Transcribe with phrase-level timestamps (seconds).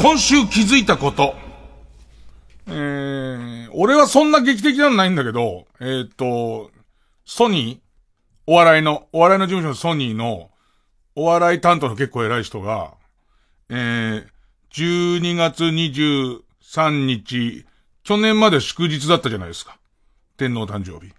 [0.00, 1.34] 今週気づいたこと。
[2.66, 6.70] えー、俺はそんな劇的なのないんだけど、えーっと、
[7.26, 7.80] ソニー
[8.46, 10.50] お笑いの、お笑いの事務所のソニーの、
[11.14, 12.94] お笑い担当の結構偉い人が、
[13.68, 14.26] えー、
[14.72, 17.66] 12月23日、
[18.02, 19.76] 去年まで祝日だったじゃないですか。
[20.38, 21.12] 天皇誕生日。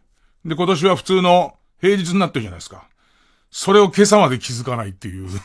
[0.44, 2.90] で、今年は普通の平日になってるじゃないですか。
[3.52, 5.30] それを今朝まで気づかないっていう。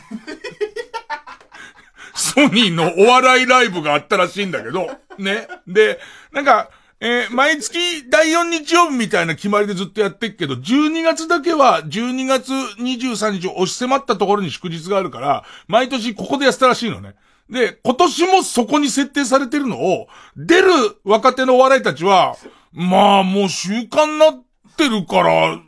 [2.16, 5.48] ソニーのお笑いライブがあったらしいんだけど、ね。
[5.66, 6.00] で、
[6.32, 17.14] なんか、えー毎月第4日曜日みたいな決まりでずっとやってっけど、12月だけは12月23日を押し迫ったところに祝日があるから、毎年ここでやったらしいのね。
[17.50, 20.70] で、今年もそこに設定されてるのを、出る
[21.04, 22.36] 若手のお笑いたちは、
[22.72, 24.44] まあもう習慣になっ
[24.76, 25.60] てるから、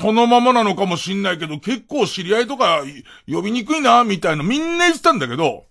[0.00, 2.82] そのままなのかもしんないけど、結構知り合いとか
[3.26, 5.64] 呼びにくいな、みたいなみんな言ってたんだけど、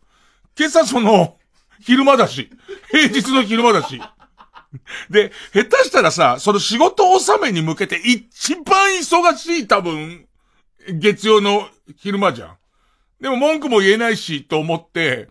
[0.58, 1.38] 今朝その、
[1.82, 2.50] 昼間だし、
[2.90, 4.02] 平日の昼間だし。
[5.12, 10.26] で、下手したらさ、その仕事納めに向けて一番忙しい多分、
[10.88, 12.58] 月曜の昼間じゃん。
[13.22, 15.30] でも文句も言えないし、と思って、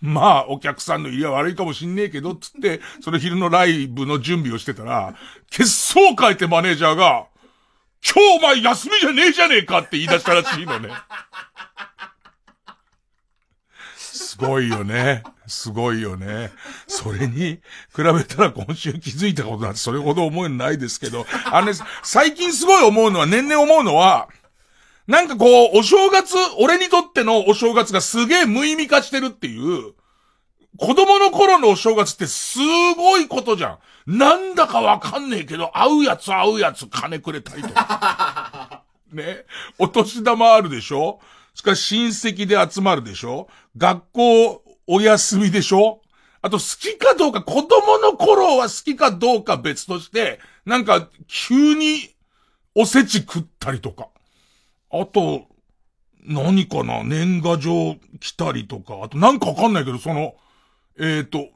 [0.00, 5.14] まあ、お客さんの入りは悪いかもしんねえけど、つって、その昼のライブの準備をしてたら、
[5.50, 7.26] 結相を変えてマネージャーが、
[8.04, 10.90] 今日お前休みじゃねえじゃねえかって言い出したらしいのね。
[13.96, 15.22] すごいよね。
[15.48, 16.50] すごいよね。
[16.86, 17.60] それに、
[17.94, 21.72] 比べたら今週気づいたことなんてそれほど思うのないですけど、あのね、
[22.02, 24.28] 最近すごい思うのは、年々思うのは、
[25.08, 29.94] なんかこう、お正月、俺にとってのお正月がすげえ無意味化してるっていう、
[30.76, 32.58] 子供の頃のお正月ってす
[32.96, 34.18] ごいことじゃん。
[34.18, 38.84] なんだかわかんねえけど、会うやつ会うやつ金くれたりとか。
[39.12, 39.44] ね。
[39.78, 41.20] お年玉あるでしょ？
[41.54, 43.48] それから親戚で集まるでしょ？
[43.76, 46.00] 学校お休みでしょ？
[46.40, 52.14] あと好きかどうか、子供の頃は好きかどうか別として、なんか急に
[52.74, 54.08] おせち食ったりとか。
[54.92, 55.46] あと、
[56.22, 57.02] 何かな？
[57.02, 59.00] 年賀状来たりとか。
[59.02, 60.34] あとなんかわかんないけど、その、
[60.98, 61.48] えっ、と、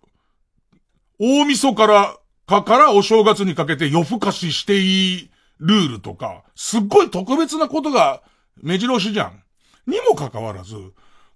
[1.19, 2.17] 大晦日から、
[2.47, 8.23] かからお正月にかけて夜更かししていいルールとか、すっごい特別なことが
[8.61, 9.43] 目白押しじゃん。
[9.87, 10.75] にもかかわらず、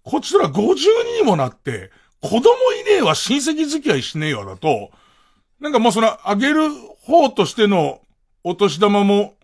[0.02, 1.90] こちとら52にもなって、
[2.20, 2.40] 子供
[2.80, 4.90] いねえわ、親戚付き合いしねえわだと、
[5.60, 6.70] なんかもうその、あげる
[7.02, 8.00] 方としての
[8.44, 9.34] お年玉も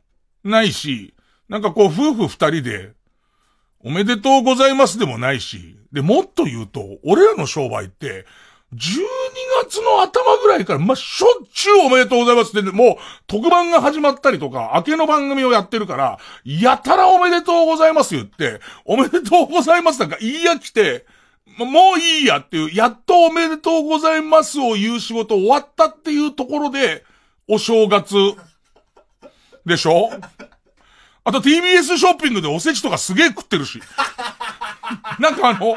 [0.44, 1.14] ないし、
[1.48, 2.92] なんかこう夫婦二人で、
[3.84, 8.24] おめでとうございますでもないし、で、もっと言うと、俺らの商売って、
[8.74, 8.78] 12
[9.64, 12.96] 月の頭ぐらいから、まあ、しょっちゅうおめでとうございますって、もう、
[13.26, 21.04] 特番が始まったりとか、明けの番組をやってるから、やたらおめでとうございます言って、おめでとうございますなんか言い飽きて、
[21.58, 21.66] も
[21.96, 27.04] ういいやっていう、やっとおめでとうございますを言う仕事終わったっていうところで、
[27.48, 28.14] お正月、
[29.64, 30.10] でしょ？
[31.24, 33.80] あと TBS ショッピングでおせちとかすげえ食ってるし。
[35.20, 35.76] なんかあの、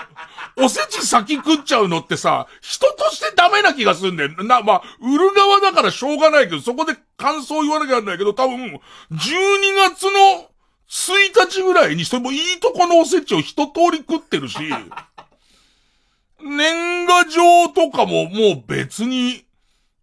[0.58, 4.30] おせち先食っちゃうのってさ、人としてダメな気がするんだよ。
[4.44, 8.80] な、まあ、売る側だからしょうがないけど、そこで感想言わなきゃなんないけど、多分、12
[9.12, 10.50] 月の
[10.90, 14.58] 1日ぐらいにしてもいいとこのおせちを一通り食ってるし、
[16.42, 19.46] 年賀状とかももう別に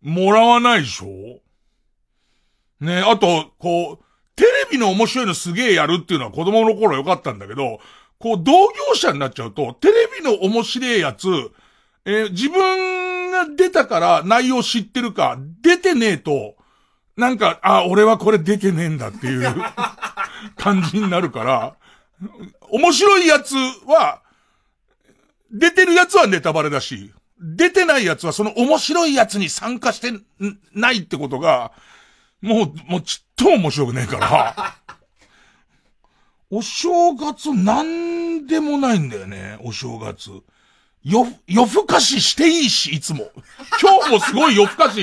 [0.03, 1.41] もらわないでしょ？
[2.85, 4.05] ね、あと、こう、
[4.35, 7.79] テレビの面白いのすげえやるっていうのは子供の頃良かったんだけど、
[8.23, 11.27] こう、同業者になっちゃうと、テレビの面白いやつ、
[12.05, 16.55] えー自分が出たから内容知ってるか、出てねえと、
[17.17, 19.55] なんか、あ、俺はこれ出てねえんだっていう
[20.57, 21.75] 感じになるから、
[22.71, 24.23] 面白いやつは、
[25.51, 30.23] 出てるやつはネタバレだし、出てないやつはその面白いやつに参加してん
[30.73, 31.73] ないってことが、
[32.41, 34.77] もう、もうちっとも面白くねえから、
[36.55, 40.31] お正月なんでもないんだよね、お正月。
[41.03, 43.31] よ、夜更かししていいし、いつも。
[43.81, 45.03] 今日もすごい夜更かし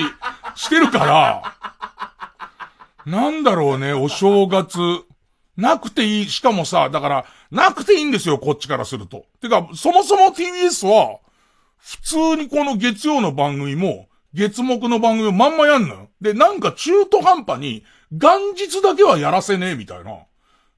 [0.53, 1.55] してるから、
[3.07, 4.77] なんだろうね、お正月。
[5.57, 6.29] なくていい。
[6.29, 9.25] しかもさ、だから、なくていいんですよ、こっちからすると。
[9.41, 11.17] てか、そもそも TBS は、
[11.79, 16.09] 普通にこの月曜の番組も、月目の番組をまんまやんのよ。
[16.21, 20.28] で、なんか中途半端に、元日だけはやらせねえ、みたいな。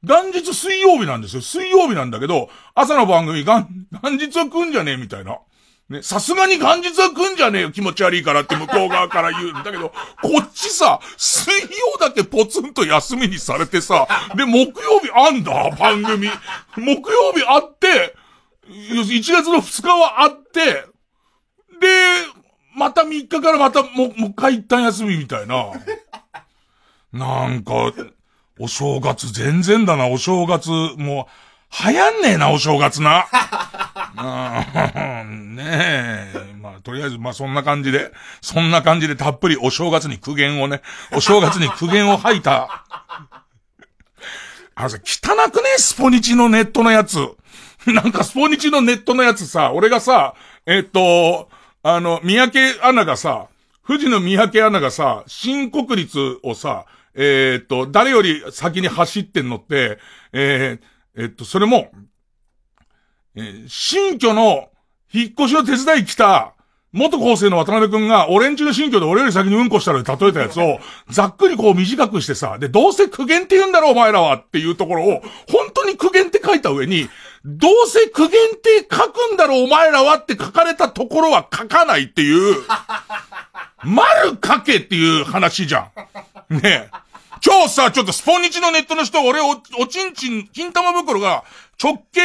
[0.04, 1.42] 元日水曜日なんですよ。
[1.42, 3.68] 水曜日なんだけど、朝の番組元、
[4.02, 5.38] 元日は来んじゃねえ、みたいな。
[5.90, 9.90] ね、さすがに元日は来んじゃねえよ、気持ち悪いからって向こう側から言うんだけど、
[10.24, 16.30] こっちさ、水曜だけポツンと休みにされてさ、で、木曜日あんだ、番組。
[16.78, 18.16] 木曜日あって、
[18.68, 20.86] 1月の2日はあって、
[21.80, 21.88] で、
[22.76, 25.72] また3日からまたも、もう一回一旦休みみたいな。
[27.12, 27.92] なんか、
[28.62, 33.26] お正月全然だな、お正月、もう、流行んねえな、お正月な。
[35.24, 36.54] うん、 ねえ。
[36.62, 42.86] まあ、とりあえず、まあそんな感じで、そんな感じでたっぷりお正月に苦言をね、お正月に苦言を吐いた。
[44.76, 47.18] あのさ、汚くねスポニチのネットのやつ。
[47.88, 50.36] なんかスポニチのネットのやつさ、俺がさ、
[50.68, 51.50] えっと、
[51.82, 53.48] あの、三宅アナがさ、
[53.88, 60.00] 富士の三宅アナがさ、新国立をさ、えー、っと、誰より先に走ってんのって、
[60.34, 61.92] えー、えっと、それも、
[63.36, 64.70] えー、新居の
[65.14, 66.54] 引っ越しの手伝い来た、
[66.94, 70.80] 元構成の渡辺くんが、俺んちの新居で俺より先にうんこしたら例えたやつを、
[71.10, 77.10] ざっくりこう短くしてさ、で、どうせ苦言って言うんだろお前らはっていうところを、本当に苦言って書いた上に、
[77.46, 78.32] どうせ苦言っ
[78.62, 82.58] て書くんだろお前らはって書かれたところは書かないっていう、
[83.84, 85.92] 丸書けっていう話じゃん。
[86.52, 86.90] ねえ。
[87.44, 91.44] 今日さ、ちょっとスポニチのネットの人、俺お、おちんちん、金玉袋が
[91.82, 92.22] 直径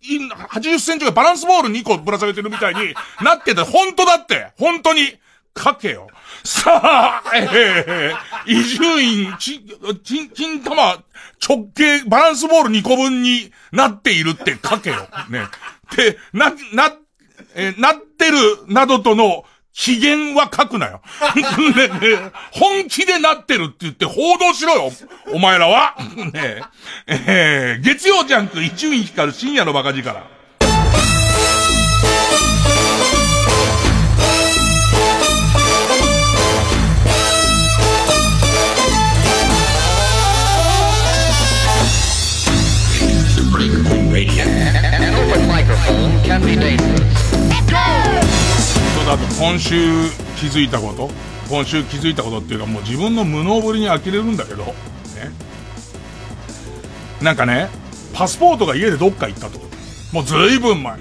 [0.00, 5.18] 80センチがバランスボール2個ぶら下げてるみたいになってて、 本当だって、本当に、
[5.58, 6.06] 書けよ。
[6.44, 7.48] さあ、え
[7.86, 9.60] えー、伊集院、ち、
[10.04, 11.02] ち、金玉、
[11.46, 15.08] 直径、バランスボール2個分になっているって書けよ。
[15.28, 15.42] ね。
[15.96, 16.94] で、な、な、
[17.56, 18.36] えー、なってる、
[18.68, 21.00] などとの、機嫌は書くなよ。
[21.74, 24.92] ね本気でなってるって言って報道しろよ。
[25.32, 25.94] お前らは。
[26.32, 26.62] ね
[27.06, 30.39] えー、月曜ジャンク一運光る深夜のバカ力。
[49.70, 51.08] 週気づいたこと、
[51.48, 54.72] 今週気づいたことっていうかもう自分の無能ぶりに呆れるんだけど、ね。
[57.22, 57.68] なんかね、
[58.12, 59.60] パスポートが家でどっか行ったと。
[60.12, 60.98] もうずいぶん前。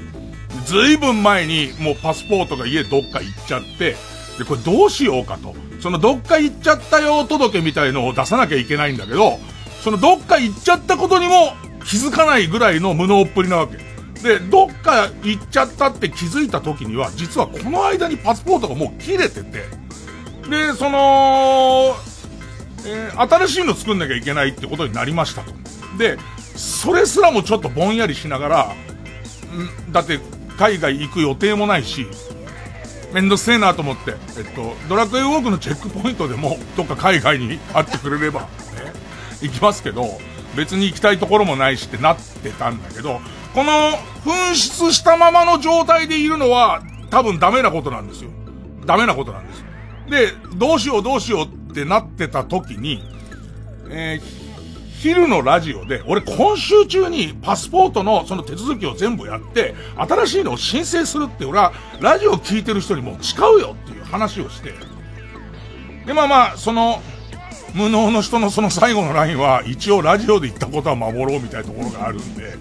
[0.66, 3.96] ずいぶん前にもうパスポートが家どっか行っちゃって、
[4.38, 5.56] で、これどうしようかと。
[5.82, 9.40] そのどっか行っちゃったよ届けみたいのを出さなきゃいけないんだけど、
[9.84, 11.54] そのどっか行っちゃったことにも
[11.86, 13.89] 気づかないぐらいの無能っぷりなわけ。
[14.24, 19.66] で、どっか行っちゃったって気づいた時には、実はこの間にパスポートがもう切れてて、
[20.50, 21.96] で、その、
[22.86, 25.54] えー、新しいの作んなきゃいけないってことになりましたと。
[25.98, 26.18] で、
[26.56, 28.76] それすらもちょっとぼんやりしながら、
[29.88, 30.20] んだって
[30.58, 32.08] 海外行く予定もないし、
[33.14, 38.48] めんどくせえなと思って、えっと、ドラクエウォークのチェックポイントでも、どっか海外に会ってくれれば、ね、
[39.42, 40.20] 行きますけど、
[40.56, 43.22] 別に行きたいところもないしってなってたんだけど、
[43.54, 48.30] この紛失したままの状態でいるのは多分ダメなことなんですよ。
[48.86, 49.64] ダメなことなんです。
[50.10, 53.04] で、どうしようどうしようってなってた時に、
[53.90, 54.40] えー、
[55.00, 64.74] 昼のラジオで、俺今週中にパスポートのその手続きを全部やって、新しいのを申請するって俺は、ラジオ聞いてる人にも誓うよっていう話をして、
[66.06, 67.02] で、まあまあ、その、
[67.74, 72.58] 無能の人のその最後のラインは、一応ラジオで言ったことは守ろうみたいなところがあるんで、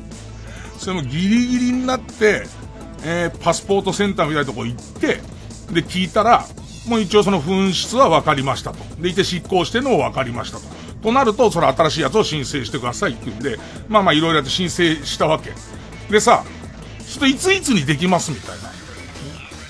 [0.79, 2.47] それもギリギリになって、
[3.05, 5.21] えー、パスポートセンターみたいなとこ行って、
[5.73, 6.47] で、聞いたら、
[6.87, 8.79] もう一応その紛失は分かりましたと。
[9.01, 10.65] でいて執行してのも分かりましたと。
[11.03, 13.59] となると、それ新しいやつを申請してくださいって言うんで、
[13.89, 15.53] まあまあいろいろやって申請したわけ。
[16.11, 16.45] でさ、
[17.07, 18.71] ちょっといついつにできますみたいな。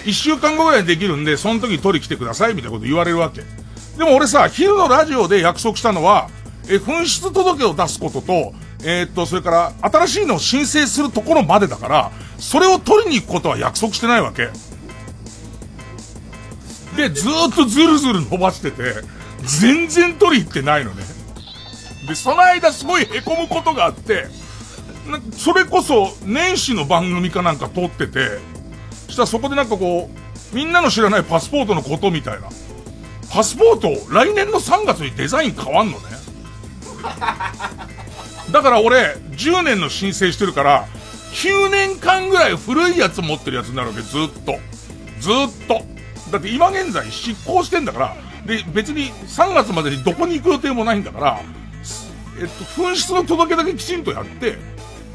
[0.05, 3.43] 一週間後ぐらいにできるんで、その時取り来てくださいみたいなこと言われるわけ。
[3.99, 6.29] でも俺さ、昼のラジオで約束したのは、
[6.69, 8.55] え、紛失届を出すことと、
[8.85, 14.51] えー、っと、それから、新しいのを申請するところまでだから、それを取りに行くことは約束してないわけ。
[16.97, 18.95] で、ずっとずるずる伸ばしてて、
[19.45, 21.03] 全然取り行ってないのね。
[22.07, 24.27] で、その間すごい凹むことがあって、
[25.33, 28.39] それこそ年始の番組かなんか撮ってて、
[29.07, 32.49] そしたらそこでなんかこう、みんなの知らないパスポートのことみたいな。
[33.31, 36.05] パスポート、来年の3月にデザイン変わんのね。
[38.51, 40.87] だから俺、10年の申請してるから、
[41.33, 44.59] 9年間ぐらい古いやつ持ってるやつになるわけ、ずっと。
[45.21, 45.83] ずっと。
[46.31, 51.41] だって今現在執行してんだから、で、別に3月までにどこに行く予定もないんだから、
[52.41, 54.59] えっと、紛失の届けだけきちんとやって、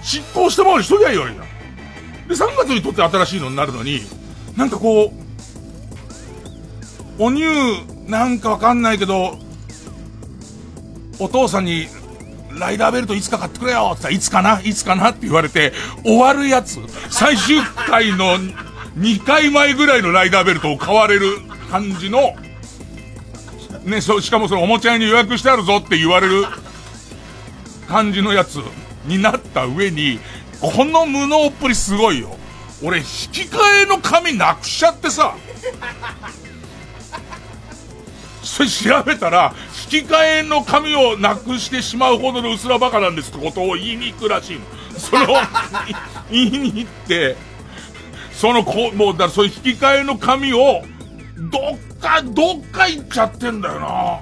[0.04, 2.28] 執行してもらうしとりゃいいわけじゃん。
[2.28, 4.02] で、3月にとって新しいのになるのに、
[4.56, 5.24] なんかこう、
[7.18, 7.44] お乳、
[8.08, 9.38] なんかわかんないけど、
[11.20, 11.88] お父さんに、
[12.60, 14.62] ライダーベルトいつか買ってくれよって言ったらいつかな？
[14.62, 15.10] いつかな？
[15.10, 16.80] って言われて、終わるやつ。
[17.10, 18.38] 最終回の
[18.98, 21.40] 2回前ぐらいのライダーベルトを買われる
[21.72, 22.36] 感じの、
[23.86, 26.46] ね、そ、しかもそのおもちゃ屋に予約してあるぞって言われる
[27.88, 28.60] 感じのやつ
[29.06, 30.20] になった上に、
[30.62, 32.38] この無能っぷりすごいよ。
[32.84, 35.36] 俺、引き換えの紙なくしちゃってさ、
[38.54, 39.52] それ調べたら、
[39.92, 45.00] 引き換えの紙をなくしてしまうほどのうすらバカなんですってことを言いに行くらしいの。
[45.00, 45.38] それを
[46.30, 47.36] 言いに行って、
[48.32, 50.84] そのこ、もう、だからそういう引き換えの紙を、
[51.50, 54.20] どっか、どっか行っちゃってんだよな。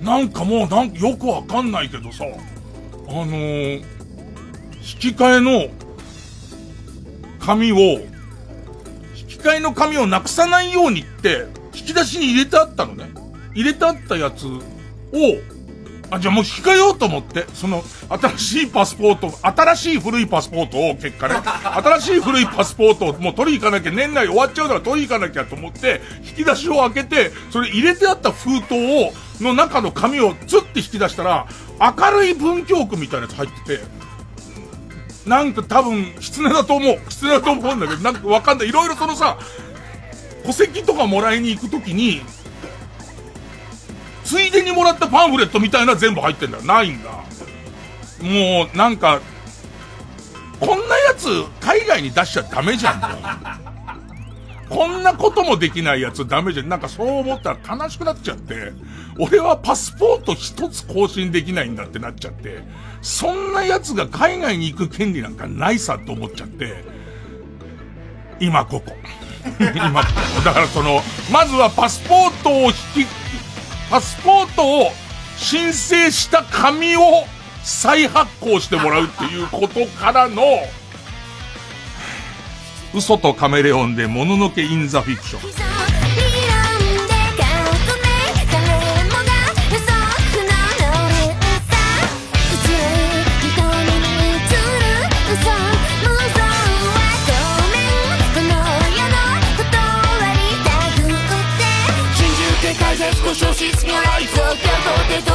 [0.00, 3.82] なんかもう、なんかよくわかんないけどさ、あのー、引
[4.80, 5.68] き換えの
[7.40, 13.23] 紙を、引き換えの紙をなくさないようにって、引き出しに入れてあったのね。
[13.54, 14.60] 入れてあったやつを、
[16.10, 31.46] あ、じゃあもう引き換えようと思って、その、新しいパスポート、新しい古いパスポートを、結果ね、 新しい古いパスポートをもう取り行かなきゃ、年内終わっちゃうから取り行かなきゃと思って、引き出しを開けて、それ入れてあった封筒を、の中の紙をツッて引き出したら、
[31.80, 33.84] 明るい文京区みたいなやつ入ってて、
[35.26, 37.00] なんか多分、狐だと思う。
[37.08, 38.68] 狐だと思うんだけど、なんかわかんない。
[38.68, 39.38] いろいろそのさ、
[40.44, 42.20] 戸籍とかもらいに行くときに、
[44.24, 46.62] ついでにもらったパンフレットみたいな全部入ってんだよ。
[46.64, 47.10] ないんだ。
[48.22, 49.20] もう、なんか、
[50.58, 51.28] こんなやつ、
[51.60, 53.64] 海外に出しちゃダメじゃん。
[54.68, 56.68] こんなこともできないやつダメじゃん。
[56.68, 58.72] なんかそう思ったら悲しくなっちゃって、
[59.18, 62.62] 俺はパスポート一つ更新できないんだってなっちゃって、
[63.02, 66.82] そんなやつが海外に行く権利なんかないさと思っちゃって、
[68.40, 68.96] 今ここ。
[69.74, 70.02] 今、
[70.42, 72.72] だからその、まずはパスポートを引
[73.04, 73.06] き、
[73.90, 74.90] パスポートを
[75.36, 77.24] 申請した紙を
[77.62, 80.42] 再発行してもらうっていうことからの、
[82.94, 85.73] 嘘とカメレオンでもののけインザフィクション。
[103.34, 105.34] 消失のライフを手と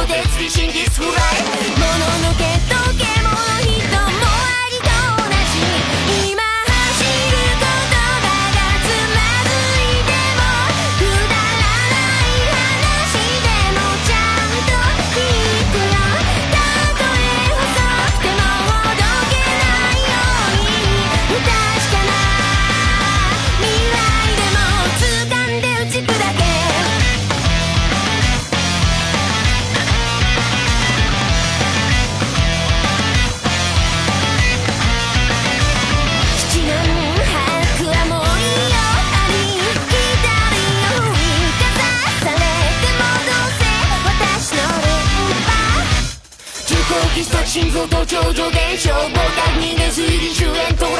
[47.50, 50.94] 心臓と頂上現象ボタンにね推理終焉到来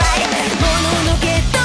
[0.59, 0.67] も
[1.07, 1.60] ののけと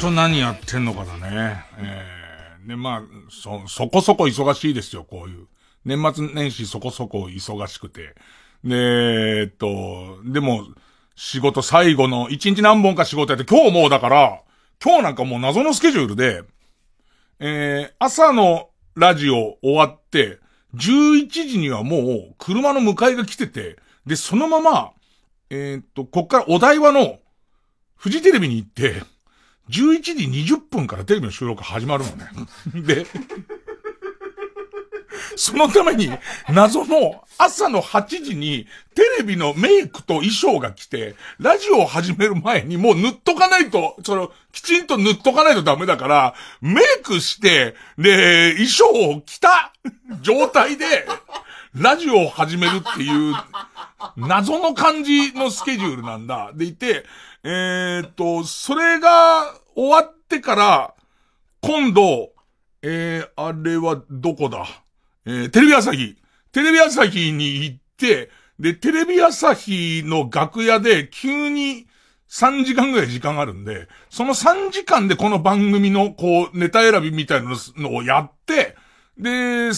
[0.00, 1.62] と何やってんのかだね。
[1.76, 5.46] えー、で、まあ、そ、そこそこ忙しいですよ、こういう。
[5.84, 8.14] 年末年始そこそこ忙しくて。
[8.64, 10.66] で、えっと、でも、
[11.16, 14.40] 仕事最後の一日何本か仕事やって、今日もうだから、
[14.82, 16.44] 今日なんかもう謎のスケジュールで、
[17.38, 20.38] えー、朝のラジオ終わって、
[20.76, 21.98] 11時にはも
[22.30, 23.76] う車の迎えが来てて、
[24.06, 24.92] で、そのまま、
[25.50, 27.18] えー、っと、こっからお台場の
[27.96, 29.02] フジテレビに行って、
[29.70, 30.12] 11時
[30.54, 32.26] 20分からテレビの収録始まるのね。
[32.74, 33.06] で、
[35.36, 36.10] そのために、
[36.48, 48.86] 謎の朝の8時にテレビのメイクと衣装が来て、ラジオを始める前にもう塗っとかないと、その、きちんと塗っとかないとダメだから、メイクして、で、衣装
[49.16, 49.72] を着た
[50.20, 51.06] 状態で、
[51.74, 53.34] ラジオを始めるっていう、
[54.16, 56.50] 謎の感じのスケジュールなんだ。
[56.54, 57.04] でいて、
[57.44, 60.94] えー、っと、それが終わってから、
[61.60, 62.32] 今度、
[62.82, 64.66] えー、あれはどこだ？
[65.26, 66.16] えー、テレビ朝日。
[66.52, 71.86] テレビ朝日に行って、で、テレビ朝日の楽屋で急に
[72.30, 78.76] 3時間ぐらい時間があるんで、その3時間でこの番組のこう、ネタ選びみたいなのをやって、
[79.16, 79.72] で、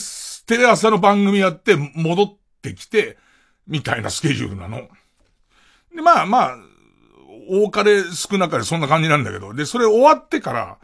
[0.47, 3.19] テレ朝の番組やって戻ってきて、
[3.67, 4.89] みたいなスケジュールなの。
[5.95, 6.57] で、まあまあ、
[7.49, 10.79] 多かれ少なかれそんな感じなんだけど、で、それ終わってから、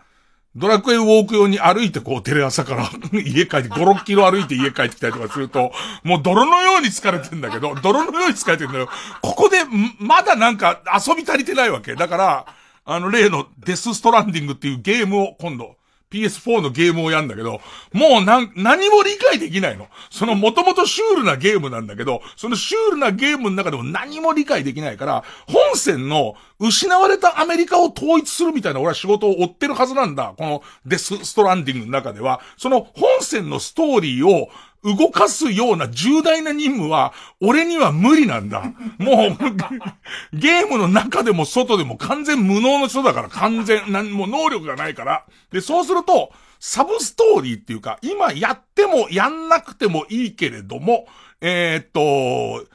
[0.57, 5.73] ドラクエウォーク用に歩いてこう、テレ朝から 家帰って、5、6キロ歩いて家帰ってきたりとかすると、
[6.03, 8.89] もう泥のように疲れてんだけど、泥のように疲れてんだよ。
[9.23, 9.59] ここで、
[9.99, 11.95] まだなんか遊び足りてないわけ。
[11.95, 12.47] だから、
[12.85, 15.77] あの例のデスストランディングっていうゲームを今度、
[16.11, 17.61] PS4 のゲームをやんだけど、
[17.93, 19.89] もうなん、何も理解できないの。
[20.11, 30.35] そのもともとシュールなゲームなんだけど、そのシュールなゲームの中でも何も理解できないから、本線の失われたアメリカを統一するみたいな俺は仕事を追ってるはずなんだ。
[30.37, 34.49] このデスストランディングの中では、その本線のストーリーを
[34.97, 38.73] 動かすような重大な任務は、俺には無理なんだ。
[38.99, 45.25] もう、ゲームの中でも外でも完全無能の人だから完全、なんもう能力がないから。
[45.53, 51.07] で、そうすると、サブストーリーっていうか、今やってもやんなくてもいいけれども、
[51.41, 52.67] えー、っと、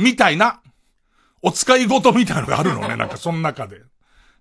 [0.00, 0.60] みたいな、
[1.42, 3.82] お使い事みたいなのがあるのね、なんかその中で。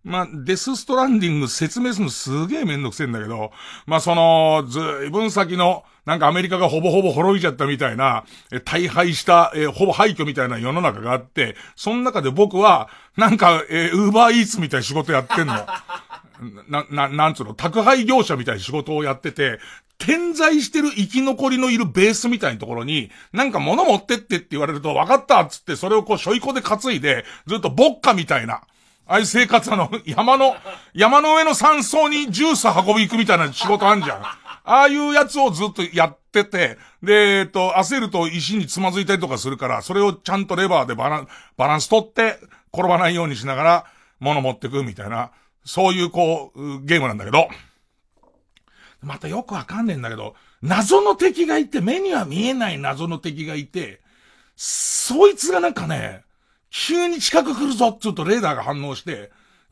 [0.06, 3.52] まあ、デスストランディング説明するのすげえめんどくせえんだけど、
[3.88, 12.88] まあその、ずいぶん先の、なんかアメリカがほぼほぼ滅びちゃったみたいな、え大敗した、えほぼ廃墟みたいな世の中があって、その中で僕は、
[13.18, 15.56] なんか、えウーバーイーツみたいな仕事やってんの。
[16.70, 19.60] な、な、なんつうの、宅配業者みたいな仕事をやってて、
[19.98, 28.62] 点在してる生き残りのいるベースみたいなところに、なんか物持ってってって言われると、分かったっつって、それをこう、しょいこで担いで、ずっとボッカみたいな、
[29.08, 30.56] ああいう生活あの、山の、
[30.94, 34.24] 山の上の山荘にジュース運び行くみたいな仕事あんじゃん。
[34.24, 42.39] ああいうやつをずっとやってて、で、えっと、焦ると石につまずいたりとかするから、それをちゃんとレバーでバラン、バランス取って、
[42.74, 43.86] 転ばないようにしながら、
[44.20, 45.32] 物持ってくみたいな、
[45.63, 47.48] そういうこう、ゲームなんだけど、
[49.02, 54.02] またよくわかんねえんだけど、謎の敵がいて、目には見えない謎の敵がいて、
[54.56, 56.24] そいつがなんかね、
[56.78, 59.32] 急に近く来るぞっつうとレーダーが反応して、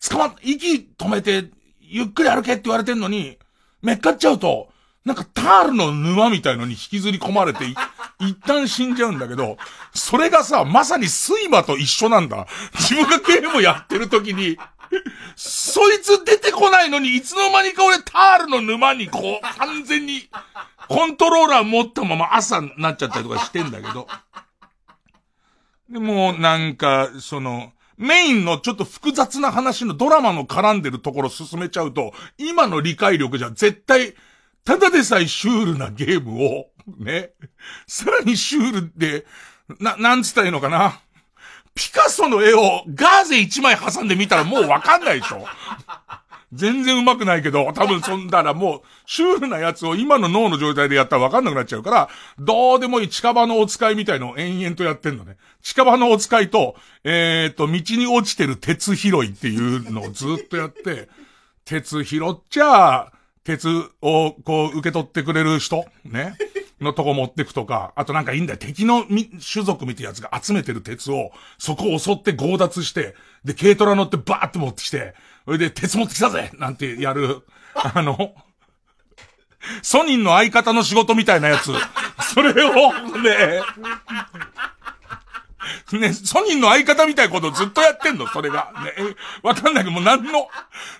[0.09, 1.49] 捕まっ、息止めて、
[1.81, 3.37] ゆっくり歩けって言われてんのに、
[3.81, 4.69] めっかっちゃうと、
[5.03, 7.65] なんかタールの沼みたいのに引きずり込まれて、
[8.19, 9.57] 一旦死んじゃうんだけど、
[9.93, 12.47] それがさ、まさに睡魔と一緒なんだ。
[12.75, 14.57] 自分がゲームやってる時に、
[15.35, 20.29] そいつ出てこないのに、いつの間にか俺タールの沼にこう、完全に、
[20.87, 24.07] コントローラー持ったまま朝になっちゃったりとかしてんだけど。
[25.93, 34.15] でも、なんか、その、メインのちょっと複雑な話のドラマの絡んでるところ進めちゃうと、今の理解力じゃ絶対、
[34.65, 36.65] ただでさえシュールなゲームを、
[36.97, 37.29] ね、
[37.85, 39.27] さらにシュールで、
[39.79, 40.99] な、なんつったらいいのかな。
[41.75, 45.45] ピカソの絵をガーゼ一枚挟んでみたらもうわかんないでしょ
[46.53, 55.37] 全然上手くないけど、多分そんだらもう、シュールなやつを今の脳の状態でやったらわかんなくなっちゃうから、どうでもいい近場のお使いみたいのを延々とやってんのね。
[55.61, 61.09] 近場のお使いと、えっ、ー、と、道に落ちてる鉄拾いっていうのをずっとやって、
[61.65, 63.11] 鉄拾っちゃ、
[63.43, 63.67] 鉄
[64.01, 66.35] をこう受け取ってくれる人ね。
[66.83, 68.59] のとこ持ってくとか、あとなんかいいんだよ。
[68.59, 77.41] 敵の種族みたいなやつが集めてる鉄を、そこを襲って強奪して、で、軽トラ乗ってバーって持ってきて、それで、鉄持ってきたぜなんてやる、
[77.75, 78.33] あの、
[79.81, 81.71] ソニンの相方の仕事みたいなやつ。
[82.33, 83.61] それを、ね、
[85.99, 88.71] ね、ソニンの相方みたいなことをずっとやってんの、それが。
[88.83, 90.47] ね、わかんないけど、もう何の、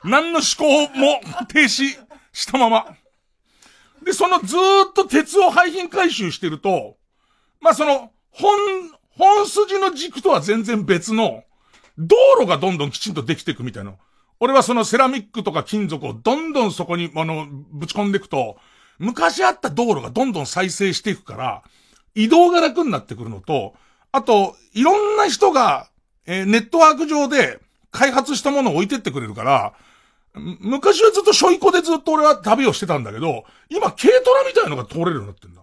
[0.04, 1.98] 何の思考も停止
[2.32, 2.86] したまま。
[4.04, 6.98] で、そのずーっと鉄を廃品回収してると、
[7.62, 8.58] まあ、その、本、
[9.18, 11.44] 本筋の軸とは全然別の、
[11.98, 13.94] 道路がどんどんきちんとできていくみたいな。
[14.44, 18.58] 俺はそのセラミックとか金属をどんどんそこに、あの、ぶち込んでいくと、
[19.00, 21.64] 昔あった道路がどんどん再生していくから、
[22.14, 23.74] 移動が楽になってくるのと、
[24.12, 25.88] あと、いろんな人が、
[26.26, 29.74] えー、ネットワーク上で開発したものを置いてってくれるから、
[30.34, 35.62] 昔はずっとショイコでずっと俺は旅をしてたんだけど、今軽トラみたいなのが通れるようになってんだ。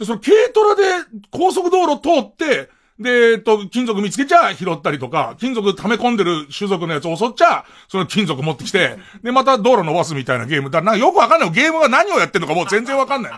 [0.00, 0.82] で、その軽トラで
[1.30, 2.68] 高速道路通って、
[2.98, 10.70] で、えっと、金属見つけちゃ拾ったりとか、金属溜め込んでる種族のやつを襲っちゃ、その金属持ってきて、で、また道路伸ばすみたいなゲーム。
[10.70, 11.50] だなんかよくわかんない。
[11.50, 13.32] ゲームが何をやってんのかもう 全然わかんない。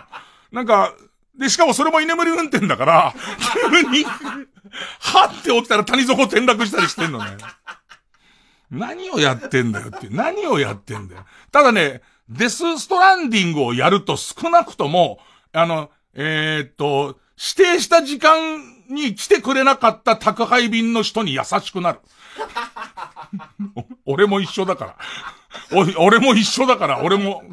[0.51, 0.93] なんか、
[1.37, 3.13] で、しかもそれも居眠り運転だから、
[3.71, 7.37] 急にはって起きたら谷底転落したりしてんのね。
[8.71, 10.07] 何をやってんだよって。
[10.09, 11.25] 何をやってんだよ。
[11.51, 15.19] ただね、デスストランディングをやると少なくとも、
[15.51, 21.99] あの、えー、っと、指定した時間に来てくれなかった宅配便の人に優しくなる。
[24.05, 24.95] 俺も一緒だから。
[25.97, 27.43] 俺も一緒だから、俺も、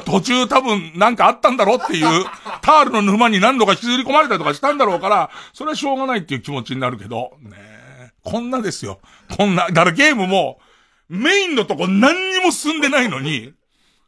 [0.00, 2.24] 途中多分なんかあったんだろうっていう、
[2.62, 9.00] タールの沼に何度か引きずり込まれたりとかしたんだろうから、それはしょうがないっていう気持ちになるけど、ねこんなですよ。
[9.36, 9.66] こんな。
[9.68, 10.60] だからゲームも、
[11.08, 13.52] メインのとこ何にも進んでないのに、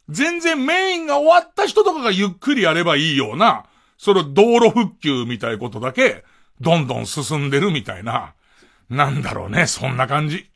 [0.09, 3.65] 全然メインが終わった人とかがゆっくりやればいいような、
[3.97, 6.23] その道路復旧みたいことだけ、
[6.61, 8.33] どんどん進んでるみたいな、
[8.89, 10.49] なんだろうね、そんな感じ。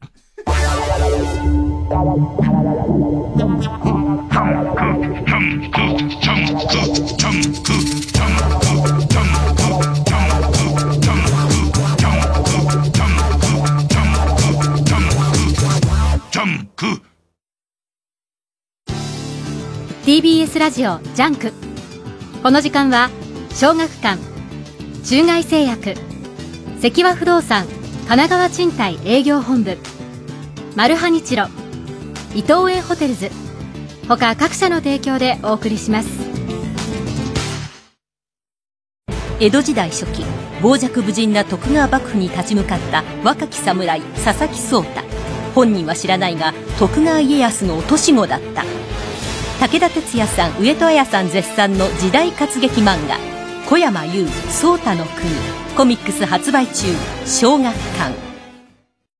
[20.05, 21.53] TBS ラジオジャンク
[22.41, 23.09] この時間は
[23.53, 24.38] 小学館
[25.03, 25.95] 中外製薬。
[26.81, 27.65] 関和不動産
[28.07, 29.77] 神奈川賃貸営業本部。
[30.75, 31.47] マルハニチロ
[32.35, 33.29] 伊藤園ホテルズ。
[34.07, 36.09] 他各社の提供でお送りします。
[39.39, 40.23] 江戸時代初期
[40.61, 45.01] 傍若無人な徳川幕府に立ち向かった若き侍佐々木壮太。
[45.55, 48.65] 本人は知らないが徳川家康の落とし子だった。
[49.59, 53.17] 武田鉄矢さん上戸彩さん絶賛の時代活劇漫画
[53.69, 54.25] 「小山優
[54.61, 55.29] 颯太の国」
[55.77, 56.87] コミックス発売中
[57.25, 58.29] 小学館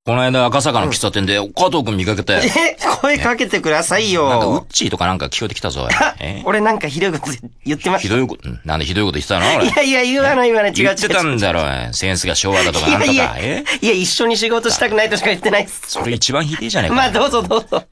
[0.05, 2.33] この間赤坂の喫茶店で加藤くん見かけて。
[2.33, 4.27] え、声かけてくださいよ。
[4.27, 5.87] なんかウッチーとかなんか聞こえてきたぞ。
[6.45, 8.07] 俺なんかひどいこと言ってました。
[8.07, 9.63] ひどいこと、なんでひどいこと言ってたの？
[9.63, 10.85] いやいや、言わない言わない、違う違う。
[10.85, 13.11] 言ってたんだろ、センスが昭和だとかなんとか。
[13.11, 15.81] いやいや、いや、一緒に仕事したくないとしか言ってないっす。
[15.85, 16.95] それ一番ひでえじゃねえか。
[16.95, 17.83] まあどうぞどうぞ。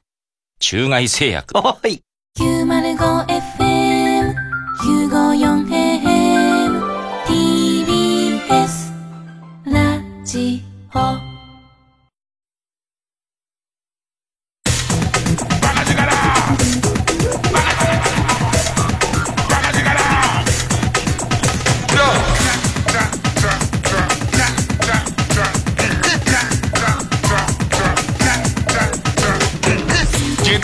[0.60, 1.56] 中外製薬。
[1.56, 2.02] おい。
[2.40, 4.34] 905FM、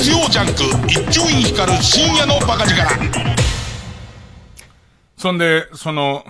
[0.04, 0.30] ジオ。
[0.30, 2.82] ジャンク一丁院光る深夜のバカ力
[5.18, 6.26] そんで、その、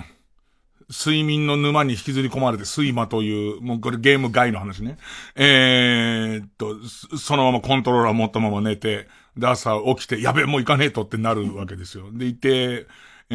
[0.94, 4.98] 睡眠の沼に引きずり込まれて、睡魔という、もうこれゲーム外の話ね。
[5.36, 6.78] えー、っと、
[7.18, 12.12] そのままコントローラー持ったまま寝て、で、朝起きて、やべえ、もう行かねえとってなるわけですよ。
[12.12, 12.86] で、いて、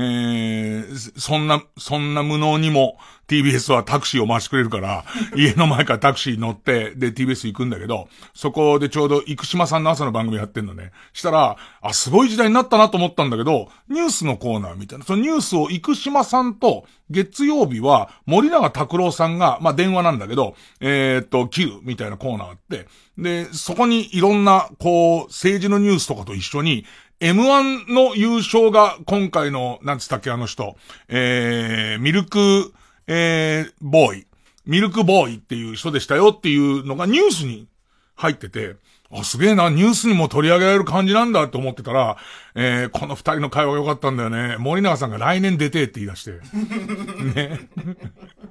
[0.00, 5.04] えー、そんな、そんな無能にも TBS はタクシーを回してくれるから、
[5.36, 10.92] 家の前からタクシー乗って、で TBS 行くんだけど、そこでちょうど生島さんの朝の番組やってんのね。
[11.12, 15.04] したら、あ、すごい時代になったなと思ったんだけど、ニュースのコーナーみたいな。
[15.04, 26.84] そのニュースを生島さんと、月曜日は森永拓郎さんが、まあ、電話なんだけど、えー、っと、Q みたいなコーナーあって、で、そこにいろんな、こう、政治のニュースとかと一緒に、
[27.20, 30.76] M1 の優勝が今回の、なんつったっけあの人、
[31.08, 32.72] えー、ミルク、
[33.08, 34.26] えー、ボーイ、
[34.66, 37.66] ミルクボーイっていう人でしたよっていうのがニュースに
[38.14, 38.76] 入ってて、
[39.10, 42.18] あ、すげえな、ニュースにも取り上げられる感じなんだって思ってたら、
[42.54, 44.56] えー、この二人の会話良かったんだよね。
[44.58, 46.32] 森永さんが来年出てって言い出して。
[47.40, 47.68] ね。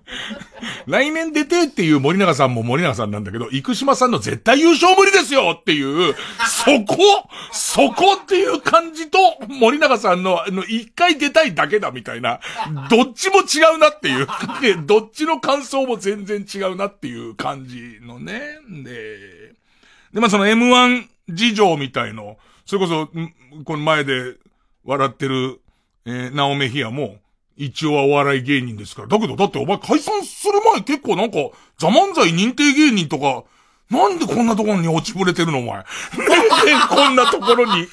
[0.87, 6.15] 来年出てっていう森永さんも森永さんなんだけど、生島さんの絶対優勝無理ですよっていう、
[6.47, 6.97] そこ
[7.51, 9.17] そこっていう感じと、
[9.47, 12.39] 森永さんの、あの、一回出たいだけだみたいな、
[12.89, 14.27] どっちも違うなっていう、
[14.85, 18.41] どっちの感想も全然違うなっていう感じのね。
[18.69, 19.46] で、
[20.13, 23.09] で、まあその M1 事情みたいの、それこそ、
[23.63, 24.35] この前で、
[24.83, 25.59] 笑ってる、
[26.05, 27.17] えー、ナオメヒアも、
[27.57, 29.07] 一応はお笑い芸人ですから。
[29.07, 31.37] だけど、だってお前解散する前結構なんか、
[31.77, 33.43] ザ漫才認定芸人とか、
[33.89, 35.75] なんでこんなところに落ちぶれてるのお前。
[35.75, 35.85] なんで
[36.89, 37.87] こんなところに、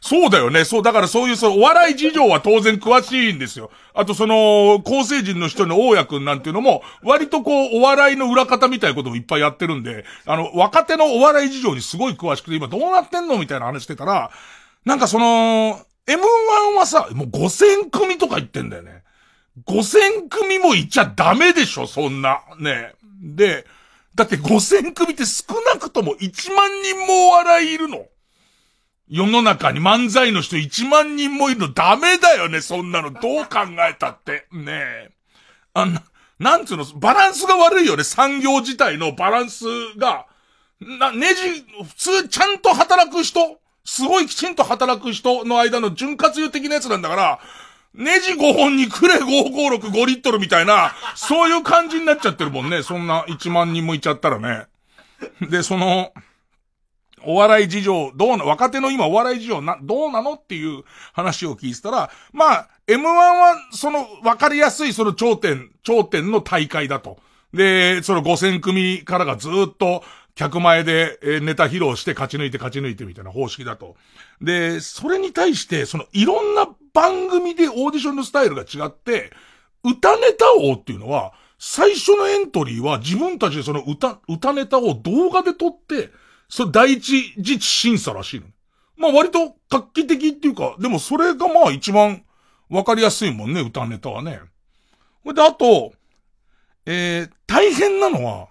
[0.00, 0.64] そうだよね。
[0.64, 3.70] そう、だからそういう、その、お笑い事情は当然詳しいんですよ。
[3.92, 14.30] あとその、構成人の人の大家くんなんていうのも、割とこう、お笑いの裏方みたいなこともいっぱいやってるんで、あの、若手のお笑い事情にすごい詳しくて、今どうなってんのみたいな話してたら、
[14.86, 19.02] なんかその、M1 はさ、もう5000組とか言ってんだよね。
[19.66, 22.40] 5000組もいっちゃダメでしょ、そんな。
[22.58, 22.94] ね。
[23.20, 23.66] で、
[24.20, 28.04] だって5000組って少なくとも1万人もお笑いいるの。
[29.08, 33.12] 世の中に漫才の人1万人もいるのダメだよね、そんなの。
[33.12, 34.46] どう考えたって。
[34.52, 35.10] ねえ。
[35.72, 36.02] あんな、
[36.38, 39.64] なんつうの、バランスが悪いよね、産業自体のバランス
[39.96, 40.26] が。
[40.80, 47.40] な、ネジ、普通ちゃんと働く人、すごいきちんと働く人の間の潤滑油的なやつなんだから、
[47.94, 52.82] ネジ5本にくれ556、5リットルみたいな、そういう感じになっちゃってるもんね。
[52.82, 54.66] そんな1万人もいちゃったらね。
[55.50, 56.12] で、その、
[57.22, 67.18] お笑い事情、どうな、若手の今お笑い事情な、どうなのっていう話を聞いてたら、まあ、M1 は、その、わかりやすいその頂点、頂点の大会だと。
[67.52, 70.04] で、その5000組からがずっと、
[70.40, 73.96] 客前で、えネタ披露して勝ち抜いて勝ち抜いてみたいな方式だと。
[74.40, 79.32] で、それに対して、そのいろんな番組でオーディションのスタイルが違って、
[79.84, 86.08] 歌ネタ王っていうのは、最初のエントリーは自分たちでその歌、歌ネタを動画で撮って、
[86.48, 88.46] それ第一次審査らしいの。
[88.96, 92.24] まあ割と画期的っていうか、でもそれがまあ一番
[92.70, 94.40] わかりやすいもんね、歌ネタはね。
[95.22, 95.92] で、あと、
[96.86, 98.48] えー、大変なのは、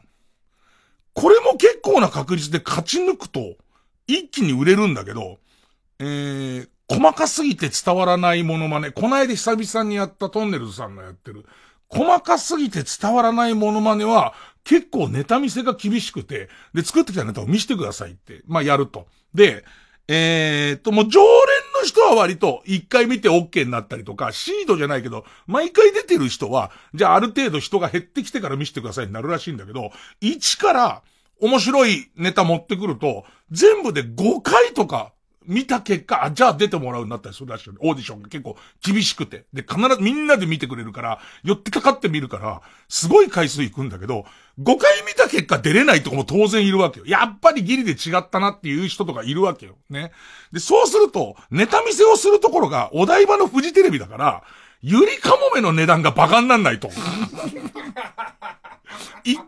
[1.13, 3.55] これも結構な確率で勝ち抜くと、
[4.07, 5.37] 一気に売れるんだけど、
[5.99, 8.91] えー、細かすぎて伝わらないモノマネ。
[8.91, 11.45] こないで久々にやったトンネルズさんがやってる。
[11.89, 19.07] 細かすぎて伝わらないモノマネは、結構ネタ見せが厳しくて、で、作ってきたネタを見せてくださいって、まあ、やると。
[19.33, 19.63] で、
[20.07, 21.29] えー、っと、もう常連
[21.79, 31.01] の人は割と一回見て OK になったりとか、シードじゃないけど、毎回出てる人は、じゃあある程度人が減ってきてから見せてくださいになるらしいんだけど、1から
[31.41, 35.13] 面白いネタ持ってくると、全部で5回とか
[35.45, 37.79] 見た結果、あ、じゃあ出てもらうようになったりするらしいよね。
[37.81, 39.45] オーディションが結構厳しくて。
[39.53, 44.25] で、必ずみんなで見てくれるから、寄ってかかってみるから、すごい回数行くんだけど、
[44.59, 47.05] 5回見た結果出れないとこも当然いるわけよ。
[47.05, 49.77] やっぱりギリで違ったなっていう人とかいるわけよ。
[49.89, 50.11] ね。
[50.51, 54.43] で、そうすると、ネタ見せをするところがお台場のフジテレビだから、
[54.81, 56.89] ゆりかもめの値段がバカになんないと。
[59.25, 59.43] 一回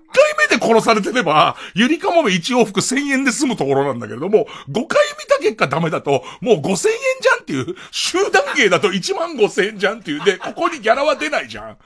[0.49, 11.77] 目で殺されてれば、ゆりかもめ一往復千円で済むところなんだけれども、五回見た結果ダメだと、もう五千円じゃんっていう、集団芸だと一万五千円じゃんっていう、で、ここにギャラは出ないじゃん。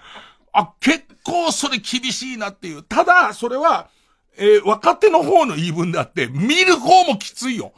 [0.51, 2.81] あ、結構それ厳しいなっていう。
[2.81, 3.89] ただ、それは、
[4.37, 7.73] えー、若手の方の言い分であって、見る方もきついよ。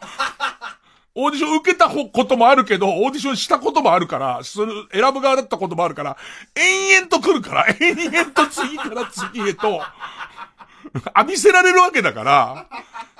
[1.20, 6.16] オーディション受けたこともあるけど、オーディションしたこともあるから、それ、選ぶ側だったこともあるから、
[6.56, 9.82] 延々と来るから、 延々と次から次へと、
[11.16, 12.68] 浴びせられるわけだから、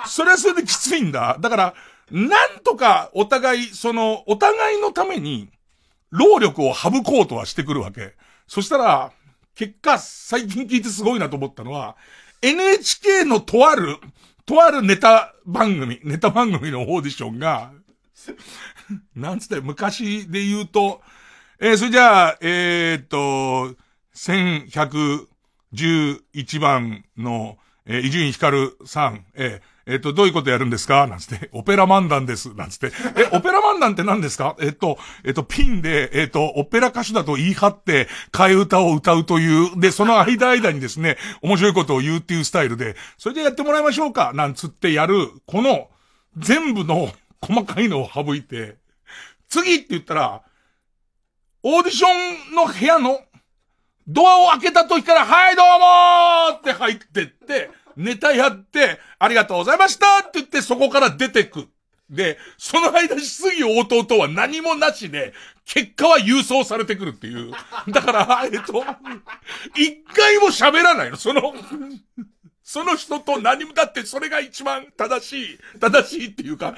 [0.06, 1.38] それはそれできついんだ。
[1.40, 1.74] だから、
[2.12, 5.50] なんとかお互い、その、お互いのために、
[6.12, 8.14] 労力を省こうとはしてくるわけ。
[8.48, 9.12] そしたら、
[9.56, 11.96] 結果、最近聞いてすごいなと思ったのは、
[12.44, 13.98] NHK のとある、
[14.46, 17.72] とあるネタ番組、ネタ番組のオーディションが、
[19.16, 21.02] なんつって、昔で言うと、
[21.60, 23.76] えー、それじゃあ、えー、っと、
[25.74, 31.08] 1111番の、えー、伊集院光さん、えー、えっ、と、どういうことやるんですか？
[31.08, 32.54] なんつって、オペラ漫談です。
[32.54, 34.58] なんつって、え、オペラ漫談って何ですか？
[34.60, 44.34] えっ、と、えっ、と、ピンで、えっ、と、オペラ歌手だと言い張って、替え歌を歌うという、で、その間間にですね、面白いことを言うっていうスタイルで、それでやってもらいましょうか。
[44.34, 45.90] なんつってやる、この、
[46.38, 48.78] 全部の、細かいのを省いて、
[49.50, 50.42] 次って言ったら、
[51.64, 52.08] オーディショ
[52.52, 53.20] ンの部屋の
[54.08, 61.68] ドアを開けた時から、はいどうもーって入ってって、ネタやって、ありがとうございましたって言ってそこから出てく。
[62.10, 65.34] で、その間質疑応答とは何もなしで、
[65.66, 67.52] 結果は郵送されてくるっていう。
[67.90, 68.86] だから、えっと、
[69.76, 71.18] 一回も喋らないの。
[71.18, 71.54] その、
[72.68, 76.76] その人と何も、だってそれが一番正しい、正しいっていうか、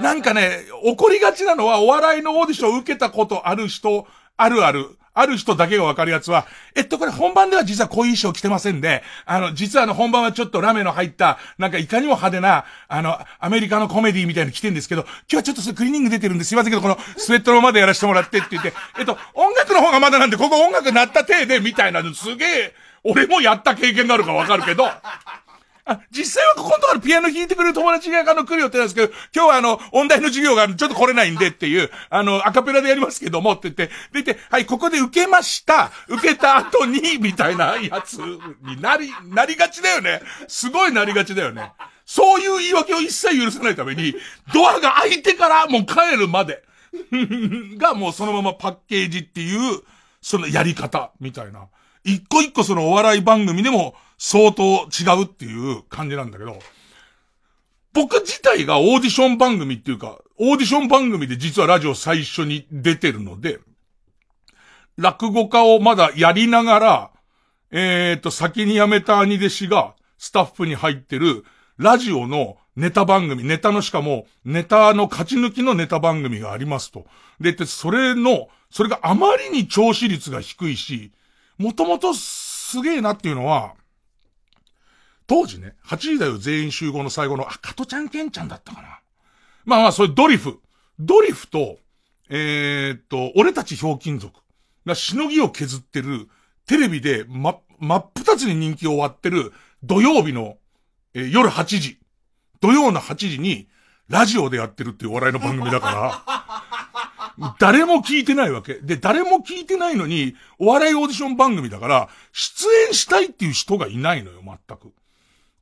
[0.00, 4.06] なんかね、怒りがちなのはお笑いのオーディションを受けたことある人、
[4.38, 22.74] あるある、ある人だけがわかるやつは、えっと、これ本番では実はこういう衣装着てませんで、あの、実はあの本番はちょっとラメの入った、なんかいかにも派手な、あの、アメリカのコメディみたいに着てんですけど、今日はちょっとクリーニング出てるんですいませんけど、このスウェットのまでやらせてもらってって言って、えっと、音楽の方がまだなんで、ここ音楽鳴った体で、みたいなのすげえ、
[23.04, 24.84] 俺もやった経験があるかわかるけど、
[25.90, 35.90] あ、実際はここのところピアノ弾いてくれる友達があの来る予定なんですけど、今日はあの、音大の授業がちょっと来れないんでっていう、あの、アカペラでやりますけどもって言って、でて、はい、ここで受けました。
[36.08, 40.20] 受けた後に、みたいなやつになり、なりがちだよね。
[40.46, 41.72] すごいなりがちだよね。
[42.06, 44.14] そういう言い訳を一切許さないために、
[44.52, 46.62] ドアが開いてからもう帰るまで
[47.78, 49.80] がもうそのままパッケージっていう、
[50.20, 51.68] そのやり方みたいな。
[52.04, 56.58] 一個一個そのお笑い番組でも相当違うっていう感じなんだけど、
[57.92, 63.58] 僕自体がオーディション番組っていうか、オーディション番組で実はラジオ最初に出てるので、
[64.96, 67.10] 落語家をまだやりながら、
[67.70, 71.44] えっ、ー、と、先に辞めた兄弟子がスタッフに入ってる
[71.78, 77.06] ラジオのネタ番組、ネタのしかも、ネタの勝ち抜きのネタ番組がありますと。
[77.40, 81.12] で、それの、それがあまりに調子率が低いし、
[81.60, 83.74] もともとすげえなっていうのは、
[85.26, 89.00] 当時ね、8時だよ全員集合の最後の、あ、加トちゃんケンちゃんだったかな。
[89.66, 90.58] まあまあ、それドリフ。
[90.98, 91.76] ドリフと、
[92.30, 94.40] えー、っと、俺たちひょうきん族
[94.86, 96.30] がしのぎを削ってる、
[96.64, 100.56] テレビでま、真っ二つに人気を割ってる土曜日の、
[101.12, 101.98] えー、夜8時。
[102.62, 103.68] 土曜の8時に、
[104.08, 106.39] ラジオでやってるっていうお笑いの番組だから、
[107.58, 108.74] 誰も聞いてないわけ。
[108.74, 114.92] で、誰も聞いてないのに、お笑いオーディション番組だから、出演したいっていう人がいないのよ、全く。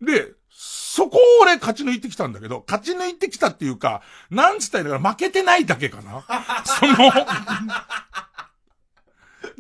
[0.01, 6.25] で、そこを俺勝ち抜いてきたんだけど、勝ち抜いてきたっていうか、なんつったらいいのかな、負けてないだけかな。
[6.67, 7.13] その、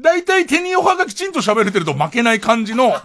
[0.00, 3.00] だいたい手にオファがきちんと喋れてると負けない感じの、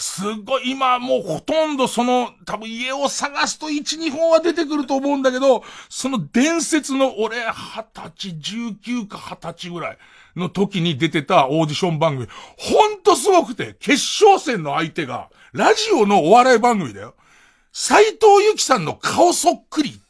[0.00, 7.84] すごい、今もうほとんどその、多分家を探すと1、2本は出てくると思うんだけど、その伝説の俺、二
[8.16, 9.98] 十歳、19か二十歳ぐらい
[10.36, 13.92] の時に出てたオーディション番組、ほんとすごくて、決
[14.24, 17.14] 勝戦の相手が、ラジオのお笑い番組だよ。
[17.72, 20.00] 斎藤由貴さんの顔そっくり。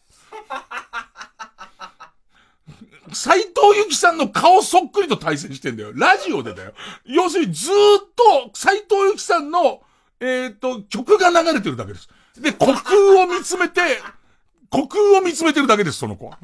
[3.13, 5.93] 斎藤由貴さんの顔そっくりと対戦してんだよ。
[5.95, 6.73] ラジオでだよ。
[7.05, 7.77] 要するにずーっ
[8.51, 9.83] と斎藤由貴さんの
[10.21, 12.09] えっ、ー、と、曲が流れてるだけです。
[12.39, 13.81] で、虚空を見つめて、
[14.73, 16.39] 虚空を見つめてるだけです、その子は。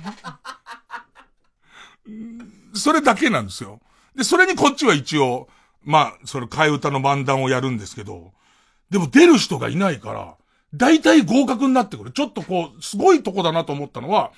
[2.74, 3.80] それだけなんですよ。
[4.14, 5.48] で、それにこっちは一応、
[5.82, 8.32] まあ、それ替え歌の漫談をやるんですけど、
[8.90, 10.34] でも出る人がいないから、
[10.74, 12.12] 大体合格になってくる。
[12.12, 14.32] ちょっとこう、すごいとこだなと思ったのは、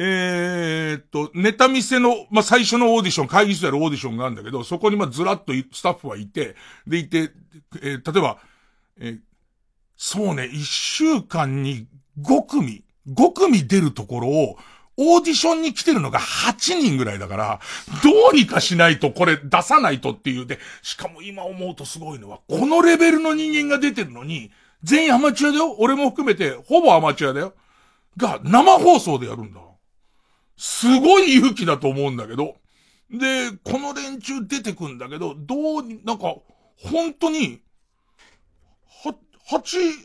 [0.00, 6.54] えー、っと、ネタ見せの、まあ、最初のオーディション、会議室であるオーディションがあるんだけど、そこにま、ずらっとスタッフはいて、
[6.86, 7.32] でいて、
[7.82, 8.38] えー、例えば、
[9.00, 9.18] え、
[9.96, 11.88] そうね、一週間に
[12.22, 14.58] 5組、5組出るところを、
[15.00, 17.60] オーディションに来てるのが8人ぐらいだから、
[18.04, 24.52] どうにかしないとこれ出さないとっていうで、しかも今思うとすごいのは、このレベルの人間が出てるのに、
[24.84, 27.54] 全員アマチュアだよ俺も含めて、ほぼアマチュアだよ
[28.16, 29.60] が、生放送でやるんだ。
[30.58, 32.56] すごい勇気だと思うんだけど。
[33.10, 36.34] で、この連中出てくんだけど、どう、なんか、
[36.76, 37.62] 本当に、
[39.48, 39.64] 8、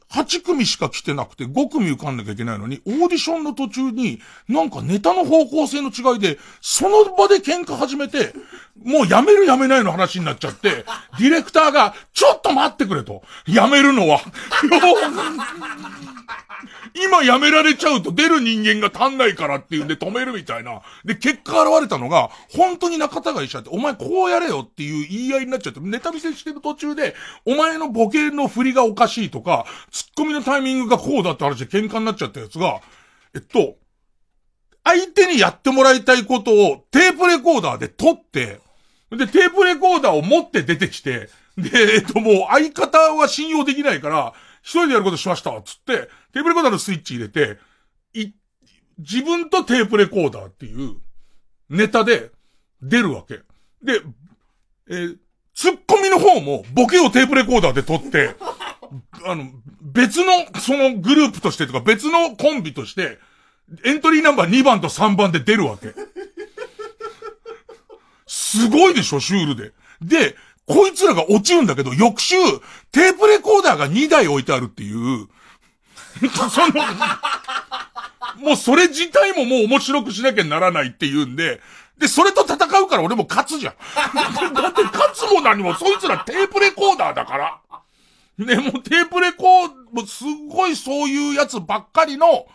[0.10, 8.34] 8組しか来てなくて5組受かんなきゃいけないのに、オーディションの途中に、なんかネタの方向性の違いで、その場で喧嘩始めて、
[8.82, 10.86] もうやめるやめないの話になっちゃって、
[11.20, 13.22] ディレクターが、ちょっと待ってくれと。
[13.46, 14.22] やめるのは。
[16.96, 20.82] 今やめられちゃうと出る人間が足んないからっていうんで止めるみたいな。
[21.06, 32.80] で、結果現れたのが、本当に仲違いしちゃって、お前こうやれよっていう言い合いになっちゃって、ネタ見せしてる途中で、お前のボケの振りがおかしいとか、ツッコミのタイミングがこうだって話で喧嘩になっちゃったやつが、
[33.34, 33.76] えっと、
[34.84, 38.60] 相手にやってもらいたいことをテープレコーダーで撮って、
[39.12, 44.34] で、テープレコーダーを持って出てきて、で、えっと、もう相方は信用できないから、
[44.64, 47.60] 一人でやることしました、つって、テープレコーダーのスイッチ入れて、
[48.14, 48.32] い、
[48.98, 50.96] 自分とテープレコーダーっていう
[51.70, 52.32] ネタで
[52.82, 53.40] 出るわけ。
[53.84, 54.02] で、
[54.90, 55.18] えー、
[55.54, 58.36] ツッコミの方もボケをテープレコーダーで撮って、
[59.26, 59.52] あの、
[59.82, 63.20] 別の、そのグループとしてとか別のコンビとして、
[63.84, 65.94] エントリーナンバー2番と3番で出るわけ。
[68.28, 69.74] すごいでしょ、シュールで。
[70.02, 70.36] で、
[70.66, 72.36] こいつらが落ちるんだけど、翌週、
[72.92, 75.28] テープレコーダーが2台置いてあるっていう、
[76.50, 76.74] その、
[78.38, 81.60] もうそれ自体ももう面白くしなきゃならないっていうんで、
[81.98, 83.74] で、それと戦うから俺も勝つじゃん。
[84.54, 87.60] だって勝つも何も、そいつらテープレコーダーだから。
[88.38, 92.48] ね、もうテープレコー、もうすごいそういうやつばっかりの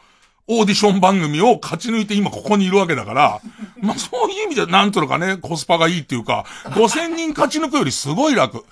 [0.50, 3.40] オーディション番組を勝ち抜いて今ここにいるわけだから、
[3.80, 8.56] まあそういう意味でなんとのかね、コスパがいいっていうか、5000人勝ち抜くよりすごい楽。
[8.56, 8.62] ね、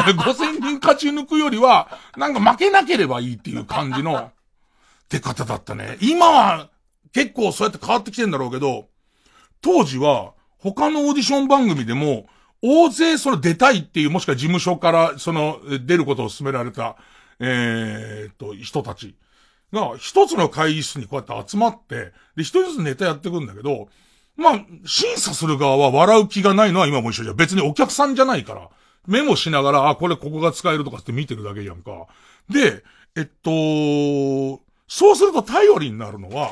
[0.00, 4.30] 5000人勝ち抜くよりは、なんか負けなければいいっていう感じの
[5.08, 5.98] 出方だったね。
[6.00, 6.68] 今は
[7.12, 8.86] 結構そうやって変わってきてんだろうけど、
[9.60, 12.26] 当時は他のオーディション番組でも、
[12.62, 16.96] 大勢その出たいっていう、もしくは事務所からその出ることを勧められた、
[17.40, 19.16] えー、っと、人たち
[19.72, 23.88] が一つの会議室にこうやって集まって、で、一人ずつネタやっていくんだけど、
[24.36, 27.36] まあ、審査する側は笑う気がないのは今も一緒じゃん。
[27.36, 28.68] 別にお客さんじゃないから。
[29.06, 32.06] メモしながら、あ、これここが使えるとかって見てるだけじゃんか。
[32.48, 32.84] で、
[33.16, 36.50] えっと、そうすると頼りになるのは、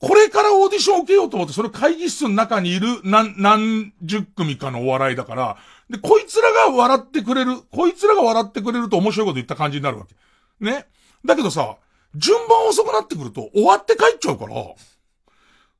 [0.00, 5.56] これからオーディションを受けようと思って、それ会議室の中にいる何、何十組かのお笑いだから、
[5.90, 10.14] で、こいつらが笑ってくれる、こいつらが笑ってくれると面白いこと言った感じになるわけ。
[10.64, 10.86] ね。
[11.24, 11.76] だけどさ、
[12.14, 14.54] 順番遅くなってくると終わって帰っちゃうから、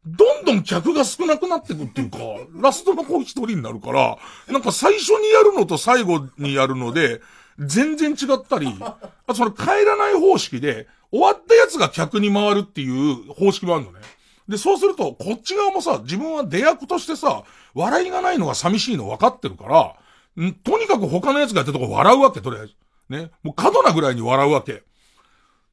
[0.06, 2.18] どんどん客が少なくなってくっていうか、
[2.54, 4.18] ラストの子一人になるから、
[4.48, 7.20] なんか最初にやるのと最後にやるので、
[7.58, 8.98] 全然違ったり、あ
[9.34, 14.00] その帰らない方式で、終わったやつが客に回るっていう方式もあるのね。
[14.48, 17.42] で、そうすると、こっち側もさ、自分は出役としてさ、
[17.74, 22.74] 笑いがないのが寂しいの分かってるから、んとにかく他のやつがやってるとこ笑うわけ、とりあえず。
[23.08, 23.30] ね。
[23.42, 24.84] もう過度なぐらいに笑うわけ。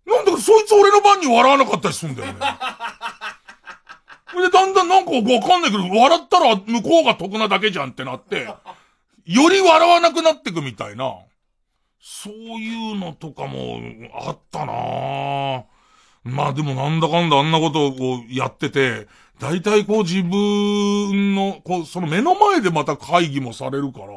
[0.06, 2.40] なんだかそいつ俺の番に笑わなかったりすんだよね。
[4.36, 8.48] で、だんだんなんかわかんないけど、笑ったら向こうが得なだけじゃんってなって、
[9.26, 11.16] より笑わなくなってくみたいな。
[12.00, 13.80] そういうのとかも
[14.14, 15.64] あったなぁ
[16.24, 19.08] まあでもなんだかんだあんなことをこうやってて、
[19.40, 24.08] 大体こう自分の、こう、その目の前でまた会議もされるから、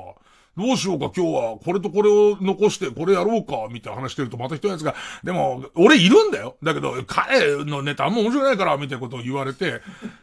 [0.58, 6.56] どうしようか今日はこれとこれを残してこれやろうかみたいな話してるとまた一人やつが、でも俺いるんだよ。
[6.62, 9.80] だけど彼のネタあんま面白くないからみたいなことを言われて、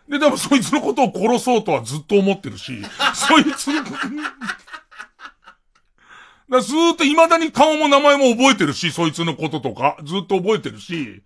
[0.09, 2.83] で、でもそいつのことを殺そうとはずっと思ってるし、
[3.13, 3.81] そいつの、
[6.49, 11.23] だずーっと未だに顔も名前も覚えてるし、そいつのこととか、ずっと覚えてるし、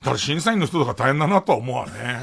[0.00, 2.20] だから審査員の人とか大変だなとは思わね。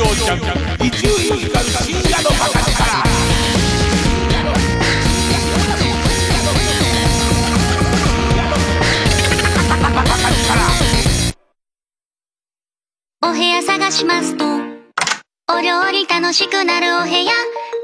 [0.00, 0.38] 曜ジャン
[0.78, 2.70] ク、伊集院光深夜のバカ力。
[13.22, 14.46] お部屋探しますと、
[15.52, 17.32] お料理楽しくなるお部屋、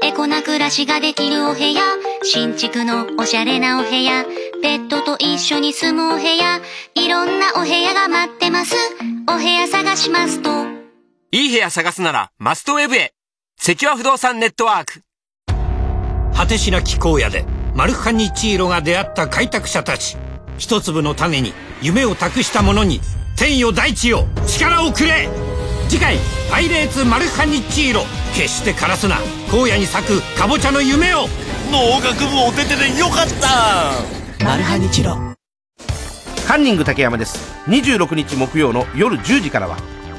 [0.01, 1.83] エコな暮らしができるお部屋、
[2.23, 4.25] 新築のおしゃれなお部屋、
[4.63, 6.61] ペットと一緒に住むお部屋、
[6.95, 8.75] いろんなお部屋が待ってます。
[9.29, 10.76] お部屋探しますと、
[11.29, 13.11] いい部屋探すならマストウェブへ。
[13.57, 15.01] 関和不動産ネットワーク。
[16.33, 20.15] 果てしなき荒野でマルハニチーロが出会った開拓者たち。
[20.57, 23.01] 一粒の種に夢を託した者に
[23.35, 25.27] 天よ大地よ力をくれ。
[25.89, 26.17] 次回
[26.49, 29.17] 「パイレーツマルハニチーロ」決して枯らすな。
[29.51, 31.27] 荒野に咲くかぼちゃの夢を。
[31.69, 34.45] 農学部お手手でよかった。
[34.45, 35.17] マルハニチロ。
[36.47, 37.37] カンニング竹山です。
[37.67, 39.77] 26日木曜の夜10時からは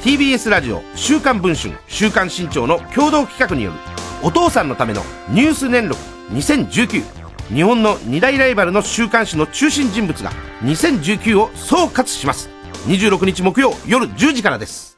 [0.09, 3.77] TBS ラジオ「週刊文春」「週刊新潮」の共同企画による
[4.23, 6.01] お父さんのためのニュース年録
[6.33, 7.05] 2019
[7.53, 10.33] 日本の二大ライバルの週刊誌の中心人物が
[10.65, 12.49] 2019を総括します。
[12.87, 14.98] 26日木曜夜10時からです。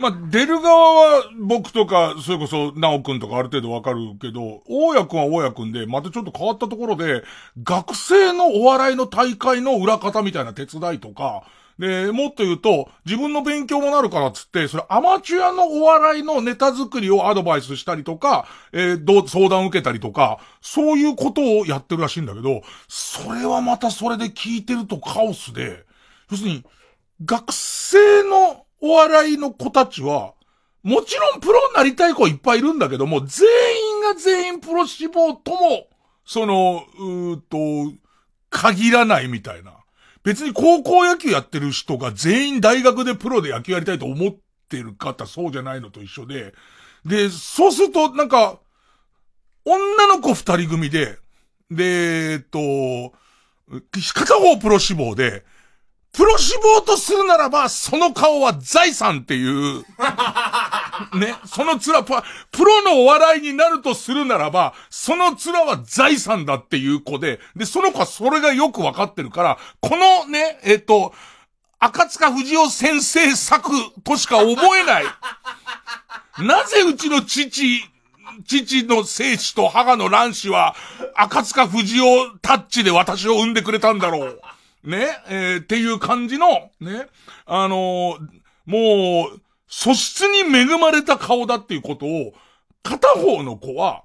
[0.00, 7.22] まあ、出る側は僕とか、それこそ、なおくんとかある程度わかるけど、大家くんは大家くんで、またちょっと変わったところで、
[7.62, 11.44] 学生のお笑いの大会の裏方みたいな手伝いとか、
[11.80, 25.84] で、もっと言うと、自分の勉強もなるからっつって、それアマチュアのお笑いのネタ作りをアドバイスしたりとか、えー、どう、相談受けたりとか、そういうことをやってるらしいんだけど、それはまたそれで聞いてるとカオスで、
[26.30, 26.64] 要するに、
[27.24, 30.34] 学生のお笑いの子たちは、
[30.82, 33.48] もちろんプロになりたい子いっぱいいるんだけども、全
[33.96, 35.88] 員が全員プロ志望とも、
[36.24, 37.94] その、うーと、
[38.48, 39.72] 限らないみたいな。
[40.22, 44.36] 別に高校野球やってる人が全員大学でプロで野球やりたいと思っ
[44.68, 46.54] てる方、そうじゃないのと一緒で。
[47.04, 48.58] で、そうすると、なんか、
[49.64, 51.18] 女の子二人組で、
[51.70, 53.12] で、えっと、
[54.14, 55.44] 片方プロ志望で、
[56.12, 59.84] プロ志望とするならば、その顔は財産っていう、
[61.18, 62.12] ね、その面、プ
[62.50, 71.14] プロのお笑いになるとするならば、その面は財産だっていう子で、で、その子はそれがよくわかってるから、このね、えっと、
[71.78, 73.70] 赤塚不二夫先生作
[74.04, 75.04] としか思えない。
[76.40, 77.82] なぜうちの父、
[78.44, 80.74] 父の生死と母の卵子は、
[81.14, 84.40] 赤塚不二夫タッチで私を産んでくれたんだろう。
[84.84, 87.06] ね、えー、っていう感じの、ね、
[87.46, 88.18] あのー、
[88.66, 92.32] もう、素質に恵まれた顔だっていうことを、
[92.82, 94.04] 片方の子は、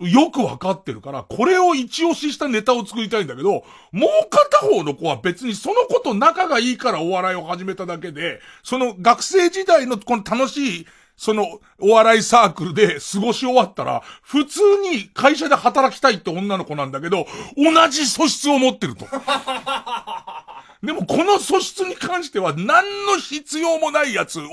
[0.00, 10.86] よくわかってるから、これを一押ししたネタを作りたいんだけど、もう片方の子は別にその子と仲がいいからお笑いを始めただけで、その学生時代のこの楽しい、
[11.16, 19.06] そのお笑いサークルで過ごし終わったら、普通に会社で働きたいって女の子なんだけど、同じ素質を持ってると。
[20.82, 24.44] でもこの素質に関しては何の必要もないやつを、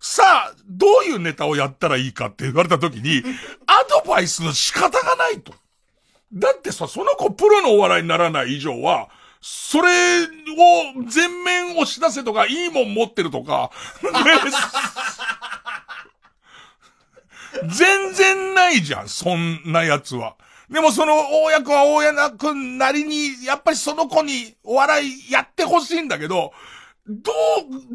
[0.00, 3.22] さあ、どういうネタをやったらいいかって言われた時に、
[3.66, 5.52] アドバイスの仕方がないと。
[6.32, 9.08] だってさ、その子プロのお笑いにならない以上は、
[9.40, 9.88] それ
[10.22, 10.28] を
[11.08, 13.70] 全面押し出せとか、いいもん持ってるとか、
[17.68, 20.36] 全然ないじゃん、そんなやつは。
[20.70, 26.52] でもその大役は大家くんなりに、やっぱりその子にお笑いやってほしいんだけど、
[27.08, 27.34] どう、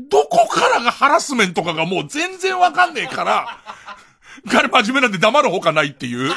[0.10, 3.60] どこからがハラスメントかがもう全然わかんねえから、
[4.52, 6.34] 彼真面目なんで黙るほかないっていう。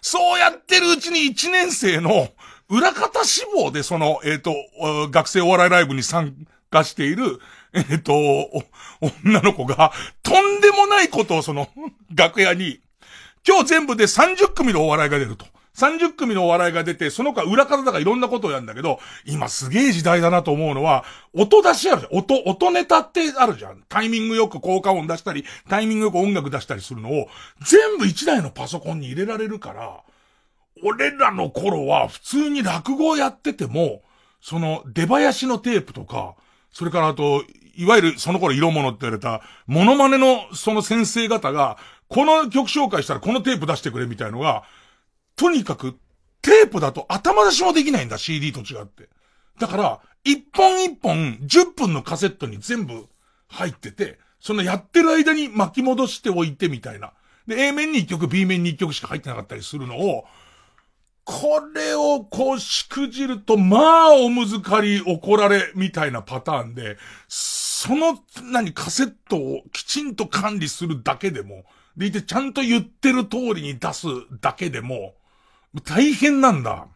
[0.00, 2.28] そうやってるうちに1年生の
[2.68, 4.54] 裏方志望でその、えっ、ー、と、
[5.10, 6.34] 学生お笑いライブに参
[6.72, 7.38] 加している、
[7.72, 8.12] えっ、と、
[9.22, 9.92] 女の子が、
[10.22, 11.68] とんでもないことをその、
[12.14, 12.80] 楽屋に、
[13.46, 15.46] 今日全部で30組のお笑いが出ると。
[15.76, 21.04] 30組のお笑いが出て、その他裏方だからいろんなことをやるんだけど、今すげえ時代だなと思うのは、
[21.34, 22.18] 音出しあるじゃん。
[22.18, 23.82] 音、音ネタってあるじゃん。
[23.88, 27.28] タイミングよく効果音出したり、タイミングよく音楽出したりするのを、
[27.62, 30.00] 全部一台のパソコンに入れられるから、
[30.84, 34.02] 俺らの頃は普通に落語をやってても、
[34.42, 36.34] その出囃子のテープとか、
[36.72, 37.44] それからあと、
[37.74, 44.64] いわゆるその頃色物って言われた、モノマネのその先生方が、この曲紹介したらこのテープ出してくれみたいのが、
[45.36, 45.98] とにかく、
[46.42, 49.08] テープだと頭出しもできないんだ、CD と違って。
[49.58, 53.06] だから、一本一本、10分のカセットに全部
[53.48, 57.12] 入ってて、そのやってる間に巻き戻しておいてみたいな。
[57.46, 60.24] で、A 面に1曲、B 面に1曲しか入ってなかったりするのを、
[61.24, 66.96] これをこうしくじると、まあおむずかり怒られみたいなパターンで、
[67.28, 71.64] その、何、カセットをきちんと管理するだけでも、
[71.96, 74.06] でいてちゃんと言ってる通りに出す
[74.40, 75.14] だけでも、
[75.84, 76.86] 大変なんだ。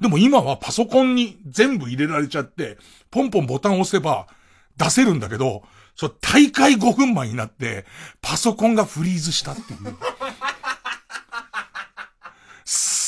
[0.00, 2.76] でも今はパソコンに全部入れられちゃって、
[3.10, 4.26] ポンポンボタン押せば
[4.76, 5.62] 出せるんだけど、
[5.94, 7.86] そう、大会5分前になって、
[8.20, 9.96] パソコンがフリーズしたっていう。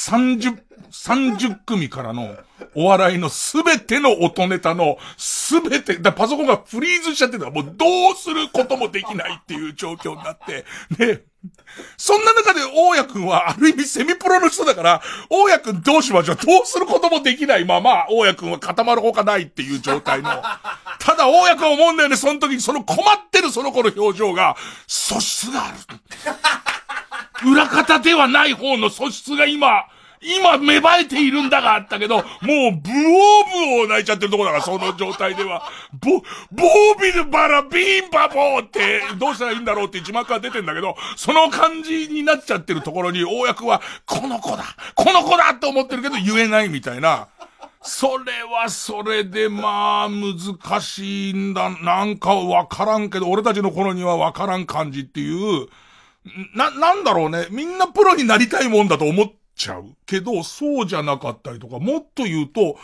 [0.08, 0.58] 30、
[0.90, 2.34] 30組からの
[2.74, 10.64] お笑いのすべての音ネタのすべて、だパソコンがフリーズしちゃってたらもうどうすることもできないっていう状況になって、
[10.96, 11.24] で、
[11.98, 20.30] そんな中で大家くんはある意味セミプロの人だから、大家くんどうしましょうどうすることもできないまま、大家くんは固まるほかないっていう状態の。
[21.00, 24.56] ただ大家くん思うんだよね、その時にその困ってるその子の表情が、
[24.86, 25.76] 素質がある。
[27.46, 29.84] 裏方ではない方の素質が今、
[30.20, 32.90] 今芽生えているんだがあったけど、もうブオーブ
[33.82, 35.62] オー泣いちゃってるとこだから、その状態では。
[35.92, 36.18] ボ、
[36.52, 44.64] ボービルバラビーンバボーって、どうしたらいいんだろうって字幕が出てんだけど、その感じになっちゃってるところに、大役は、この子だ
[44.94, 47.28] この子だって思ってるけど言えないみたいな。
[47.80, 51.70] それはそれでまあ難しいんだ。
[51.70, 55.68] なんかわからんけど、俺たちの頃にはわからん感じっていう、
[56.54, 57.46] な、なんだろうね。
[57.50, 59.84] みんなプロになりたいもんだと思っちゃう。
[60.06, 62.78] けど、そうじゃなかったりとか、もっと言うと、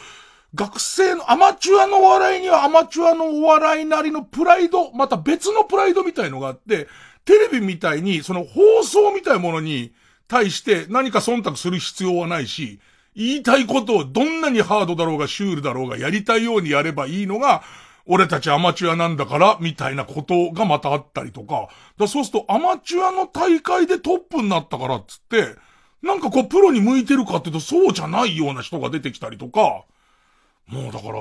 [0.55, 6.89] 学生の、アマチュアのお笑いにはアマチュアのお笑いなりのプライド、また別のプライドみたいのがあって、
[7.25, 9.93] テレビみたいに、その放送みたいものに
[10.29, 12.81] 対して何か忖度する必要はないし、
[13.17, 17.63] 言いたいことをどんなにハードだろうがシュールだろうがやりたいようにやればいいのが、
[18.07, 21.69] 俺たちアマチュアなんだから、みたいなことがまたあったりとか。
[21.97, 25.57] だそうするとアマチュアの大会でトップになったからっつって、
[26.05, 29.85] なんかこうプロに向いてるかっていうとそうじゃないような人が出てきたりとか、
[30.67, 31.15] もうだから、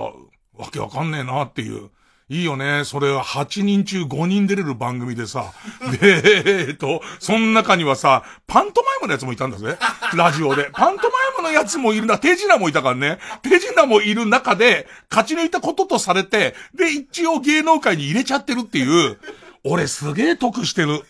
[0.55, 1.89] わけわかんねえなっていう。
[2.29, 2.83] いいよね。
[2.85, 5.53] それは8人中5人出れる番組でさ。
[6.01, 9.77] で、えっと、その中にはさ、パントマイムのやつもいたんだぜ。
[10.15, 10.69] ラジオで。
[10.73, 12.17] パントマイムのやつもいるんだ。
[12.19, 13.19] 手品もいたからね。
[13.41, 19.17] 手品もいる中で、勝ち抜いたこととされて、で、一応芸能界に入れちゃってるっていう、
[19.63, 21.01] 俺すげえ得してる。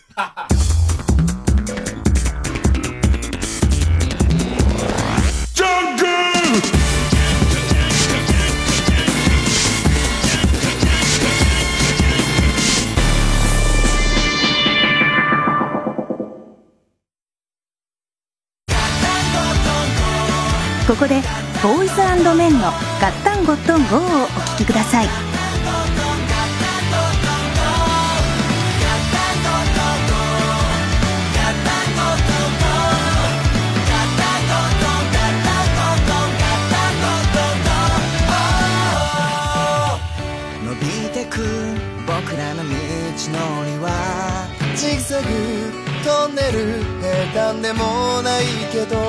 [6.54, 6.60] こ
[20.96, 21.22] こで
[21.64, 22.02] ボーイズ
[22.36, 22.60] メンの
[23.02, 25.33] 「ガッタンゴットンゴー」をお聴きください。
[48.74, 49.03] けど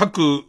[0.00, 0.44] 各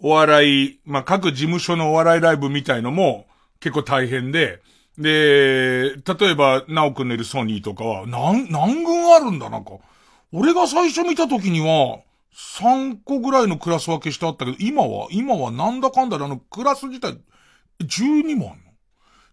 [0.00, 3.26] お笑い、まあ、各事務所のお笑いライブみたいのも
[3.60, 4.62] 結構大変で、
[4.96, 9.72] で、例えば、ナオくんのいるソニーとかは、何、何軍あるんだ、なんか。
[10.32, 12.00] 俺が最初見た時には、
[12.34, 17.18] 3個ぐらいのクラス分けしてあったけど、今は、今はなんだかんだであの、クラス自体、
[17.82, 18.72] 12もあんの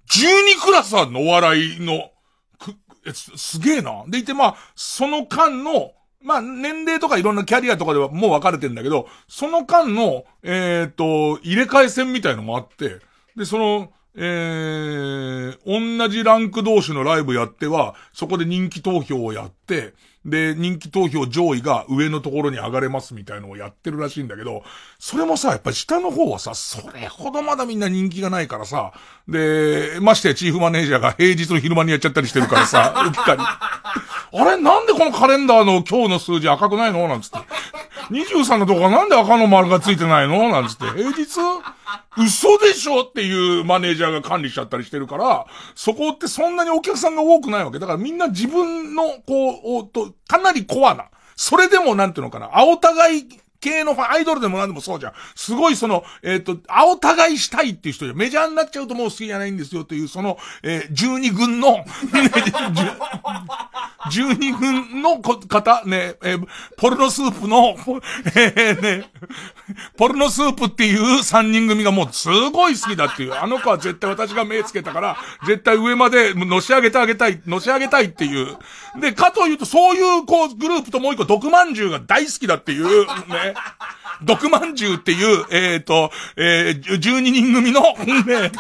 [0.10, 2.12] ?12 クラスあんのお笑いの。
[2.60, 2.76] く、
[3.14, 4.04] す、すげえな。
[4.08, 5.94] でいて、まあ、その間の、
[6.24, 13.00] まあ、年齢とかいろんなキャリアとかではもう分かれてんだけど、その間の、えっ、と、入れ替え戦みたいのもあって、
[13.36, 19.94] で、その、えー、同じランク同士のライブやっては、そこで人気投票をやって、
[20.24, 24.64] で、人気投票上位が上のところに上がれますみたいのをやってるらしいんだけど、
[25.00, 28.94] それもさ、やっぱり下の方はさ、それほどまだみんな人気がないからさ、
[29.28, 33.42] で、ましてやチーフマネージャーが平日の昼間にやっちゃったりしてるからさ、 うっかり。
[33.42, 37.38] あれなんでこのカレンダーの今日の数字赤くないのなんつって。
[38.12, 40.50] 23のとこがなんで赤の丸がついてないの？
[40.50, 40.86] なんつって。
[40.86, 41.28] 平日
[42.18, 45.46] 嘘でしょっていうマネージャーが管理しちゃったりしてるから、
[45.76, 47.80] そこってそんなにお客さんが多くないわけ。
[47.80, 51.06] だからみんな自分の、こう、おと、かなりコアな。
[51.36, 55.14] それでもなんていうのかな、青互い系のファンアイドルでも何でもそうじゃん。
[55.36, 61.86] すごいその、えっ、と、青互いしたいっていう人で、メジャーになっちゃうともう好きじゃないんですよという、その、えー、12軍の、
[64.12, 67.76] 12軍の方、ね、えーポルノスープの、
[68.36, 69.06] えーね、
[69.96, 78.58] ポルノスープっていう3人組がもうすごい好きだっていう、あの子は絶対私が目つけたから、絶対上までのし上げてあげたい、のし上げたいっていう。
[79.00, 83.54] で、かというと、そういう、こう、グループともう一個、毒まんじゅうが大好きだっていう、ね。
[84.24, 88.52] 毒まんじゅうっていう、えっ、と、えー、12人組の、ね、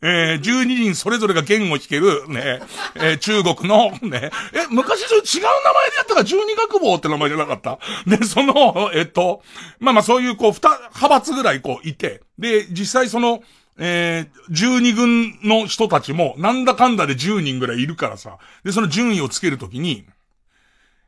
[0.00, 2.60] えー、12人それぞれが弦を弾ける、ね、
[2.94, 7.78] えー中国の、ね、え、昔それ違う名前でやったから十二学坊って名前じゃなかった？
[8.06, 9.42] で、その、えっと、
[9.80, 13.42] まあまあそういうこう、二派閥ぐらいこういて、で、実際その、
[13.78, 20.06] えー、12軍の人たちも、なんだかんだで10人ぐらいいるからさ、で、その順位をつけるときに、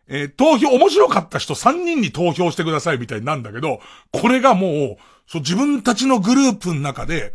[0.07, 3.81] えー投票、面白かった人3人に投票してくださいみたいなんだけど、
[4.13, 4.97] これがもう、
[5.27, 7.35] そう、自分たちのグループの中で、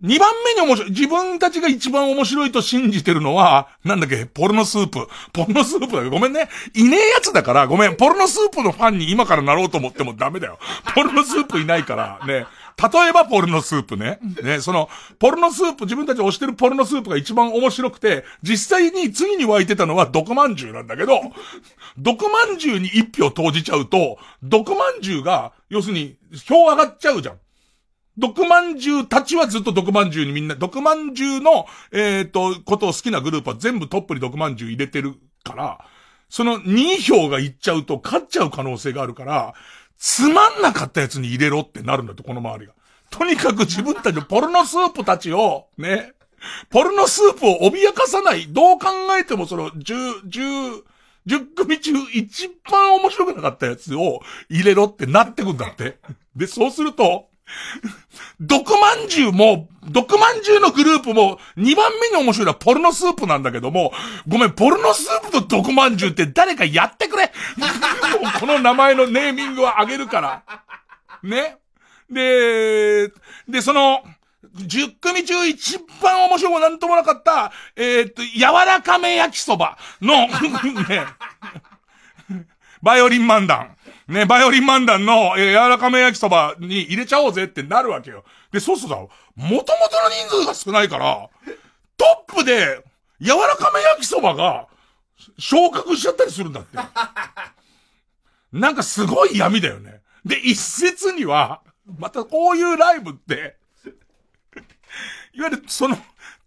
[0.00, 5.08] 二番目に面白い、自分たちが一番面白いと信じてるのは、なんだっけ、ポルノスープ。
[5.32, 6.10] ポルノスープだよ。
[6.10, 6.48] ごめんね。
[6.74, 7.96] いねえやつだから、ごめん。
[7.96, 10.60] ポルノスープのファンに今からなろうと思ってもダメだよ。
[10.94, 12.46] ポルノスープいないから、ね。
[12.80, 14.20] 例えばポルノスープね。
[14.42, 21.20] ね、その、ポルノスープ、自分たちが推してるポルノスープが一番面白くて、実際に次に湧いてたのは毒まんじゅうなんだけど、
[21.98, 26.16] 毒まんじゅうに一票投じちゃうと、毒まんじゅうが、要するに、
[26.46, 27.38] 票上がっちゃうじゃん。
[28.16, 35.84] 毒まんじゅうたちはずっと毒まんじゅうにみんな、毒まんじゅうの、えっ、と、ことを好きなグループは全部トップに毒まんじゅう入れてるから、
[36.28, 39.54] その2票がいっちゃうと勝っちゃう可能性があるから、
[39.98, 42.72] つまんなかったやつに入れろってなるんだって、この周りが。
[43.10, 46.12] とにかく自分たちのポルノスープたちを、ね、
[46.70, 48.88] ポルノスープを脅かさない、どう考
[49.18, 49.94] えてもその、十、
[50.26, 50.40] 十、
[51.26, 55.98] 十、組中一番面白くなかったやつを入れろってなってくんだって。
[56.36, 57.27] で、そうすると、
[58.40, 63.92] 毒まんじゅうも、毒まんじゅうのグループも、2番目に面白いのはポルノスープなんだけども、
[64.26, 67.32] ごめん、ポルノスープと毒まんじゅうって誰かやってくれ
[68.38, 70.42] この名前のネーミングはあげるから。
[71.22, 71.56] ね。
[72.10, 73.08] で、
[73.48, 74.02] で、その、
[74.56, 80.26] 10組中一番面白くなんともなかった、えーっと、柔らかめ焼きそばの、
[80.88, 81.06] ね、
[82.82, 83.76] バイオリン漫談。
[84.08, 88.24] ね、バイオリン漫談の、えー柔らかめ焼きそばに入れちゃおうぜってなるわけよ。
[88.50, 91.28] で、そうすると、元々の人数が少ないから、
[91.98, 92.82] トップで、
[93.20, 94.66] 柔らかめ焼きそばが、
[95.38, 96.78] 昇格しちゃったりするんだって。
[98.52, 100.00] なんかすごい闇だよね。
[100.24, 101.60] で、一説には、
[101.98, 103.56] またこういうライブって、
[105.34, 105.98] いわゆるその、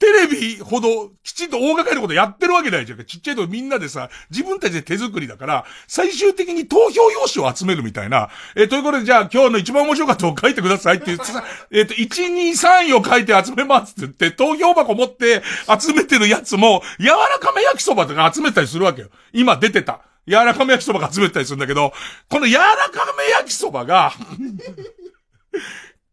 [0.02, 3.06] テレビほどきちんと大掛かりなことやってるわけないじゃん。
[3.06, 8.30] ちっちゃいとみんなでさ、自分たちで手作りだから、最終的に投票用紙を集めるみたいな。
[8.56, 15.44] えーということで、じゃあ今日の一番面白かったを書いてくださいって言ってさ、 えっ、と、1、2、3位を書いて集めますって言って、投票箱持って
[15.80, 19.10] 集めてるやつも、柔らかめ焼きそばとか集めたりするわけよ。
[19.34, 20.02] 今出てた。
[20.28, 21.94] 柔らかめ焼きそばが集めたりするんだけど、
[22.28, 24.14] この柔らかめ焼きそばが、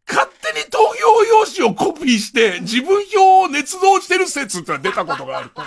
[0.08, 5.62] 勝手に投票用紙をコピーして、自分票を捏造してる説ってのが出たことがあると。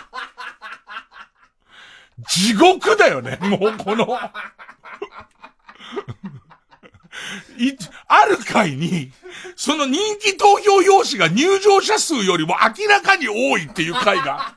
[2.27, 4.19] 地獄だよね、もうこの。
[7.57, 7.77] い、
[8.07, 9.11] ある回に、
[9.55, 14.55] その人気投票用紙が入場者数よりも明らかに多いっていう回が。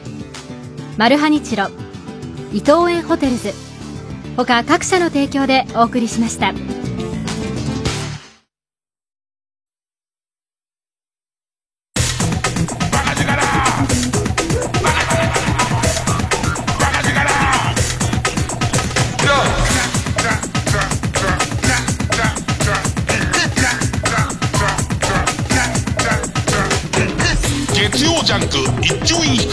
[0.96, 1.66] マルハニチロ
[2.50, 3.52] 伊藤園ホテルズ
[4.38, 6.54] 他各社の提供でお送りしました。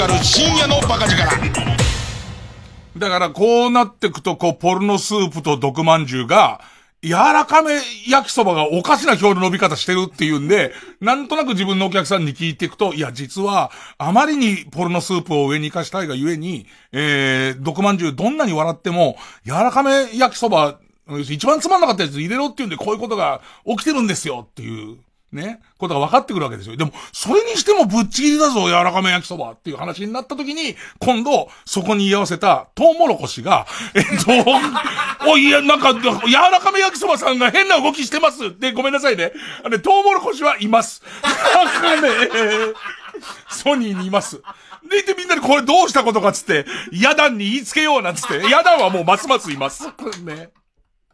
[0.07, 1.23] る深夜のバカ力
[2.97, 6.61] だからこうなってくとこうポルノスープと毒まんじゅうが
[7.03, 20.79] 柔らかめ焼きそばがおかしな表の伸び方してるっていうんで、なんとなく自分のお客さんに聞いていくと、いや、実は、あまりにポルノスープを上に活かしたいがゆえに、えー、毒まんじゅうどんなに笑っても、柔らかめ焼きそば、
[21.21, 24.97] 一番つまんなかったやつ入れろっていうんで、こういうことが起きてるんですよっていう。
[25.37, 26.75] ね、ことが分かってくるわけですよ。
[26.75, 34.31] でも、それにしてもぶっちぎりだぞ、柔らかめ焼きそばっていう話になった時に、今度、そこに居合わせた、トウモロコシが、えっと、
[35.29, 39.31] おいや、なんか、柔らかめ焼きそばさんが変な動きしてますって、ごめんなさいね。
[39.63, 41.01] あの、トウモロコシはいます。
[41.23, 42.09] なんかね、
[43.49, 44.41] ソニーにいます。
[44.89, 49.83] で、で、みんなでこれどうしたことかっつって、ヤダンに言いつけようなんつって、ヤダンはもうますますいます。
[50.23, 50.49] ね。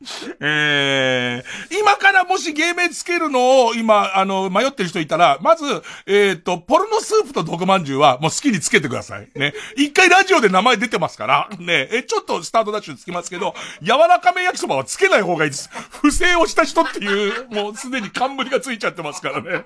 [0.39, 5.63] えー、今からもし芸名つけるのを今、あの、迷ってる人いたら、まず、
[6.05, 9.27] えっ、と、ポルノスープと毒まんじゅうはもう好きにつけてください。
[9.35, 9.53] ね。
[9.75, 11.87] 一回ラジオで名前出てますから、ね。
[11.91, 15.69] え、ちょっとスタートダッシュつきますけど、柔らかめ焼きそばはつけない方がいいです。
[16.01, 19.65] 不正をした人っていう、もうすでに冠がついちゃってますからね。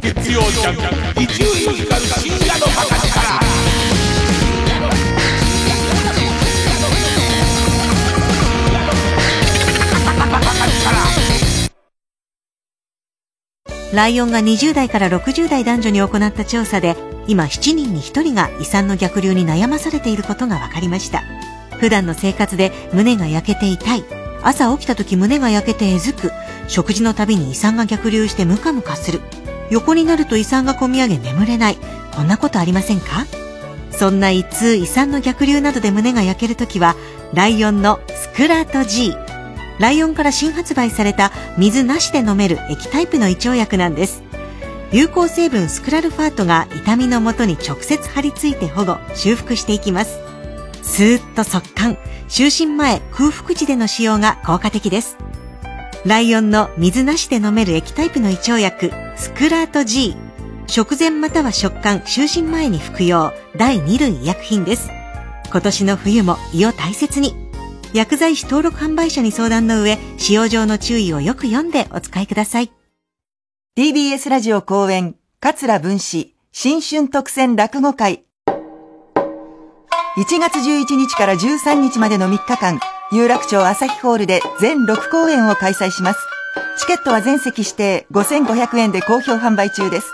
[0.00, 0.76] 月曜ジャン
[1.14, 3.01] ク、一流ミュージカル深夜のバカ
[13.92, 21.22] ライオンが20代から60代男女に行った調査で、今7人に1人が胃酸の逆流に悩まされていることが分かりました。
[21.78, 24.04] 普段の生活で胸が焼けて痛い、
[24.42, 26.32] 朝起きた時胸が焼けてえずく、
[26.68, 29.20] 食事のたびに胃酸が逆流してムカムカする、
[29.70, 31.76] 横になると胃酸がこみ上げ眠れない、
[32.14, 33.26] こんなことありませんか？
[33.90, 36.96] そんな胃痛、胃酸の逆流などで胸が焼けるときは、
[37.34, 39.14] ライオンのスクラート G。
[39.82, 44.22] ライオンから新発売された水なしで飲める液タイプの胃腸薬なんです。
[44.92, 50.20] 有効成分スクラルファートが痛みのもとに直接張り付いて保護、修復していきます。
[50.82, 51.96] スーッと速乾、
[52.28, 55.16] 就寝前、空腹時での使用が効果的です。
[56.06, 60.14] ライオンの水なしで飲める液タイプの胃腸薬、スクラート G。
[60.68, 64.90] 食前または食感、就寝前に服用、第2類医薬品です。
[65.50, 67.41] 今年の冬も胃を大切に。
[67.94, 72.72] 薬剤師登録販売者に相談の上、使用上の注意をよく読んでお使いください。
[73.76, 78.24] TBS ラジオ公演、桂文史、新春特選落語会。
[80.16, 82.80] 1月11日から13日までの3日間、
[83.12, 86.20] 有楽町朝日ホールで全6公演を開催します。
[86.78, 90.10] チケットは全席指定5500円で好評販売中です。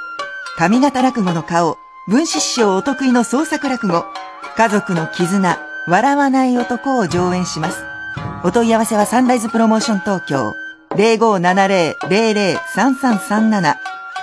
[0.59, 4.05] 上方落語の顔、文史師匠お得意の創作落語、
[4.57, 7.79] 家族の絆、笑わない男を上演します。
[8.45, 10.55] お問い合わせはサンライズプロモーション東京
[10.91, 13.77] 0570-003337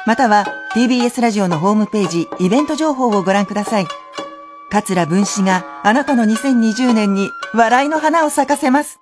[0.05, 3.87] または TBS ラジオのホームページイベント情報をご覧ください。
[4.69, 8.99] 桂文枝があなたの2020年に笑いの花を咲かせます。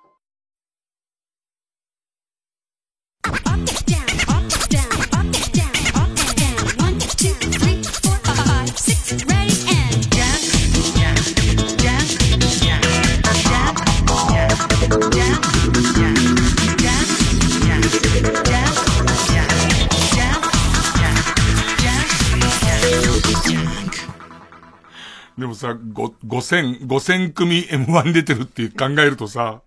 [25.38, 29.62] でもさ、ご、五千、五千組 M1 出てるって考えるとさ、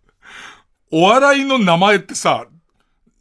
[0.92, 2.48] お笑いの名前ってさ、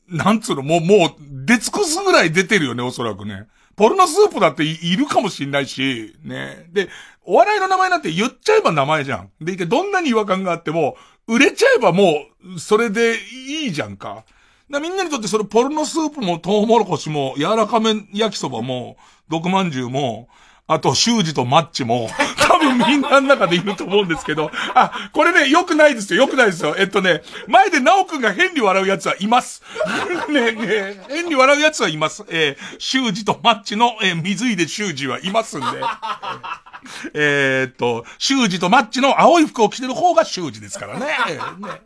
[0.09, 1.11] なんつうの、もう、もう、
[1.45, 3.47] 出尽くすぐらい出てるよね、おそらくね。
[3.75, 6.69] ポルノスープだっているかもしんないし、ね。
[6.73, 6.89] で、
[7.25, 9.31] お笑いの名前なんて言っちゃえば名前じゃん。
[9.41, 12.25] でいて、どんなに違和感があっても、売れちゃえばも
[12.55, 14.25] う、それでいいじゃんか。
[14.71, 18.97] だみんなにとってそれポルノスープもトウモロコシも、柔らかめ焼きそばも、
[19.29, 20.29] 毒まんじゅうも、
[20.69, 26.75] あと、修二とマッチも、 多分みんなの中でいると思うんですけど、あ、これね、良くないですよ、良くないですよ。
[26.77, 29.63] えっとね、前でナオくんが変に笑うやつはいます。
[30.29, 32.25] ねね変に笑うやつはいます。
[32.29, 35.67] えー、修二とマッチの、えー、水井で修二はいますんで。
[37.15, 41.07] えーっと、修二とマッチの青い服を着てる方が修二ですからね。
[41.29, 41.81] えーね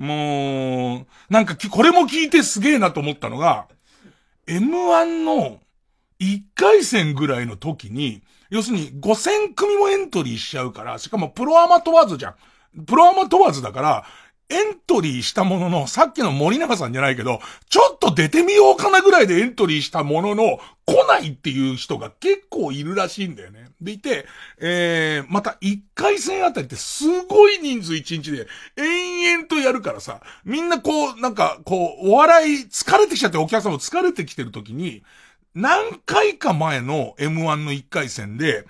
[0.00, 3.66] もう、なんかき、これも聞いてすげえなと思ったのが、
[4.46, 5.59] M1 の
[6.20, 12.84] 1回戦ぐらいの時に、要するに5000組もエントリーしちゃうから、しかもプロアマ問わずじゃん。
[12.84, 14.04] プロアマ問わずだから、
[14.50, 23.66] エントリーしたものの、さっきの森永さんじゃないけど、ちょっと出てみようかなぐらいでエントリーしたものの、来ないっていう人が結構いるらしいんだよね。
[23.80, 24.26] でいて、
[24.58, 35.04] えー、また1回戦あたりってすごい人数1日で、延々とやるからさ、みんなこう、なんか、こう、お笑い疲れてきちゃってお客さんも疲れてきてる時に、
[35.54, 38.66] 何回か前の M1 の1回戦で、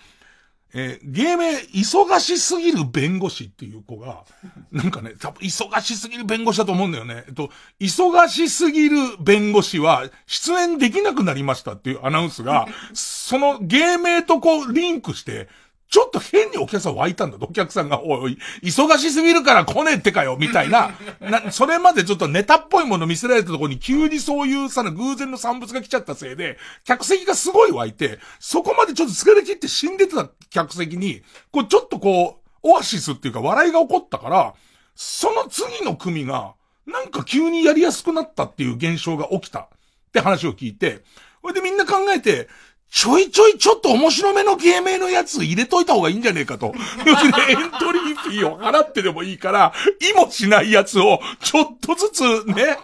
[0.72, 4.24] えー芸名、忙しすぎる弁護士っていう子が、
[4.70, 7.24] なんかね、多分忙しすぎる弁護士だと思うんだよね。
[7.26, 7.50] えっと、
[7.80, 15.48] 忙しすぎる弁護士は出演できなくなりましたっていうアナウンスが、その芸名とこうリンクして、
[15.90, 17.46] ちょっと変にお客さん湧いたんだと。
[17.46, 20.92] お客さんが、おいおい、忙しすぎるから来ねえってかよ、みたいな。
[21.20, 34.54] な、それまでちょっとネタっぽいもの見せられたところに急にそういうさ、偶然の産物が来ちゃったせいで、客席がすごい湧いて、そこまでちょっと疲れ切って死んでた客席に、こうちょっとこう、オアシスっていうか笑いが起こったから、
[34.94, 36.54] その次の組が、
[36.86, 39.68] なんか急にやりやすくなったっていう現象が起きたっ
[40.12, 41.02] て話を聞いて、
[41.42, 42.48] それでみんな考えて、
[42.90, 46.74] ちょいちょいちょっと面白めの芸名のやつ入れといた方がいいんじゃねえかと。
[47.06, 52.76] エントリーフィーを払ってでもいいから、意もしないやつをちょっとずつね、ね。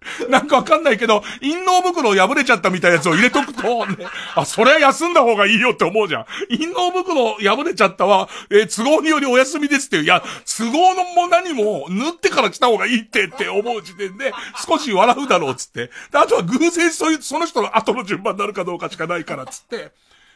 [0.28, 6.26] なんかわかんないけど、陰嚢袋破れちゃったみたいなやつを入れとくと、ね、あ、それは休んだ方がいいよって思うじゃん。
[6.48, 10.02] 陰嚢袋破れちゃったわ、えー都合によりお休みですっていう。
[10.04, 10.22] いや、
[10.58, 14.32] 都合のも何も縫ってから来た方がいいってって思う時点で、
[14.66, 15.86] 少し笑うだろうっつって。
[16.10, 19.92] であとは偶然そういう、その人の後の順番になるかどうかしかないからっつって、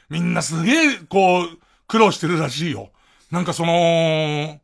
[0.09, 2.91] みんなすげえ、こう、苦労してるらしいよ。
[3.31, 4.61] なんかその、え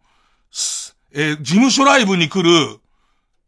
[1.13, 2.79] ー事務所ライブに来る、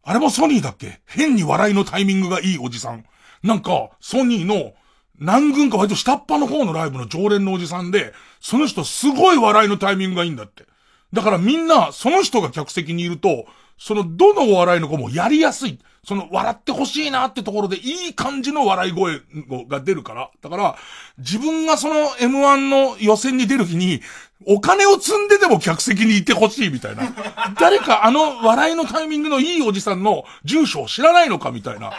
[0.09, 1.03] あれもソニーだっけ？
[1.05, 3.05] 変に笑いのタイミングがいいおじさん。
[3.43, 4.73] なんか、ソニーの
[5.19, 10.65] 何軍か割と下っ端の方のライブの常連のおじさんで、その人すごい笑いのタイミングがいいんだって。
[11.13, 13.45] だからみんな、その人が客席にいると、
[13.77, 15.79] そのどのお笑いの子もやりやすい。
[16.05, 19.21] その笑ってほしいなってところでいい感じの笑い声
[19.69, 20.31] が出るから。
[20.41, 20.77] だから、
[21.19, 24.01] 自分がその M1 の予選に出る日に、
[24.47, 27.13] お金を積んででも客席にいてほしいみたいな。
[27.61, 31.93] 誰かあの笑いのタイミングのいいおじさんの住所を知らないのかみたいな。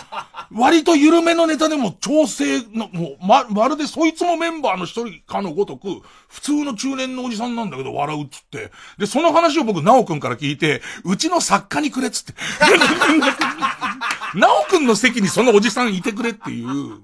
[0.52, 8.72] 割と緩めのネタでも調整の、もう、ま、まるでそいつもメンバーの一人かのごとく、普通の中年のおじさんなんだけど笑うっつって。
[8.98, 12.34] で、その話を僕、なおくんから聞いて、うちの作家にくれっつって。
[14.36, 17.02] なおくんの席にそのおじさんいてくれっていう。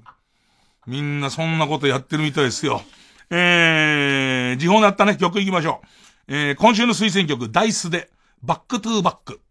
[0.88, 2.83] みんなそんなことやってるみたいですよ。
[3.30, 6.34] えー、時報なったね、曲行きましょう。
[6.36, 8.09] えー、今週の推薦曲、ダイスで、
[8.43, 9.41] Back to Back。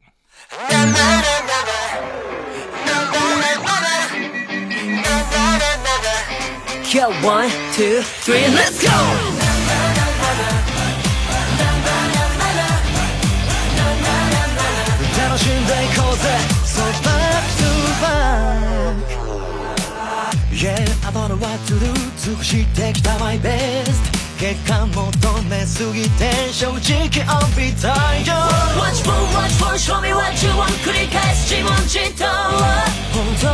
[6.94, 8.88] Yo, one, two, three, let's go!
[15.18, 16.28] 楽しんでいこうぜ
[16.64, 17.66] So back to
[18.00, 18.54] back
[20.52, 23.92] Yeah 後の what to do 尽くしてきた my best
[24.38, 27.20] 結果求めすぎて正直怯
[27.56, 28.34] びたいよ。
[28.76, 30.72] Watch for, watch for, show me what you want.
[30.82, 32.26] 繰り返す自問自答。
[33.12, 33.46] 本当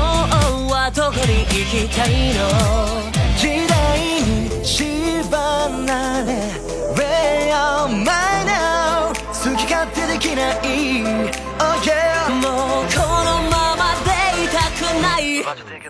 [0.73, 2.39] はどこに行きたいの？
[3.37, 3.79] 時代
[4.23, 5.29] に縛
[5.87, 6.31] られ。
[6.95, 10.57] Where am I now 好き勝手できない。
[11.59, 12.85] Oh yeah もう
[15.45, 15.81] くない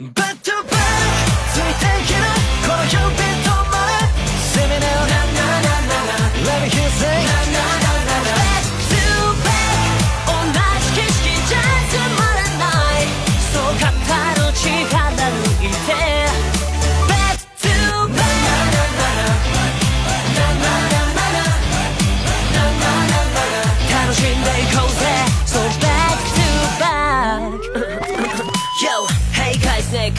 [0.00, 1.49] Back to back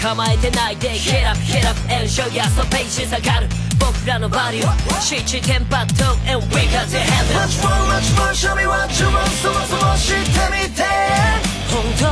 [0.01, 3.47] 構えてないで Hit up, hit up, and show ya そうページ下がる
[3.79, 10.83] 僕らのバディを七点抜刀 And we got to handle Much more, much more Show me what you want そもそも知ってみて
[11.69, 12.05] 本当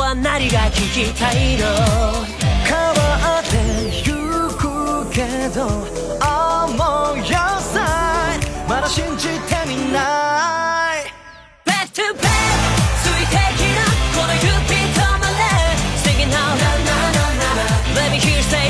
[0.00, 1.64] は何が聞きたいの
[2.64, 3.56] 変わって
[4.04, 4.12] ゆ
[4.56, 7.80] くけど思い寄せ
[8.68, 11.08] まだ信じてみない
[11.64, 12.75] Back to back
[18.22, 18.65] here's the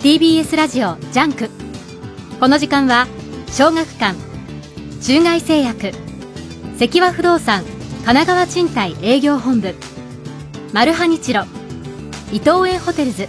[0.00, 1.50] TBS ラジオジャンク。
[2.40, 3.06] この時間は
[3.48, 4.16] 小学館
[5.02, 5.92] 中外製薬
[6.78, 9.74] 積和不動産神奈川賃貸営業本部
[10.72, 11.42] マルハニチロ
[12.32, 13.28] 伊藤園ホテルズ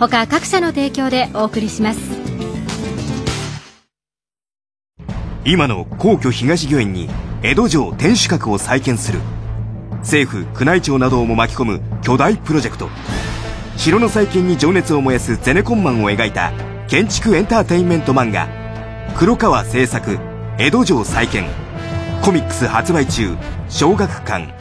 [0.00, 2.00] 他各社の提供でお送りします。
[5.44, 7.08] 今の皇居東御苑に
[7.44, 9.20] 江戸城天守閣を再建する。
[9.98, 12.88] 政府宮内庁などをも巻き込む巨大プロジェクト。
[13.76, 16.52] 城の再建に情熱を燃やすゼネコンマンを描いた
[16.88, 18.48] 建築エンターテインメント漫画
[19.16, 20.18] 黒川製作
[20.58, 21.44] 江戸城再建
[22.22, 23.36] コミックス発売中
[23.68, 24.54] 小学館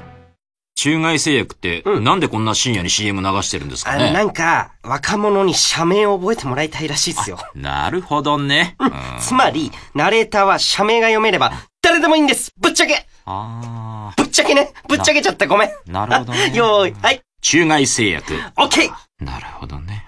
[0.76, 4.10] 中外製薬って、なんでこんな深夜に CM 流してるんですかね。
[4.10, 7.38] あなんか、若者に社名を覚えてもらいたいらしいですよ。
[7.56, 8.76] なるほどね。
[9.20, 12.52] つまり、ナレーターは社名が読めれば、誰でもいいんです。
[12.60, 13.06] ぶっちゃけ。
[13.26, 14.74] あぶっちゃけね。
[14.90, 15.70] ぶっちゃけちゃったごめん。
[15.86, 16.52] なるほどね。
[16.52, 17.22] あよーい、はい。
[17.44, 18.34] 中外製薬。
[18.58, 18.92] オッケー
[19.24, 20.08] なるほどね。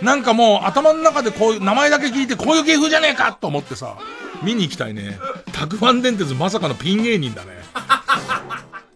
[0.00, 3.98] なんかもう頭の中でこういう、名前だけ聞いてこういう芸風じゃねえかと思ってさ、
[4.42, 5.18] 見に行きたいね。
[5.52, 7.50] たくあん電鉄まさかのピン芸人だね。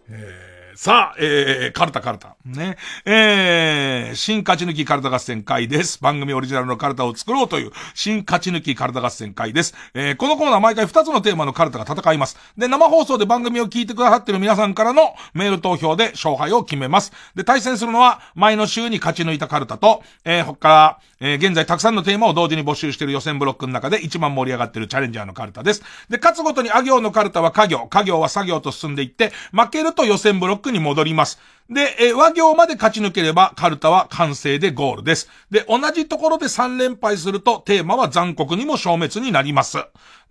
[0.09, 0.46] えー
[0.77, 2.35] さあ、えー、カルタカルタ。
[2.45, 2.77] ね。
[3.03, 5.99] えー、新勝ち抜きカルタ合戦会です。
[6.03, 9.73] 番組オリジナルのカルタを作ろうという、新勝ち抜きカルタ合戦会です。
[9.95, 12.37] えー、このコーナー毎回2つのテーマのカルタが戦います。
[12.59, 17.11] で、生放送で番組を聞いてくださってる皆さんからのメール投票で勝敗を決めます。
[17.33, 25.81] で、対戦するのは、前の週に勝ち抜いたカルタと、えー、他から、えー、現在たくさんのテーマを同時に募集している予選ブロックの中で一番盛り上がっているチャレンジャーのカルタです。
[26.09, 31.39] で、勝つごとにあ行のカルタは家業、家業は作業と進んでいって、負けると予選ブロックに戻ります。
[31.69, 35.29] で、え和行まで勝ち抜ければ、カルタは完成でゴールです。
[35.51, 39.77] で、同じところで3連敗すると、テーマは残酷にも消滅になります。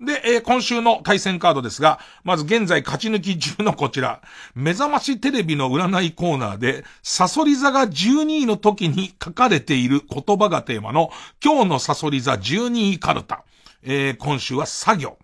[0.00, 4.22] で、え今週の対戦カードですが、まず現在勝ち抜き中のこちら、
[4.54, 11.10] 目覚ましテレビの占いコーナーで、サソリ座が12位の時に書かれている言葉がテーマの、
[11.44, 13.44] 今日のサソリ座12位カルタ。
[13.82, 15.18] えー今週は作業。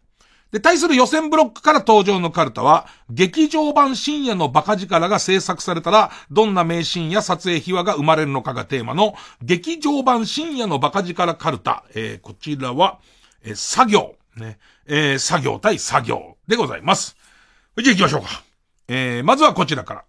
[0.53, 11.85] で、対する予選ブロックから登場のカルタは、劇場版深夜のバカ力が制作されたら、どんな名シーンや撮影秘話が生まれるのかがテーマの、劇場版深夜のバカ力カルタ。
[11.95, 12.99] えーこちらは、
[13.45, 14.15] えー作業。
[14.37, 14.59] ね。
[14.87, 17.17] えー作業対作業でございます。
[17.79, 18.43] じゃあ行きましょうか。
[18.89, 20.05] えーまずはこちらから。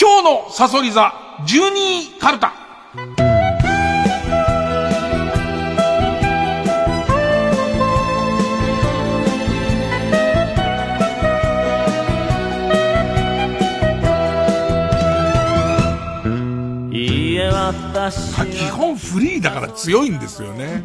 [0.00, 1.12] 今日のサソリ座
[1.48, 3.25] 12位カルタ。
[18.52, 20.84] 基本フリーだから強いんですよね。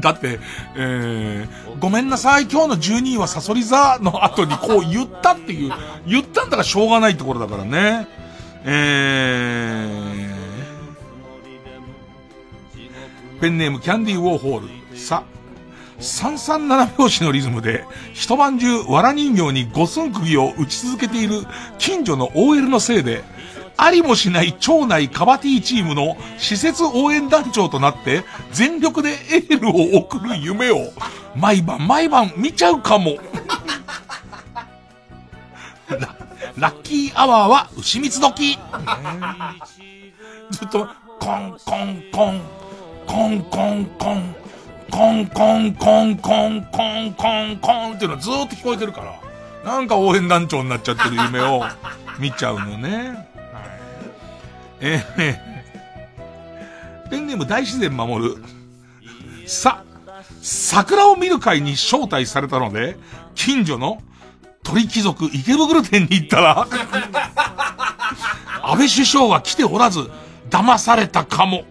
[0.00, 0.40] だって、
[0.74, 5.72] えー、ごめんなさい、今日の12位はサソリ座の後にこう言ったっていう、
[6.06, 8.08] 言ったんだからしょうがないところだからね。
[8.64, 14.98] えー、ペンネームキャンディーウォーホール。
[14.98, 15.24] さ、
[15.98, 21.42] 337拍子のリズムで、一晩中、藁人形に五寸釘を打ち続けている
[21.78, 23.24] 近所の OL のせいで、
[23.76, 30.92] ありもしない町内カバティチームの施設応援団長となって、全力でエールを送る夢を、
[31.34, 33.16] 毎晩毎晩見ちゃうかも。
[35.88, 36.16] ラ
[36.56, 38.58] ラッキーアワーは牛蜜時。
[40.50, 40.88] ずっと、
[41.18, 42.40] コンコンコン、
[43.06, 44.36] コンコンコン、
[44.90, 49.18] コンコンコンコンコンコンコンっていうのはずっと聞こえてるから、
[49.64, 51.64] なんか応援団長になっちゃってる夢を
[52.18, 53.31] 見ちゃうのね。
[54.82, 55.52] えー
[57.12, 58.36] ペンネーム大自然守る。
[59.46, 59.84] さ、
[60.40, 62.96] 桜を見る会に招待されたので、
[63.34, 64.00] 近所の
[64.62, 66.66] 鳥貴族池袋店に行ったら、
[68.62, 70.10] 安倍首相は来ておらず、
[70.48, 71.64] 騙されたかも。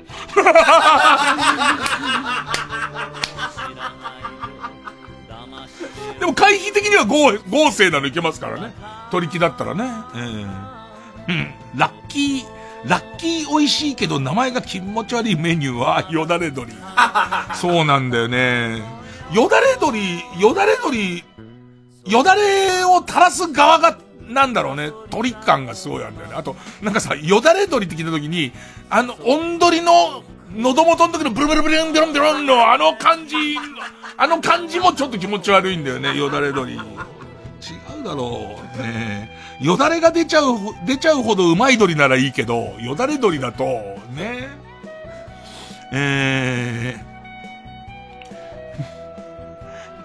[6.19, 8.75] でも回避的には合合成なのいけますからね。
[9.09, 9.85] 取り木だったらね。
[10.13, 10.21] うん。
[10.23, 11.53] うん。
[11.75, 16.71] ラッキー、ラッキー美味しいけど名前が気持ち悪いメニューはよだれ鶏。
[17.55, 18.81] そうなんだよね。
[19.31, 19.99] よだれ鶏、
[20.39, 21.23] よだれ鶏、
[22.05, 23.97] よだれを垂らす側が、
[24.27, 26.35] なんだろうね、鳥感がすごいあるんだよね。
[26.35, 28.51] あと、なんかさ、よだれ鶏って聞いた時に、
[28.89, 33.37] あの、音鳥の、喉元の時のブルブルブルンビロンビロンのあの感じ、
[34.17, 36.73] あの感じもちょっと気持ち悪いんだよね、よだれ鶏。
[36.73, 36.81] 違う
[38.03, 38.81] だろう。
[38.81, 40.57] ねよだれが出ちゃう、
[40.87, 44.49] 出ちゃうほどうまい鶏ならいいけど、よだれ鶏だと、ね
[45.93, 46.97] え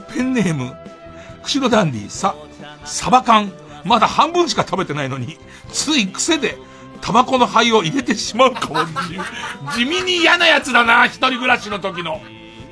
[0.08, 0.76] ー、 ペンネーム、
[1.42, 2.34] 釧路ダンディ、さ、
[2.84, 3.50] サバ缶、
[3.82, 5.38] まだ半分しか食べてないのに、
[5.72, 6.58] つい癖で、
[7.00, 8.80] タバコの灰を入れてしまうかも。
[9.74, 12.20] 地味に嫌なやつだな、一人暮らしの時の。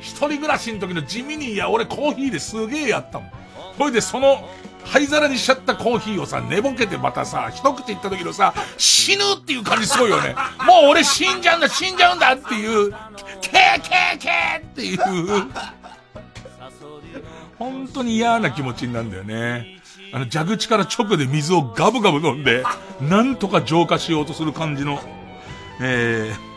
[0.00, 3.43] 一人暮らしの時の地味に嫌、俺コーヒーですげえやったもん。
[3.78, 4.48] ほいで、その、
[4.84, 10.34] 灰皿にしちゃったコーヒーをさ、寝ぼけてまたさ、一口いった時のさ、死ぬっていう感じすごいよね。
[10.66, 14.98] もう俺死んじゃうんだ、死んじゃうんだっていう、ケーケーケーっていう、
[17.58, 19.80] 本当に嫌な気持ちになるんだよね。
[20.12, 22.62] あの、蛇口から直で水をガブガブ飲んで、
[23.00, 25.00] なんとか浄化しようとする感じの、
[25.80, 26.53] えー、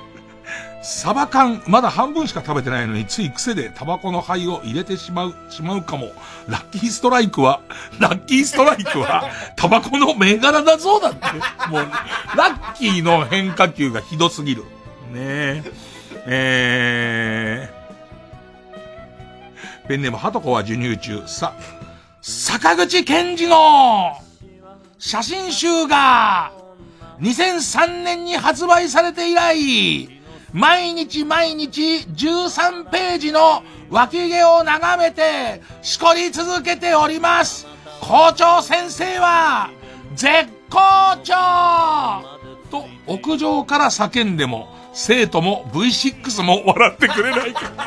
[0.89, 6.13] サバ缶、まだ半分しか食べてないのに、つい癖でタバコの灰を入れてしまう、しまうかも。
[6.47, 7.59] ラッキーストライクは、
[7.99, 11.25] ラッキーストライクは、 タバコの銘柄だぞだって。
[11.67, 11.89] もう、
[12.37, 14.63] ラッキーの変化球がひどすぎる。
[14.63, 14.67] ね
[15.15, 15.63] え。
[16.25, 21.21] えー、ペンネームハトコは授乳中。
[21.27, 21.53] さ、
[22.21, 24.13] 坂口健二の
[24.99, 26.53] 写真集が
[27.19, 30.16] 2003年に発売されて以来、
[30.53, 37.67] 毎日毎日13ページの脇毛を眺めて、しこり続けております。
[38.01, 39.69] 校長先生は、
[40.15, 41.33] 絶好調
[42.71, 47.61] と屋上から叫んでも、生徒も V6 も笑ってくれないか。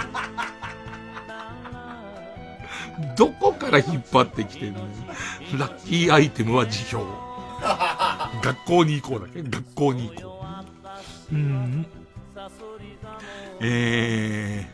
[3.17, 4.81] どこから引っ張ってきてるの
[5.59, 7.31] ラッキーアイテムは辞表。
[8.43, 10.45] 学校に行こうだけ学校に行こ
[11.33, 11.35] う。
[11.35, 11.87] うん。
[13.61, 14.67] え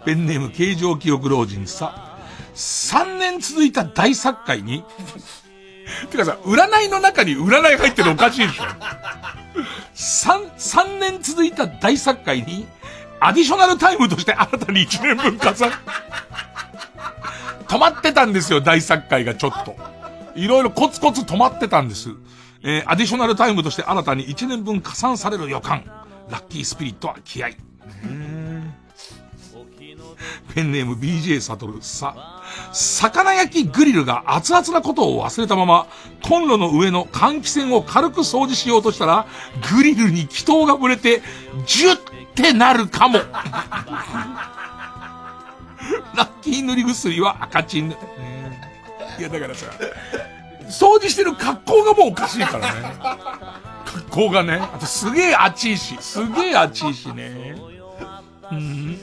[0.00, 2.18] ー、ペンネーム形状記憶老人さ、
[2.54, 4.84] 3年続いた大作会に、
[6.10, 8.64] てかさ、占いの中に占い入ってるのおかしいでしょ
[9.94, 12.66] ?3、3年続いた大作会に、
[13.20, 15.70] アディショナルタイムとして新たに1年分加算。
[17.68, 19.76] 止まってたんですよ、大作会がちょっと。
[20.34, 22.10] いろいろコツコツ止まってたんです。
[22.62, 25.84] えー、アディショナルタイムとして新たに1年分加算される予感。
[26.28, 27.48] ラッキースピリットは気合。
[30.54, 32.42] ペンネーム BJ サトルさ、
[32.72, 35.86] 魚焼きグリルが熱々なことを忘れたまま、
[36.22, 39.26] コンロの上の換気扇を軽く掃除しようとしたら、
[39.74, 41.22] グリルに気筒がぶれて、
[41.66, 41.98] ジュっ
[42.34, 43.20] てなるかも。
[46.14, 47.90] ラッキー塗り薬は赤チン。
[49.18, 49.66] いや、だからさ、
[50.70, 52.96] 掃除してる格好がもうおかしいからね。
[53.84, 54.54] 格好がね。
[54.54, 57.56] あとすげえ熱いし、すげえ熱いしね。
[58.50, 58.98] うん。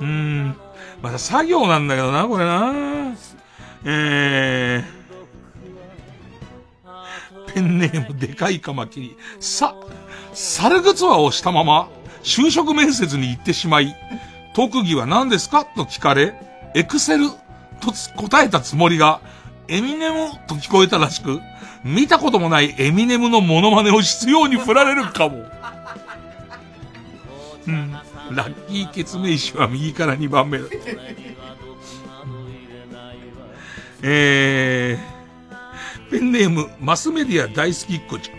[0.00, 0.56] うん。
[1.02, 2.72] また作業なんだけどな、これな。
[3.84, 5.04] えー。
[7.52, 9.16] ペンネームでかいカマキリ。
[9.38, 9.74] さ、
[10.32, 11.88] 猿靴輪をしたまま、
[12.22, 13.94] 就職面接に行ってしまい、
[14.54, 15.64] 特技は何ですか？
[15.64, 16.34] と聞かれ、
[16.74, 17.28] エクセル
[17.80, 19.20] と答えたつもりが、
[19.68, 20.30] エミネム？
[20.46, 21.40] と聞こえたらしく、
[21.84, 25.44] 見たこともないエミネムのモノマネを必要に振られるかも。
[27.66, 27.92] うん。
[28.30, 30.64] ラッキー決命詞は右から2番目だ。
[34.02, 38.38] えー、ペンネーム、マスメディア大好きっ子ちゃん。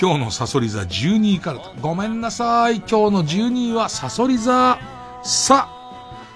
[0.00, 2.76] 今日のサソリ座12位からとごめんなさい。
[2.76, 4.78] 今日の12位はサソリ座。
[5.24, 5.68] さ、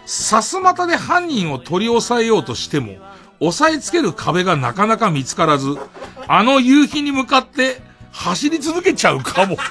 [0.05, 2.95] さすまたで犯人を取り押さえようとしても、
[3.41, 5.77] 押さえつける壁がなかなか見つからず、
[6.27, 7.81] あの夕日に向かって
[8.13, 9.57] 走り続けちゃうかも。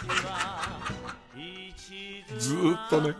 [2.37, 3.15] ずーっとね。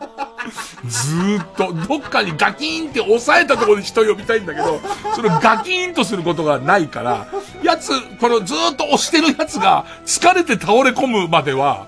[0.88, 4.80] ずーっと、どっかにガキーンって押さえたところに人呼びたいんだけど、
[5.16, 7.28] それガキーンとすることがないから、
[7.64, 7.90] やつ、
[8.20, 11.88] このずーっと押してるやつが疲れて倒れ込むまでは、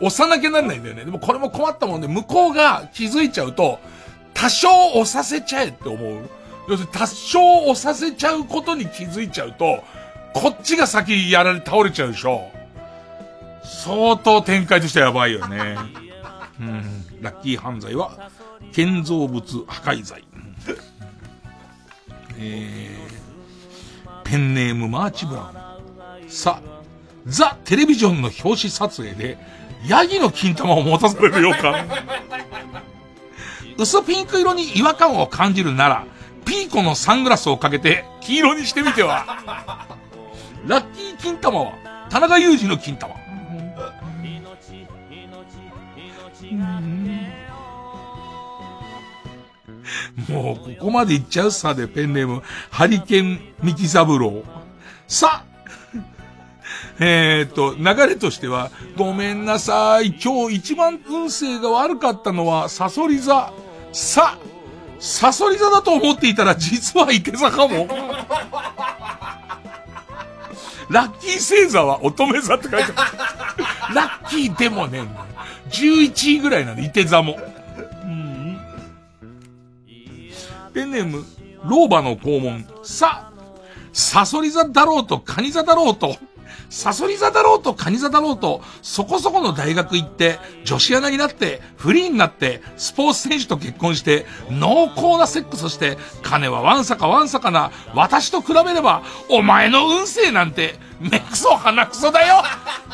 [0.00, 1.04] 押さなきゃなんないんだよね。
[1.04, 3.80] でもこれも困ったもんで、向こうが気づいちゃうと、
[4.32, 6.30] 多少押させちゃえって思う。
[6.68, 7.40] 要するに多少
[7.70, 9.82] 押させちゃうことに気づいちゃうと、
[10.34, 12.50] こっちが先やられ、倒れちゃうでしょ。
[13.64, 15.76] 相当展開としてはやばいよね。
[16.60, 17.04] うん。
[17.22, 18.30] ラッキー犯罪は、
[18.72, 20.22] 建造物破壊罪。
[22.40, 26.30] えー、ペンネームマーチブラウン。
[26.30, 26.60] さ、
[27.26, 29.38] ザ・テレビジョンの表紙撮影で、
[29.86, 31.88] ヤギの金玉を持たされる予感。
[33.78, 36.04] 薄ピンク色に違和感を感じるなら、
[36.48, 39.26] ピーコのサングラスをかけて黄色にしてみては。
[40.66, 41.72] ラッキー金玉は、
[42.08, 43.14] 田中裕二の金玉。
[50.28, 54.44] もう、ここまでいっちゃうさで、ペンネーム、ハリケンミキサブロー。
[55.06, 55.44] さ、
[56.98, 60.18] えっと、流れとしては、ごめんなさい。
[60.22, 63.52] 今日一番運勢が悪かったのは、サソリ座。
[63.92, 64.38] さ、
[64.98, 67.86] サソリ座だと思っていたら、実は池座かも。
[70.90, 72.94] ラッキー星座は乙女座って書いてある。
[73.94, 75.02] ラッキーでもね、
[75.70, 77.38] 11位ぐらいなんで、池座も。
[78.04, 78.58] うん。
[80.72, 81.24] ペンネーム、
[81.64, 82.66] 老婆の肛門。
[82.82, 83.30] さ、
[83.92, 86.16] サソリ座だろうと、カニ座だろうと、
[86.70, 102.42] サソリ座だろうとカニ座だろうと、そこそこの大学行って、女子アナになって、フリーになって、スポーツ選手と結婚して、濃厚なセックスして、金はワンサかワンサかな、私と比べれば、お前の運勢なんて、目くそ鼻くそだよ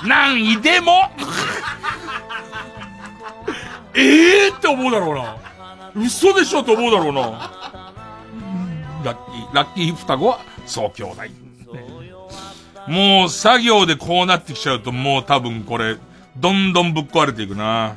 [0.06, 1.10] 何位でも
[3.94, 5.36] ええって思うだろうな。
[5.96, 7.50] 嘘でしょと思うだろうな。
[9.04, 11.43] ラッキー、ラッキー双子は、そう兄弟。
[12.88, 15.96] もう作業でこうなってきちゃうともう多分これ、
[16.36, 17.96] どんどんぶっ壊れていくな。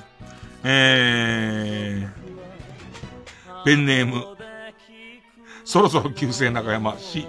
[0.63, 4.25] えー、ペンネーム、
[5.65, 7.27] そろそろ旧姓中山し、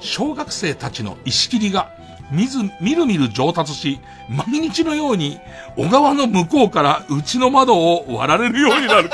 [0.00, 1.90] 小学生たちの石切りが、
[2.30, 5.40] みず、みるみる上達し、毎日のように、
[5.76, 9.10] 小川の向こうからうちの窓を割られるようになる。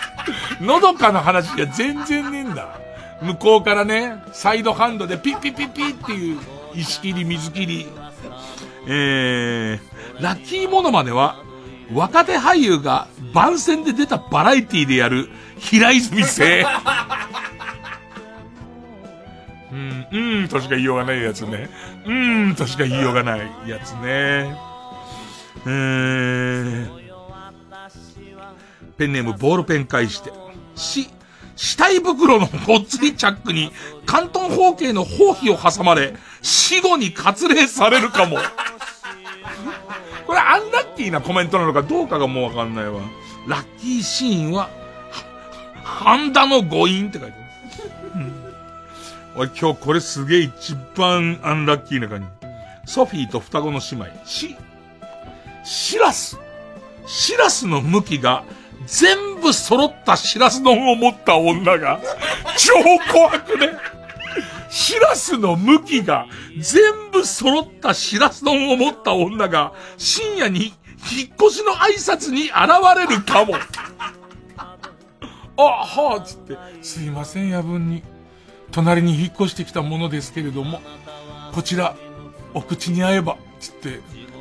[0.60, 2.68] のどかな話が全然ねえんだ。
[3.20, 6.38] 向こうからね、サイドハンドでピッピッピッピッっていう
[6.76, 7.86] 石切り、水切り。
[8.86, 11.42] えー、ラッキーモノマネは、
[11.92, 15.28] 若手俳優が番宣で出たバラエティでやる
[15.58, 16.42] 平泉星。
[19.72, 21.68] うん、うんとしか言いようがないやつね。
[22.06, 24.56] うんとしか言いようがないやつね。
[25.66, 26.88] えー、
[28.96, 30.30] ペンネームボールペン返して。
[30.76, 31.08] し、
[31.56, 33.72] 死体袋のごっついチャックに、
[34.06, 38.38] 関東方形の包皮を挟まれ、死後に割礼されるかも。
[40.26, 43.00] これアンラッキーなコメントなのかどうかがもうわかんないわ。
[43.46, 44.68] ラッキーシーンは、
[45.82, 47.44] ハンダの誤飲って書いてある。
[49.36, 52.20] 俺今日これすげえ一番アンラッキーな感
[52.86, 52.92] じ。
[52.92, 54.06] ソフィーと双子の姉妹。
[54.24, 54.56] し、
[55.64, 56.38] シラス。
[57.06, 58.44] シラスの向きが
[58.86, 62.00] 全部揃ったシラス丼を持った女が、
[62.56, 62.74] 超
[63.12, 63.70] 怖くね。
[64.70, 66.26] シラスの向きが
[66.58, 70.74] 全部揃ったシラス丼を持った女が深夜に
[71.12, 72.52] 引っ越しの挨拶に現
[72.96, 73.54] れるかも。
[75.56, 78.02] あ、はあ、つって、すいません、夜分に。
[78.72, 80.80] 隣に引っ越してきたものですけれども、
[81.54, 81.94] こちら、
[82.54, 84.00] お口に合えば、つって、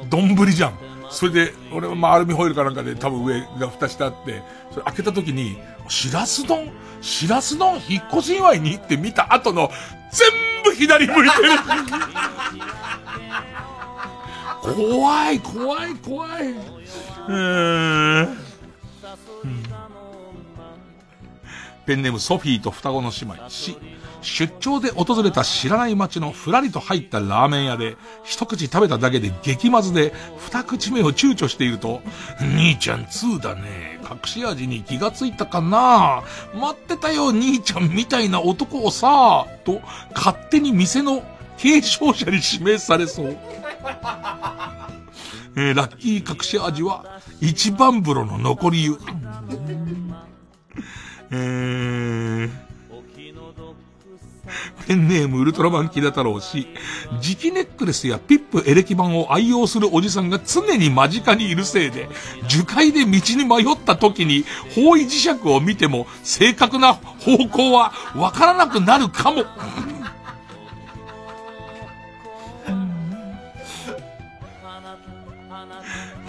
[0.09, 0.92] 丼じゃん。
[1.13, 4.41] それで、俺はまあアルミホイルかなんかで多分上が蓋してあって、
[4.71, 5.57] それ開けた時に、
[5.87, 6.71] しらす丼？
[7.01, 7.79] しらす丼？
[7.87, 9.69] 引っ越し祝いにって見た後の、
[10.11, 10.31] 全
[10.63, 11.49] 部左向いてる
[14.63, 16.51] 怖い、怖い、怖い。
[16.51, 18.37] うーん。
[21.85, 23.49] ペンネームソフィーと双子の姉妹。
[23.49, 23.77] し、
[24.23, 32.01] 出張で訪れた知らない街のふらりと入ったラーメン屋で、一口食べただけで激まずで、二口目を躊躇していると、
[32.39, 33.99] 兄ちゃん2だね。
[34.09, 36.23] 隠し味に気がついたかな
[36.53, 39.81] 待ってたよ、兄ちゃんみたいな男をさ、と、
[40.15, 41.23] 勝手に店の
[41.57, 43.37] 継承者に指名されそう。
[45.55, 48.97] えー、ラッキー隠し味は、一番風呂の残り湯。
[51.31, 52.51] えー、
[54.87, 56.67] ペンネームウルトラマンキダ太郎氏、
[57.21, 62.09] 磁気ネックレスやピップエレキ板を愛用するおじさんが常に間近にいるせいで、
[62.47, 64.45] 樹海で道に迷った時に
[64.75, 69.43] 方位磁石を見ても正確な方向はわからなくなるかも。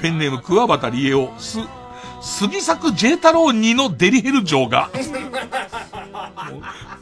[0.01, 1.59] ペ ペンネーム桑畑理恵を、す、
[2.21, 4.91] 杉作 J 太郎2のデリヘル城が、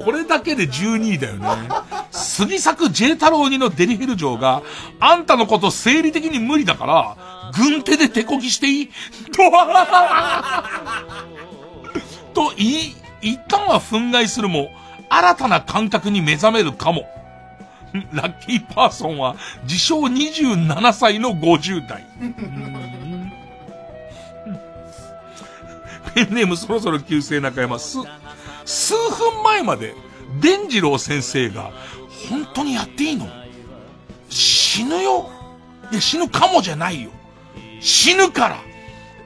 [0.04, 1.46] これだけで12位だよね。
[2.10, 4.62] 杉作 J 太郎2のデリヘル城が、
[5.00, 7.16] あんたのこと生理的に無理だから、
[7.56, 8.92] 軍手で手こぎしていいと、
[12.34, 14.70] と言い、一旦は憤慨するも、
[15.08, 17.06] 新たな感覚に目覚めるかも。
[18.12, 22.06] ラッキーパーソンは、自称27歳の50代。
[26.14, 27.98] ペンネームそろそろ旧姓中山す、
[28.64, 29.94] 数分前まで、
[30.40, 31.72] 伝次郎先生が、
[32.30, 33.28] 本当にやっていいの？
[34.28, 35.30] 死ぬよ？
[35.90, 37.10] いや、死ぬかもじゃないよ。
[37.80, 38.56] 死ぬから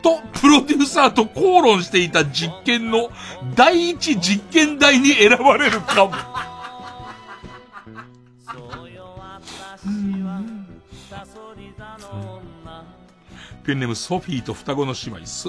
[0.03, 3.11] と、プロデューサーと口論していた実験の
[3.55, 6.13] 第一実験台に選ばれるかも。
[13.65, 15.49] ペンネームソフィーと双子の姉妹す。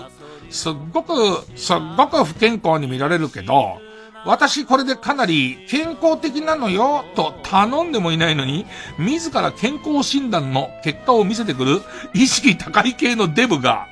[0.50, 1.14] すっごく、
[1.56, 3.80] すっごく不健康に見られるけど、
[4.26, 8.66] 私これでかなり健康的なのよ、と頼んでもいないのに、
[9.00, 11.82] 自ら健康診断の結果を見せてくる
[12.14, 13.88] 意識高い系のデブが、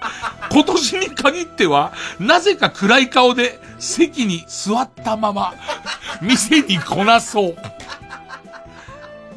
[0.52, 5.54] 今年に限っては、なぜか暗い顔で席に座ったまま、
[6.22, 7.56] 店に来なそう。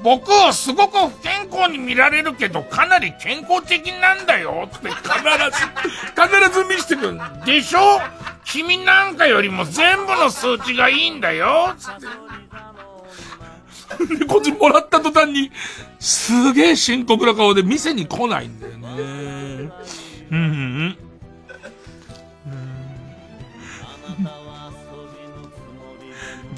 [0.02, 5.10] 僕、すごく不健康に見られるけど、かなり健康的なんだよって必ず、
[6.14, 7.20] 必ず見せてくる。
[7.44, 8.00] でしょ？
[8.44, 11.94] 君なんかよりも全部の数値がいいんだよつっ
[14.08, 14.16] て。
[14.18, 15.50] で、こっちもらった途端に、
[15.98, 18.86] すげえ深刻な顔で店に来ないんだよね。
[20.30, 20.98] うん、うん。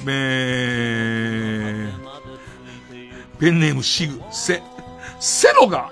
[0.05, 1.50] べー。
[3.41, 4.61] ペンネームシグ、セ、
[5.19, 5.89] セロが、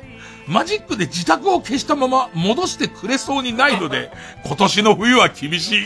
[0.47, 4.11] マジックで自宅を消したまま戻してくれそうにないので、
[4.45, 5.85] 今年の冬は厳しい。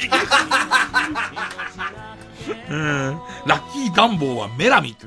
[2.70, 5.06] うん、ラッキー暖房はメラミって、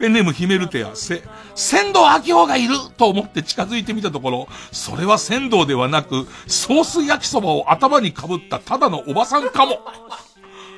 [0.00, 1.22] ペンネームヒメルテア、せ、
[1.54, 9.78] 仙道明夫がいると思って近づいてみたところ、それは仙道ではなく、ソース焼きそばを頭にかぶったただのおばさんかも。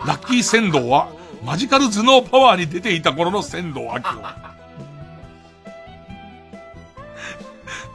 [0.05, 1.09] ラッキー仙道は、
[1.45, 4.03] マジカル頭脳パワーに出ていた頃の仙道明夫。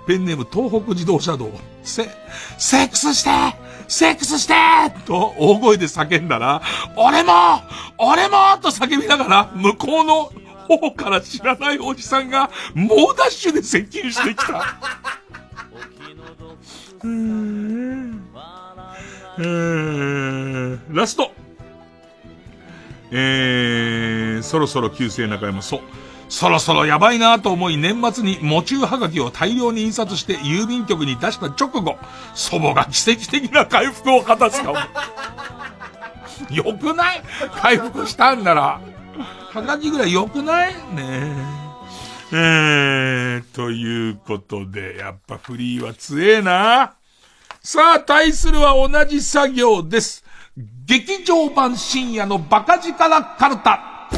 [0.07, 1.51] ペンネーム東北自動車道。
[1.84, 2.09] セ、
[2.57, 3.30] セックスして
[3.88, 4.53] セックスして
[5.05, 6.61] と大声で叫んだら、
[6.95, 7.61] 俺も
[7.97, 10.31] 俺もと叫びながら、向こうの
[10.68, 14.63] 方から知らないおじさんが、猛ダッシュで接近してきた。
[17.03, 18.23] うーん。
[19.38, 20.95] うーん。
[20.95, 21.31] ラスト。
[23.11, 25.81] えー、そろそろ旧姓中山、そ。
[26.29, 31.97] そろそろやばいなと思い年末に喪中はがきを大量に印刷して郵便局に出した直後、
[32.33, 34.77] 祖母が奇跡的な回復を果たすかも。
[36.55, 37.21] よくない？
[37.61, 38.79] 回復したんなら。
[39.53, 40.73] はがきぐらいよくない？
[40.73, 41.35] ねえ。
[42.33, 46.93] えー、ということで、やっぱフリーは強えな。
[47.61, 50.23] さあ、対するは同じ作業です。
[50.57, 54.09] 劇場版深夜のバカ力カルタ。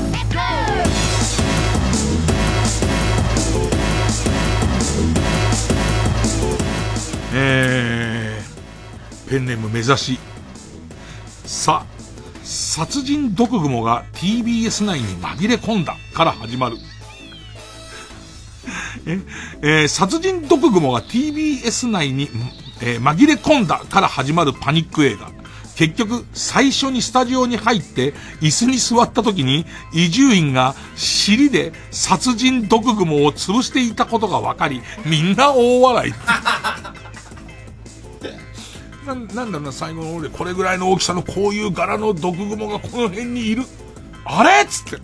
[7.36, 10.20] えー、ペンネーム目指し。
[11.46, 11.86] さ、
[12.44, 16.78] 殺人毒蜘蛛が TBS 内に紛れ込んだから始まる。
[19.06, 19.20] え、
[19.62, 22.30] えー、殺人毒蜘蛛が TBS 内に、
[22.82, 25.33] えー、紛れ込んだから始まるパニック映画。
[25.76, 36.14] 結局、最初にスタジオに入って、椅子に座った時に、伊集院が尻で殺人毒蜘蛛を潰していたことが分かり、みんな大笑い。
[39.06, 43.64] ななんだろうな、最後の俺、これぐらいの大きさのこういう柄の毒蜘蛛がこの辺にいる。
[44.26, 44.62] あれ？
[44.62, 44.98] っつって。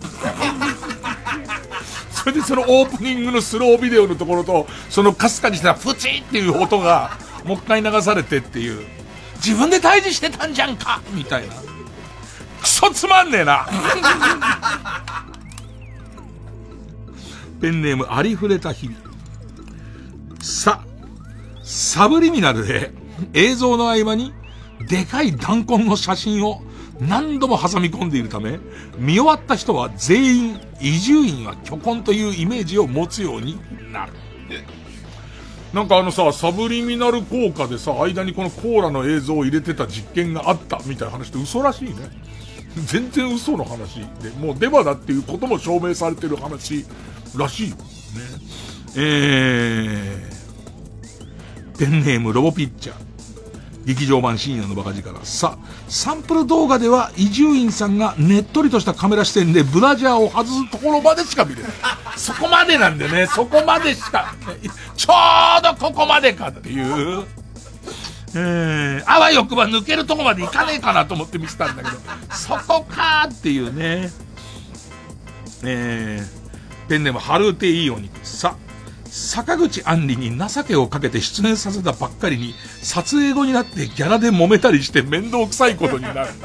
[2.12, 8.99] それでそのオープニングのスロービデオのところと、そのかすかにしたらプチっていう音が、もう一回流されてっていう。
[9.44, 11.54] 自分で退治してたんじゃんかみたいな。
[12.60, 13.66] クソつまんねえな
[17.60, 18.98] ペンネームありふれた日々。
[20.40, 20.82] さ、
[21.62, 22.92] サブリミナルで
[23.34, 24.32] 映像の合間に
[24.88, 26.62] でかい弾痕の写真を
[27.00, 28.58] 何度も挟み込んでいるため、
[28.98, 33.58] 見終わった人は全員、移住院は巨根というイメージを持つように
[33.92, 34.12] なる。
[35.72, 41.94] なんかあのさ、サブリミナル効果でさ、間にこのコーラの映像を入れてた実験があったみたいな話って嘘らしいね。
[42.86, 46.84] 全然嘘の話で、もうデマだっていうことも証明されてる話
[47.36, 47.76] らしいよ。
[47.76, 47.82] ね。
[48.96, 50.40] えー
[51.80, 53.09] ペンネームロボピッチャー。
[53.94, 55.18] 劇場版深夜のバカ力。
[55.24, 55.58] さ、
[55.88, 61.72] サンプル動画では伊集院さんがねっとりとしたカメラ視点でブラジャーを外すところまでしか見れない。
[62.16, 64.34] そこまでなんでね、そこまでしか、
[64.94, 65.12] ちょ
[65.58, 67.24] うどここまでかっていう。
[68.32, 71.96] えー、あわよくば抜けるとこまでいかねえかなと思って見せたんだけど、
[72.30, 74.12] そこかーっていうね。
[75.64, 78.54] えー、ペンネームハルーテイーオニさ、
[79.10, 86.30] 坂口杏里に情けをかけて出演させたばっかりに、撮影後になってギャラで揉めたりして面倒くさいことになる。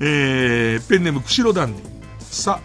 [0.00, 1.86] えー、ペンネーム釧路ダンディ。
[2.20, 2.60] さ、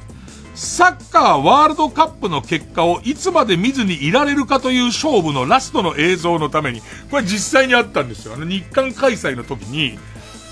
[0.55, 8.33] サッカーワールドカップの結果をいつまで見ずにいられるかという勝負のラストの映像のために、これ実際にあったんですよ。
[8.33, 9.97] あの日韓開催の時に、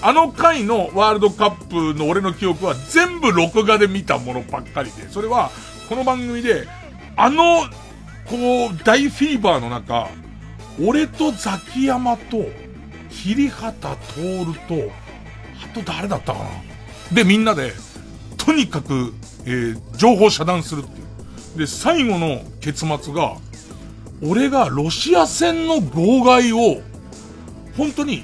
[0.01, 5.51] あの回のワールドカップの俺の記憶は全部録画で見たものばっかりで、それは
[5.87, 6.67] この番組で、
[7.15, 7.61] あの、
[8.25, 10.09] こう、大フィーバーの中、
[10.83, 12.45] 俺とザキヤマと、
[13.09, 14.91] 桐畑徹と、
[15.63, 16.49] あと誰だったかな
[17.13, 17.71] で、みんなで、
[18.35, 19.13] とにかく、
[19.45, 21.03] えー、情報遮断するってい
[21.55, 21.59] う。
[21.59, 23.37] で、最後の結末が、
[24.21, 26.81] 俺がロシア戦の号外を、
[27.77, 28.23] 本当に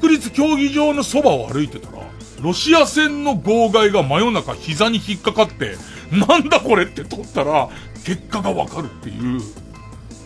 [0.00, 1.88] 国立競技場のそばを歩いてた、
[2.42, 5.76] ロシア戦の号外が真夜中膝に引っかかって、
[6.10, 7.68] なんだこれって撮ったら、
[8.04, 9.40] 結果がわかるっていう。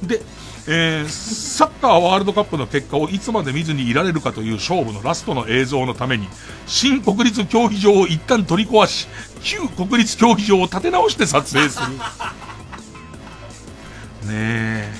[0.02, 0.22] で、
[0.68, 6.26] えー、サッカーワールドカップの結果をいつまで見ずにいられるかという勝負のラストの映像のために、
[6.66, 9.08] 新国立競技場を一旦取り壊し、
[9.42, 11.86] 旧国立競技場を建て直して撮影する。
[14.26, 14.92] ねえ。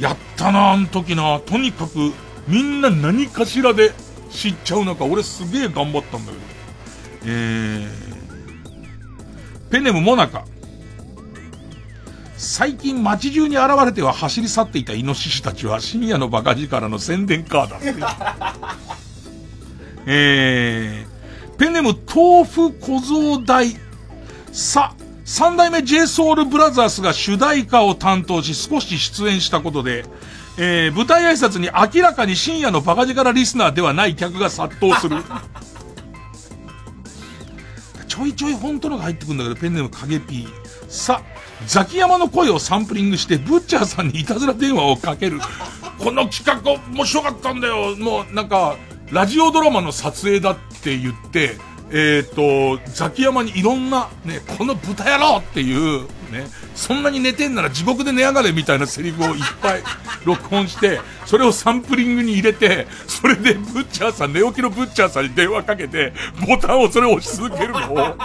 [0.00, 1.40] やったな、あん時な。
[1.40, 2.12] とにかく、
[2.48, 3.92] みんな何かしらで
[4.38, 6.44] 知っちゃう中、俺すげえ頑張ったんだけど。
[7.24, 7.88] えー、
[9.68, 10.44] ペネムモナカ。
[12.36, 17.94] 最近街中に現れては走り去っていたイノシシたちは深夜のバカ力の宣伝カーだって。
[20.06, 23.76] えー、ペネム豆腐小僧大。
[24.52, 24.94] さ、
[25.24, 30.04] 三代目 JSOULBROTHERS が主題歌を担当し少し出演したことで、
[30.60, 35.22] えー、舞台挨拶に明らかに深夜のバカ力リスナーではない客が殺到する。
[38.08, 40.48] ちょいちょい本当のが入ってくるんだけど、ペンネーム影ピー。
[40.88, 41.22] さ、
[41.66, 45.38] ザキヤマの声をサンプリングして、ブッチャーさんにいたずら電話をかける。
[45.98, 46.60] この企画
[46.92, 47.94] 面白かったんだよ。
[47.96, 48.76] もうなんか、
[49.12, 51.56] ラジオドラマの撮影だって言って、
[51.90, 59.82] えっ、ー、と、ザキヤマにいろんな、ね、この豚野郎っていう、ね、そんなに寝てんなら地獄で寝やがれみたいなセリフをいっぱい
[60.24, 66.12] 録音して、それをサンプリングに入れて、それでブッチャーさん、寝起きのブッチャーさんに電話かけて、
[66.46, 68.16] ボタンをそれを押し続けるのを、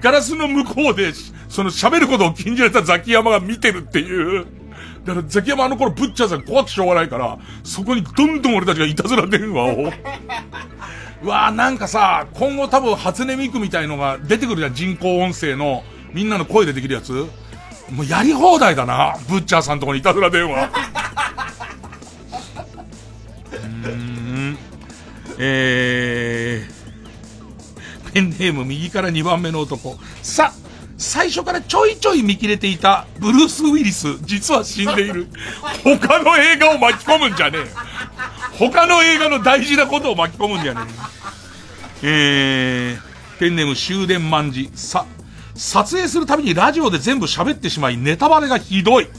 [0.00, 1.12] ガラスの向こうで、
[1.48, 4.46] その喋ることを禁じられたザキヤマが見てるっていう。
[5.04, 9.92] だからザキヤマあの頃ブッチャーさん怖くしょうがないから、そこにどんどん俺たちがいたずら電話を。
[11.22, 15.82] うわーなんかさ、今後多分初音ミクみたいのが出てくるじゃん、人工音声の。
[16.16, 17.12] みんなの声でできるやつ？
[17.12, 19.18] もうやり放題だな。
[19.28, 20.70] ブッチャーさんとこにいたずら電話。
[23.84, 24.58] うん。
[25.38, 29.98] えー、ペンネーム右から2番目の男。
[30.22, 30.54] さ、
[30.96, 35.26] 最初からちょいちょい見切れていたブルース・ウィリス、実は死んでいる。
[35.84, 37.66] 他の映画を巻き込むんじゃねえ。
[38.58, 40.80] 他の映画の大事なことを巻き込むんじゃね
[42.02, 42.94] え。
[42.94, 44.70] えー、ペンネーム終電万事。
[44.74, 45.04] さ、
[45.56, 49.08] 撮影するたびにラジオで全部喋ってしまい、ネタバレがひどい。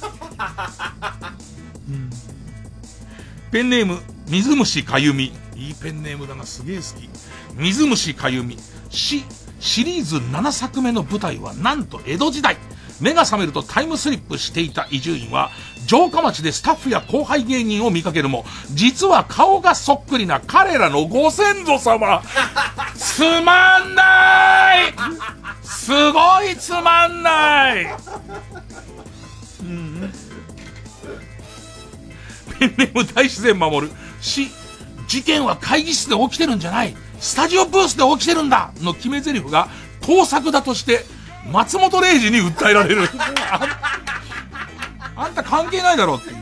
[3.52, 5.34] ペンネーム、水虫かゆみ。
[5.56, 7.10] いいペンネームだな、すげえ好き。
[7.56, 8.58] 水虫かゆみ。
[8.90, 9.24] し、
[9.60, 12.58] シリーズ7作目の舞台はなんと江戸時代。
[13.00, 15.52] 目が覚めるとタイムスリップしていた伊集院は、
[15.88, 22.22] 城下町でスタッフや後輩芸人を見かけるも、実は顔がそっくりな彼らのご先祖様。
[22.98, 24.94] つまんない
[25.68, 27.86] すごいつまんない
[29.62, 30.12] うん。
[32.60, 33.94] ペンネーム大自然守る。
[34.22, 34.50] し、
[35.08, 36.96] 事件は会議室で起きてるんじゃない。
[37.20, 39.68] スタジオブースで起きてるんだの決め台詞が
[40.02, 41.04] 盗作だとして、
[41.52, 43.10] 松本零士に訴えられる。
[45.16, 46.36] あんた関係ないだろっていう。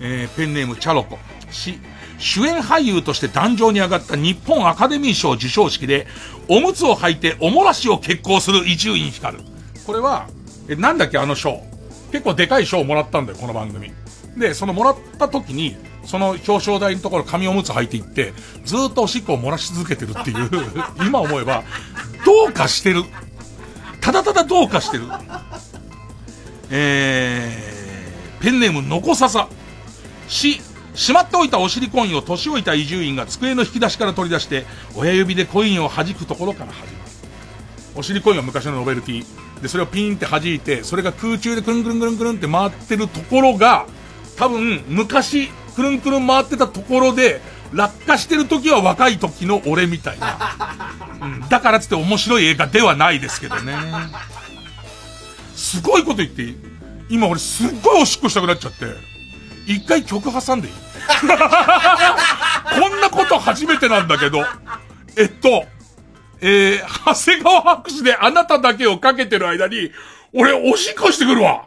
[0.00, 1.18] えー、ペンネームチャロコ。
[1.50, 1.80] し、
[2.18, 6.06] 主演俳優として壇上に上がった日本アカデミー賞授賞式で、
[6.48, 9.38] おむつを履いておもらしを決行する伊集院光。
[9.86, 10.28] これは、
[10.68, 11.62] え、なんだっけあの賞。
[12.12, 13.92] 結構でかい賞をもらったんだよ、この番組。
[14.36, 18.32] で、そのもらった時に、その表彰台のところ紙おむつ履いていって、
[18.64, 20.50] ずっとおしっこを漏らし続けてるっていう、
[21.04, 21.64] 今思えば、
[22.24, 23.04] どうかしてる。
[24.00, 25.04] ただただどうかしてる。
[26.70, 29.48] えー、ペンネームのこささ。
[30.28, 30.60] し、
[30.96, 37.10] しまっておいたお尻コインを年老いた移住員が机の引き出しから取り出して、親指でコインを弾くところから始まる。
[37.94, 39.24] お尻コインは昔のノベルティ。
[39.60, 43.86] で、それをピンって弾いて、それが空中でくるんくるんくるんくるんって回ってるところが、
[44.36, 47.40] 多分、昔、くるんくるん回ってたところで、
[47.72, 50.56] 落下してる時は若い時の俺みたいな。
[51.20, 53.74] うん、だからっつって面白い映画ではないですけどね。
[55.54, 56.56] すごいこと言っていい
[57.08, 59.15] 今俺すっごいおしっこしたくなっちゃって、
[59.66, 60.74] 一回曲挟んでいい？
[61.26, 64.44] こんなこと初めてなんだけど、
[65.16, 65.66] えっと、
[66.40, 69.90] えー、長谷川博士であなただけをかけてる間に、
[70.34, 71.66] 俺おしっこしてくるわ。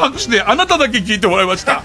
[0.00, 1.82] 長谷川博士であなただけ聞いてもらいました。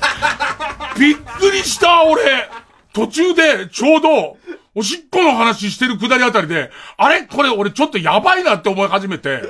[0.98, 2.50] びっくりした、俺。
[2.94, 4.38] 途中で、ちょうど、
[4.74, 7.24] おしっこの話してるくだりあたりで、あれ？
[7.24, 9.42] これ俺ちょっとやばいなって思い始めて、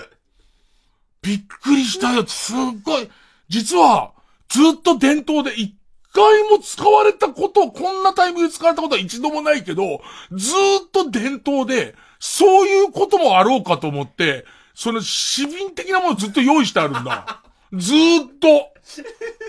[1.22, 2.26] びっくりしたよ。
[2.28, 3.10] すっごい。
[3.50, 4.12] 実は、
[4.50, 5.76] ずっと伝統で一
[6.14, 10.02] 回も使われたこと、こんなタイミングで使われたことは一度もないけど、
[10.32, 10.54] ず
[10.86, 17.42] っと伝統で、そういうこともあろうかと思って、その、市民的なものずっと用意してあるんだ。
[17.74, 18.74] ずーっと。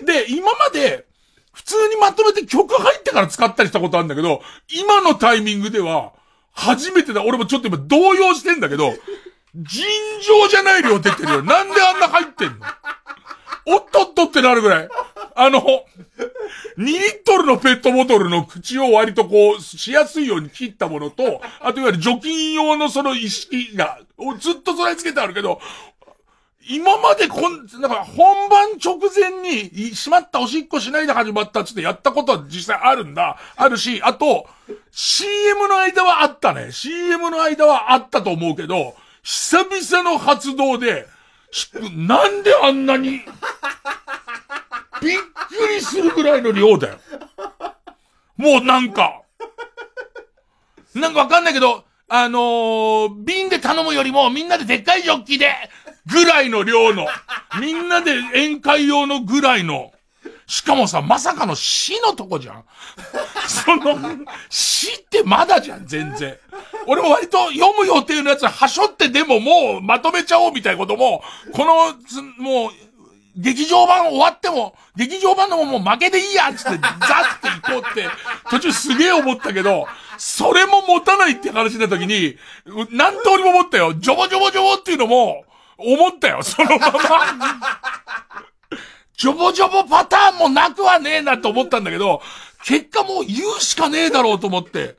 [0.04, 1.06] で、今まで、
[1.52, 6.12] 普通にまとめて曲入ってから使ったりしたことあるんだけど、今のタイミングでは、
[6.52, 7.22] 初めてだ。
[7.22, 8.94] 俺もちょっと今動揺してんだけど、
[9.54, 9.86] 尋
[10.22, 11.42] 常じゃない量出てるよ。
[11.42, 12.66] なんであんな入ってんの？
[13.68, 14.88] おっとっとってなるぐらい。
[15.34, 23.98] あの、2リットルのペットボトルの口を割とこう、しやすいように切ったものと、あといわゆる除菌用のその意識が、
[24.38, 25.60] ずっと備え付けてあるけど、
[26.68, 33.38] 今までこん、なんか本番直前に、しまったおしっこしないで始まったっつってやったことは実際あるんだ。
[33.56, 34.48] あるし、あと、
[34.90, 36.72] CM の間はあったね。
[36.72, 41.06] CM の間はあったと思うけど、久々の発動で、
[41.94, 43.20] なんであんなに、
[45.00, 45.18] びっ
[45.58, 46.98] くりするぐらいの量だよ。
[48.36, 49.22] もうなんか、
[50.94, 55.52] なんかわかんないけど、あのー、瓶で頼むよりもみんなででっかいジョッキで、
[56.06, 57.06] ぐらいの量の、
[57.60, 59.92] みんなで宴会用のぐらいの、
[60.46, 62.64] しかもさ、まさかの死のとこじゃん。
[63.48, 63.98] その、
[64.48, 66.38] 死ってまだじゃん、全然。
[66.86, 71.22] 俺も割と読む予定のやつはしょってでももうまとめちゃおうみたいなことも、
[71.52, 71.92] この、
[72.38, 72.70] もう、
[73.36, 78.08] 劇場版終わっても、劇場版のももう負けでいいやつって、ザッて行こうって、
[78.50, 82.36] 途中すげえ思ったけど、それも持たないって話になった時に、
[82.92, 83.92] 何通りも思ったよ。
[83.94, 85.44] ジョボジョボジョボっていうのも、
[85.78, 86.98] 思ったよ、そのまま。
[89.16, 92.20] ジョボジョボパターンもなくはねえなと思ったんだけど、
[92.64, 94.96] 結果もう言うしかねえだろうと思って、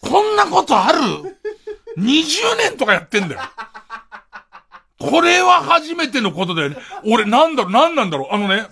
[0.00, 0.98] こんなことある
[1.98, 3.40] ?20 年とかやってんだよ。
[4.98, 6.76] これは初めてのことだよね。
[7.04, 8.34] 俺なんだろう、なんなんだろう。
[8.34, 8.66] あのね、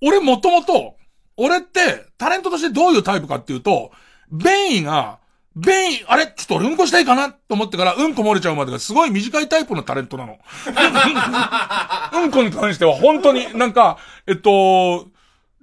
[0.00, 0.96] 俺もともと、
[1.36, 3.92] 俺ってタレントとしてどういうタイプかっていうと、
[4.30, 5.18] 便意が
[5.56, 6.26] 便意、あれ？
[6.26, 7.30] ちょっと俺うんこしたいかな？
[7.30, 10.38] と思ってから、うんこ漏れちゃうまでがすごい短いタイプのタレントなの。
[12.22, 15.06] うんこに関しては本当になんか、えっと、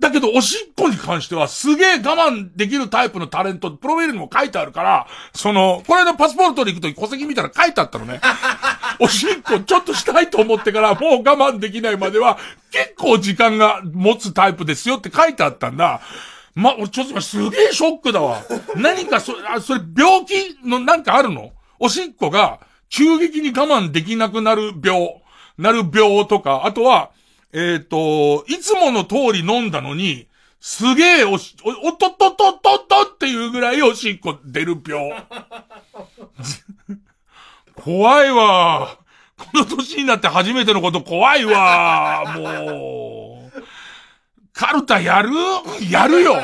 [0.02, 8.20] だけど、おしっこに関しては、すげえ我慢できるタイプのタレント、プロフィールにも書いてあるから、その、これのパスポートで行くと戸籍見たら書いてあったのね。
[9.00, 12.40] おしっこちょっとしたいと思ってから、もう我慢できないまでは、
[12.72, 16.02] 結構時間が持つタイプですよって書いてあったんだ。
[16.56, 18.44] ま、俺ちょっと今すげえショックだわ。
[18.76, 21.52] 何かそ、あ、それ病気のなんかあるの？
[21.80, 22.60] おしっこが
[22.90, 25.22] 急激に我慢できなくなる病、
[25.58, 27.12] なる病とか、あとは、
[27.54, 30.28] えっ、ー、と、いつもの通り飲んだのに、
[30.60, 35.26] すげえおし、お、おっとっとっとっとっとっていうぐらいおしっこ出る病。
[37.76, 38.98] 怖いわ。
[39.38, 43.41] この年になって初めてのこと怖いわもう。
[44.62, 45.32] カルタやる？
[45.90, 46.36] やるよ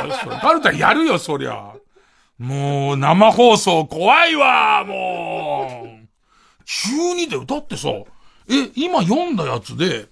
[0.41, 1.75] カルタやるよ、そりゃ。
[2.39, 6.07] もう、生放送怖いわもう。
[6.65, 7.45] 急にだよ。
[7.45, 7.89] だってさ、
[8.49, 10.07] え、今読んだやつで、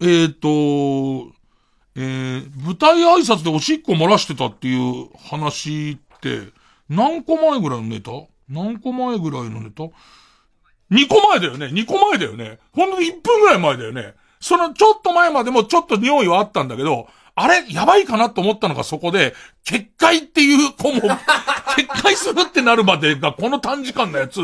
[0.00, 1.34] えっ、ー、と、
[1.96, 6.48] えー、舞台挨拶でおしっこ漏らしてたっていう話って、
[6.88, 8.12] 何個前ぐらいのネタ？
[8.48, 9.90] 何個前ぐらいのネタ ?2
[11.08, 19.34] 個前だよね ?2 個前だよねほんとに1分ぐらい前だよねそのちょっと前までもちょっと匂いはあったんだけど、あれやばいかなと思ったのがそこで、
[19.64, 21.00] 結界っていう子も、
[21.76, 24.40] 結界するってなるまでがこの短時間のやつ、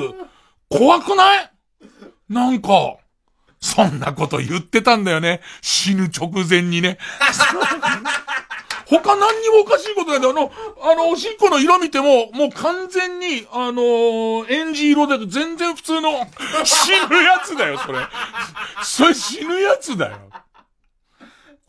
[0.69, 1.51] 怖くない？
[2.29, 2.97] なんか、
[3.61, 5.41] そんなこと言ってたんだよね。
[5.61, 6.99] 死ぬ直前にね。
[8.87, 10.33] 他何にもおかしいことないんだよ。
[10.33, 10.53] あの、
[10.93, 16.27] あの、おしっこの色見ても、もう完全に、あのー、エンジ色で全然普通の
[16.65, 17.99] 死ぬやつだよ、それ。
[18.83, 20.19] それ死ぬやつだよ。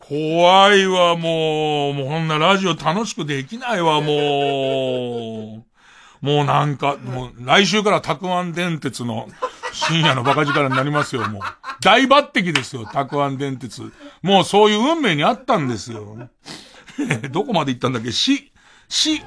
[0.08, 1.94] 怖いわ、もう。
[1.94, 5.62] もうこんなラジオ楽しくできないわ、もう。
[6.24, 9.28] もうなんか、もう来週からたくあん電鉄の
[9.72, 11.42] 深夜のバカ力になりますよ、もう。
[11.80, 13.92] 大抜擢ですよ、たくあん電鉄。
[14.22, 16.28] もうそういう運命にあったんですよ。
[17.30, 18.12] どこまで行ったんだっけ？
[18.12, 18.52] し、
[18.88, 19.22] し、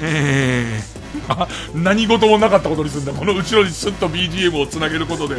[0.00, 3.12] えー、 何事もなかったことにするんだ。
[3.12, 5.36] この後ろにスッと BGM を繋げることで。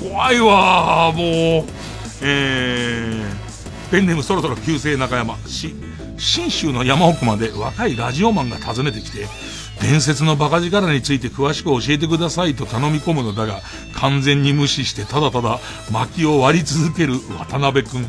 [0.00, 1.64] 怖いわもう。
[2.22, 3.49] えー、
[3.90, 5.36] ペンネームそろそろ旧姓中山。
[5.46, 5.74] し、
[6.16, 9.26] 新州の山奥まで若いラジオマンが訪ねてきて、
[9.80, 13.60] 伝説のバカ力について詳しく教えてくださいと頼み込むのだが、
[13.94, 15.58] 完全に無視してただただ
[15.90, 18.02] 薪を割り続ける渡辺くん。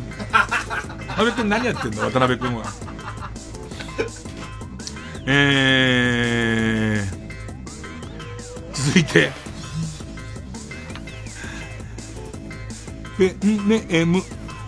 [1.08, 2.64] 渡辺くん何やってんだ渡辺くんは。
[5.26, 7.22] えー、
[8.74, 9.32] 続いて、
[13.20, 14.22] え、ね、え、む、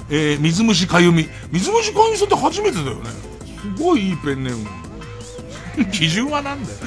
[0.09, 1.27] えー、水虫かゆみ。
[1.51, 3.09] 水虫かゆみさんって初めてだよね。
[3.77, 4.69] すごいいいペンネーム。
[5.91, 6.77] 基準はなんだよ。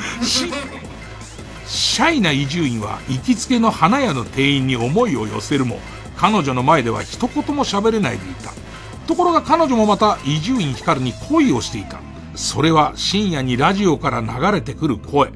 [1.66, 5.80] シャイな移住院は行きつけの花屋の店員に思いを寄せるも、
[6.16, 8.52] 彼女の前では一言も喋れないでいた。
[9.06, 12.00] ところが彼女もまた伊集院光に恋をしていた。
[12.34, 15.32] それは深夜にラジオから流れてくる声。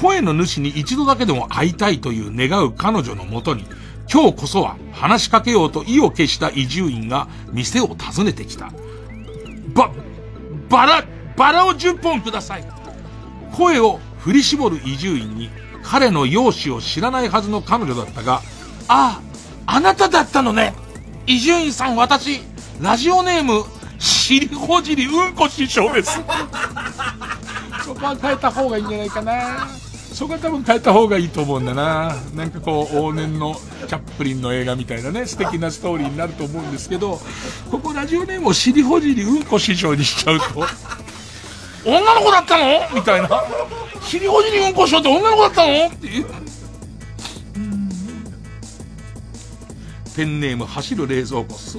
[0.00, 3.66] 声の主に一度だけでも会いたいという願う彼女のもとに、
[4.12, 8.70] 今日こそは話しかけようと意を決した伊集院が店を訪ねてきた。
[9.74, 9.90] ば、
[10.68, 11.04] バラ、
[11.36, 12.64] バラを10本ください。
[13.52, 15.50] 声を振り絞る伊集院に、
[15.82, 18.40] 彼の容姿を知らないはずの彼女だったが、
[18.88, 19.20] あ
[19.66, 20.74] あ、あなただったのね。
[21.26, 22.40] 伊集院さん、私、
[22.80, 23.64] ラジオネーム、
[23.98, 26.20] 尻ほじりうんこ師匠です。
[27.84, 29.68] そこは変えた方がいいんじゃないかな。
[30.14, 32.14] そこは多分変えた方がいいと思うんだな。
[32.36, 33.56] なんかこう、往年の
[33.88, 37.20] チャップリンの映画みたいなね、素敵なストーリーになると思うんですけど、
[37.68, 40.44] ここラジオネームを尻ほじりうんこ師匠にしちゃうと、
[41.84, 42.94] 女の子だったの？
[42.94, 43.28] みたいな。
[44.02, 45.86] 尻ほじりうんこしようって女の子だったの？
[45.88, 46.26] っていう。
[50.14, 51.78] ペンネーム走る冷蔵庫す。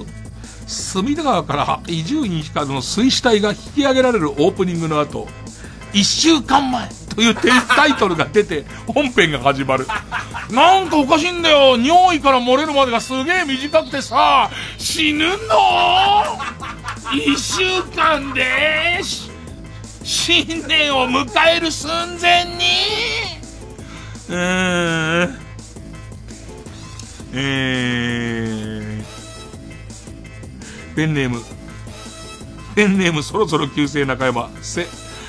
[0.66, 5.26] 隅田川から伊集院光の水死体が引き上げられるオープニングの後、
[5.96, 9.86] 一週間前というタイトルが出て本編が始まる。
[10.50, 11.78] なんかおかしいんだよ。
[11.78, 15.34] 尿意から漏れるまでがすげえ短くてさ、死ぬの？
[17.14, 19.00] 一週間で
[20.02, 21.90] 新年を迎える寸
[22.20, 22.50] 前に。
[24.28, 24.36] うん
[27.32, 31.40] えー、ペンネーム。
[32.74, 34.50] ペンネームそろそろ旧姓中山。
[34.60, 34.86] せ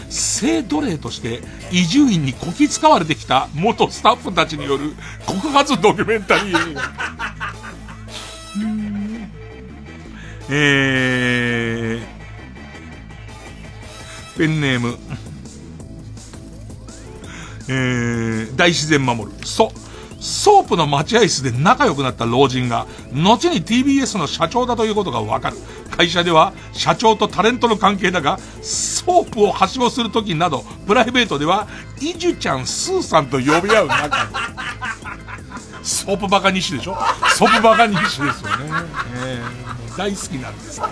[0.09, 4.91] 性奴隷として伊集院にこき使われてきた元スタッフたちによる
[5.25, 6.77] 告発ドキュメンタリー
[10.49, 12.17] えー
[14.37, 14.95] ペンネーム、
[17.69, 19.31] えー、大自然守る。
[19.45, 19.71] そ、
[20.19, 25.57] ソープの待合室で仲良くなった老人が、後に TBS の社長だということがわかる。
[25.97, 31.67] 会社では、社長とタレントの関係だが、ソープをはしごするときなど、プライベートでは、
[31.99, 34.29] イジュちゃん、スーさんと呼び合う仲。
[35.81, 36.97] ソープバカ西でしょ？
[37.29, 38.33] ソープバカ西ですよね。
[39.25, 39.67] えー
[39.97, 40.79] 大好きなんです。
[40.79, 40.85] も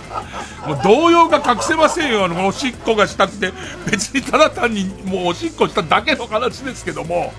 [0.74, 2.24] う動揺が隠せませんよ。
[2.24, 3.52] あのおしっこがしたくて
[3.88, 7.32] 別にただ単にもうおしっこしただけの話ですけども。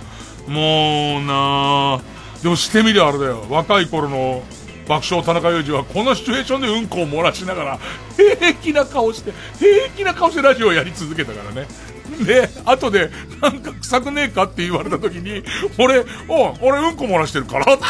[0.48, 1.99] もうな
[2.41, 3.45] でもしてみりゃあれだよ。
[3.49, 4.44] 若い頃の
[4.88, 7.80] 爆笑田中裕二はこのシチュエーションでうんこを漏らしながら
[8.15, 11.68] 平気な顔して平気な顔してラジオをやり続けたからね
[12.26, 13.11] で、後で、
[13.41, 15.43] なんか臭くねえかって言われた時に、
[15.77, 17.84] 俺、お俺うんこ漏らしてるからって。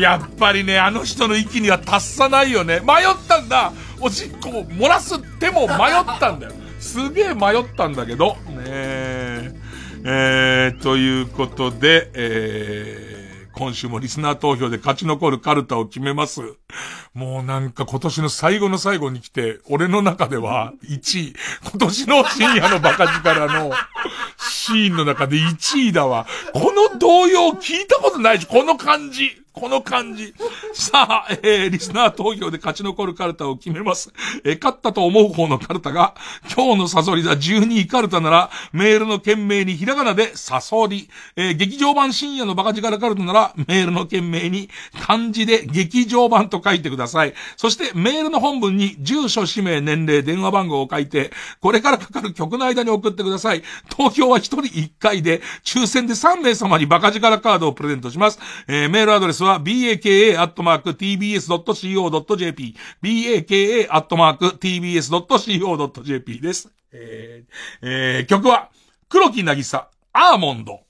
[0.00, 2.80] やっぱりね、あの人の息には達さないよね。
[2.80, 5.78] 迷ったんだおしっこを漏らすっても迷っ
[6.18, 6.52] たんだよ。
[6.78, 8.36] すげえ迷ったんだけど。
[8.48, 9.52] ねえ。
[10.02, 13.09] えー、ということで、えー、
[13.54, 16.40] 今週もリスナー投票で勝ち残るカルタを決めます。
[17.14, 21.34] もうなんか今年の最後の最後に来て、俺の中では1位。
[21.70, 23.72] 今年の深夜のバカ力の
[24.38, 26.26] シーンの中で1位だわ。
[26.52, 29.39] この動揺聞いたことないし、この感じ。
[29.52, 30.32] この感じ。
[30.72, 34.12] さあ、えー、リスナー投票で勝ち残るカルタを決めます。
[34.44, 36.14] えー、勝ったと思う方のカルタが、
[36.54, 41.08] 今日のサソリ座12位カルタなら、メールの件名にひらがなでサソリ。
[41.34, 44.70] えー、劇場版深夜のバカ力カルタなら、メールの件名に
[45.00, 47.34] 漢字で劇場版と書いてください。
[47.56, 53.62] そして、メールの本文に住所、氏名、年齢、電話番号を書いて、これからかかる曲の間に送ってください。
[53.88, 58.38] 投票は1人1回で、抽選で3名様にバカ力カードをプレゼントします。
[58.68, 60.76] えー、メールアドレスは baka.tbs.co.jp
[63.02, 64.40] baka.tbs.co.jp
[66.40, 66.70] です。
[66.92, 67.52] えー
[67.82, 68.70] えー曲は、
[69.08, 70.80] 黒木なぎさ、アーモンド。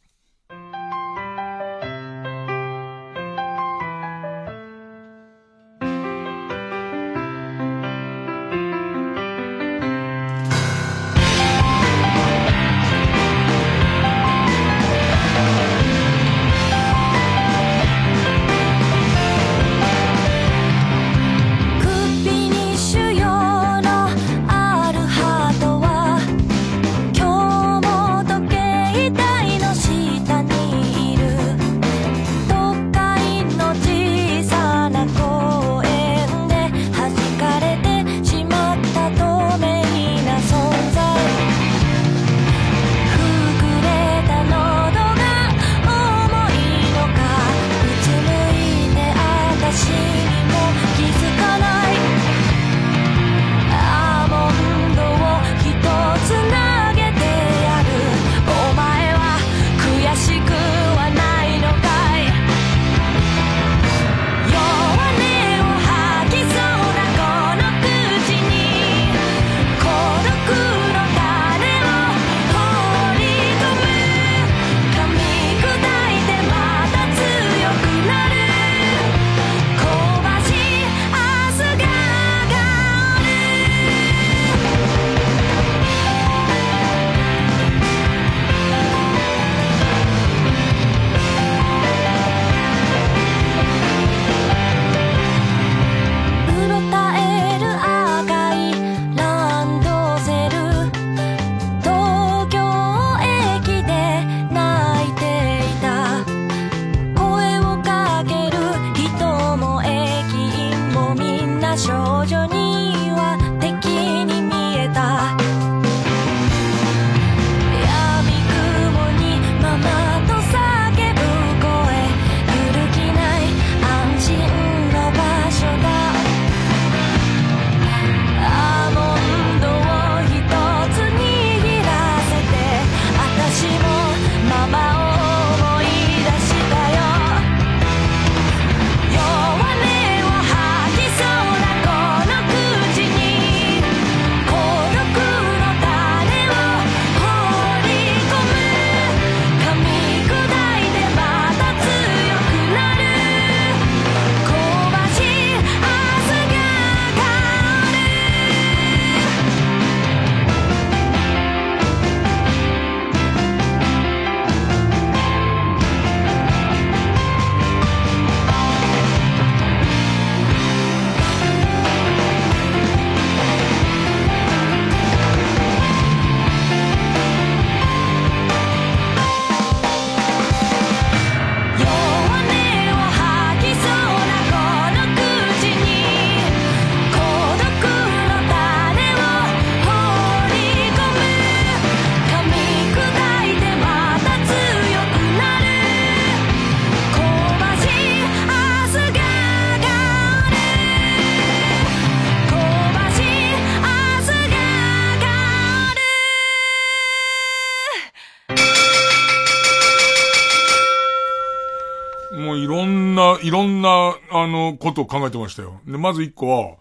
[214.51, 215.81] の、ことを考えてましたよ。
[215.87, 216.77] で、まず一個は、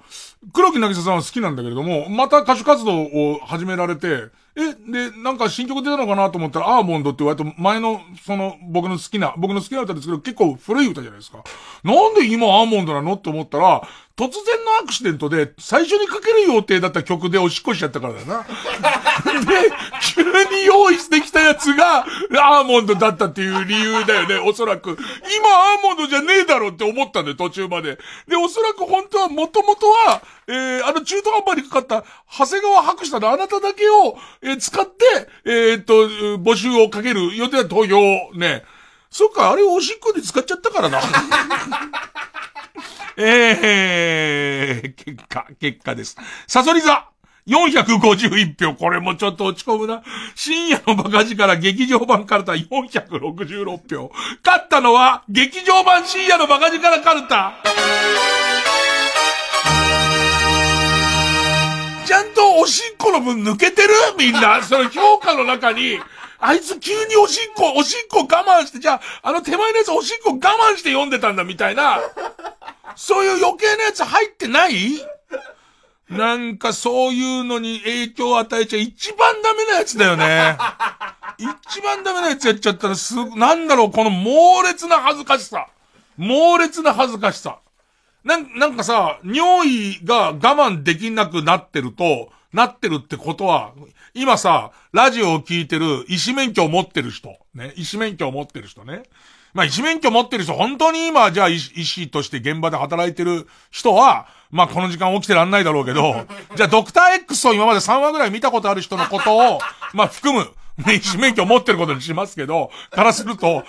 [0.54, 11.44] 黒木渚さんは好きなんだけれども、また歌手活動を始められて、え、で、なんか新曲出たのかなと思ったら、アーモンドって言われて、前の、その、僕の好きな、僕の好きな歌ですけど、結構古い歌じゃないですか。
[11.84, 13.88] なんで今アーモンドなのって思ったら、
[14.20, 18.44] 突然のアクシデントで、最初にかける予定だった曲でおしっこしちゃったからだな。
[19.46, 19.72] で、
[20.14, 20.22] 急
[20.58, 22.06] に用意してきたやつが、
[22.38, 24.90] アーモンドだったっていう理由だよね、おそらく。
[24.90, 27.98] 今アーモンドじゃねえだろって思ったんだよ、途中まで。
[28.28, 32.04] で、おそらく本当は、もともとは、えー、あの中途半端にかかった、
[32.38, 35.94] 長谷川博士のあなただけを、えー、使って、えー、っと、
[36.40, 38.66] 募集をかける予定だ投票、ね。
[39.10, 41.00] そっか、あれをおしっこで使っちゃったからな。
[43.18, 46.18] えー、結果、結果です。
[46.48, 47.10] サソリ座
[47.48, 48.76] 451票。
[48.76, 50.04] これもちょっと落ち込むな。
[50.36, 54.12] 深夜のバカ力劇場版カルタ466票。
[54.46, 57.54] 勝ったのは劇場版深夜のバカ力カルタ。
[62.06, 63.90] ちゃんとおしっこの分抜けてる？
[64.18, 64.64] みんな。
[64.64, 66.00] その評価の中に。
[66.42, 72.00] あいつ急におしっこ、おしっこ我慢して、じゃあ、あの手前のやつおしっこ我慢して読んでたんだみたいな。
[72.96, 75.02] そういう余計なやつ入ってない？
[76.10, 80.58] なんかそういうのに影響を与えちゃ一番ダメなやつだよね。
[81.38, 85.68] 一番ダメなやつやっちゃったらす、なんだろう、この猛烈な恥ずかしさ。
[86.18, 87.60] 猛烈な恥ずかしさ。
[88.24, 93.72] なん、なんかさ、尿意が我慢できなくなってると、なってるってことは、
[94.14, 99.04] 今さ、ラジオを聞いてる、医師免許を持ってる人、ね、医師免許を持ってる人ね。
[99.54, 106.26] まあ、医師免許持ってる人、本当に今、じゃあ医師として現場で働いてる人は、まあ、この時間起きてらんないだろうけど、
[106.56, 109.60] じゃあドクター X を今まで3話ぐらい見たことある人のことを、
[109.94, 110.52] まあ、含む、
[110.86, 113.64] ね、医師免許を持ってることにしますけど、からすると、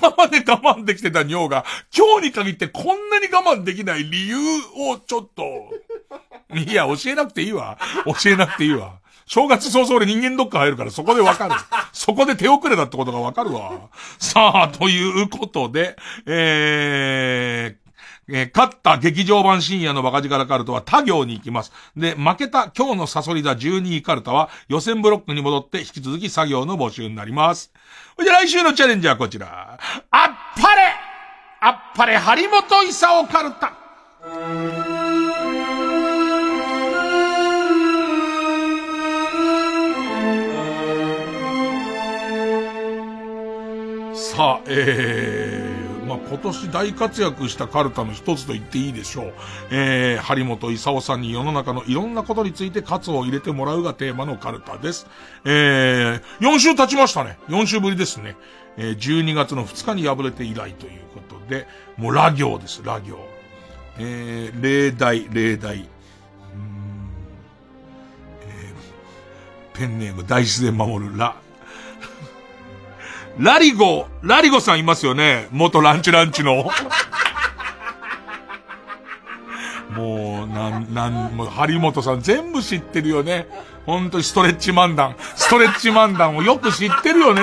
[0.00, 1.64] 今まで我慢できてた尿が、
[1.96, 4.36] 今日に限ってこんなに我慢できない理由
[4.90, 5.70] をちょっと、
[6.54, 7.78] いや、教えなくていいわ。
[8.04, 9.01] 教えなくていいわ。
[9.26, 11.54] 正月早々で人間ドック入るからそこでわかる。
[11.92, 13.72] そこで手遅れだってことがわかるわ。
[14.18, 15.96] さあ、ということで、
[16.26, 17.82] えー、
[18.28, 21.72] えー、勝った劇場版深夜のバカ力カルトは他行に行きます。
[21.96, 27.72] で、負けた今日のサソリ座12位カルタは予選ブロックに戻って引き続き作業の募集になります。
[28.22, 29.78] じゃあ来週のチャレンジはこちら。
[30.10, 30.82] あっぱれ
[31.60, 35.01] あっぱれ張本勲カルタ
[44.22, 49.32] さあ、えー、まあ、今年大活躍したカルタの一つと言っていいでしょう。
[49.72, 55.08] えー、張本勲さんに世の中のいろんなことについて喝を入れてもらうがテーマのカルタです。
[55.44, 57.36] えー、4週経ちましたね。
[57.48, 58.36] 4週ぶりですね。
[58.76, 61.66] えー、12月の2日に敗れて以来ということで、
[61.96, 63.18] もうラ行です、ラ行。
[63.98, 65.78] えー、例題、例題。
[65.78, 65.82] うん、
[68.42, 68.72] え、
[69.74, 71.41] ペンネーム大自然守るラ。
[73.38, 75.48] ラリゴ、ラリゴさんいますよね？
[75.50, 76.70] 元ランチランチの。
[79.96, 83.46] もう、なん、なん、もう、張本さん全部知ってるよね。
[83.84, 85.16] 本当にストレッチ漫談。
[85.34, 87.42] ストレッチ漫談をよく知ってるよね。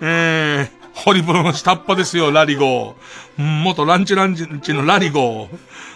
[0.00, 2.96] えー、ホリプロの下っ端ですよ、ラリゴ。
[3.36, 5.48] 元ランチランチのラリゴ。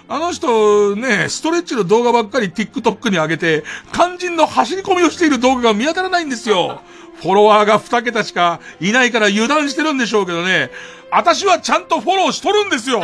[0.08, 6.82] あの人ね、ストレッチの動画ばっかり TikTok に上げて、肝心の走り込みをしている動画が見当たらないんですよ。
[7.22, 10.70] フォロワーが2桁しかいないから油断してるんでしょうけどね。
[11.12, 13.00] 私はちゃんとフォローしとるんですよ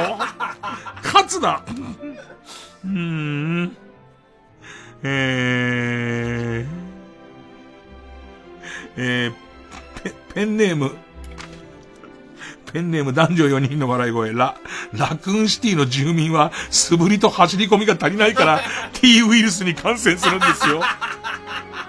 [1.04, 1.62] 勝つな
[2.84, 3.76] うーん。
[5.04, 6.66] えー、
[8.96, 9.32] えー、
[10.02, 10.96] ペ、ペンネーム。
[12.72, 14.32] ペンネーム男女4人の笑い声。
[14.32, 14.56] ラ、
[14.94, 18.60] ラクーンシティの住民は素振りと走り込みが足りないから
[18.94, 20.80] T ウイルスに感染するんですよ。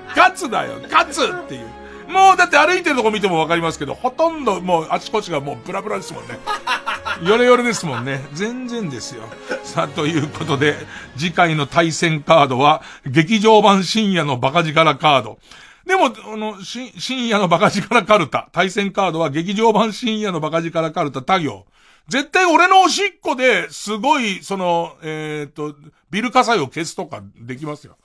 [0.10, 1.79] 勝つだよ勝つっていう。
[2.10, 6.40] もうだって歩いてるとこ見てもわかりますけど、ほとんどもうあちこちがもうブラブラですもんね。
[7.24, 8.26] ヨレヨレですもんね。
[8.34, 9.24] 全然ですよ。
[9.64, 10.76] さあ、ということで、
[11.18, 15.40] 次回の対戦カードは、劇場版深夜のバカ力カード。
[15.86, 18.50] でも、あの、し、深夜のバカ力カルタ。
[18.54, 21.66] 対戦カードは劇場版深夜のバカ力カルタ他行。
[22.08, 25.76] 絶対俺のおしっこですごい、その、えっ、ー、と、
[26.10, 27.98] ビル火災を消すとかできますよ。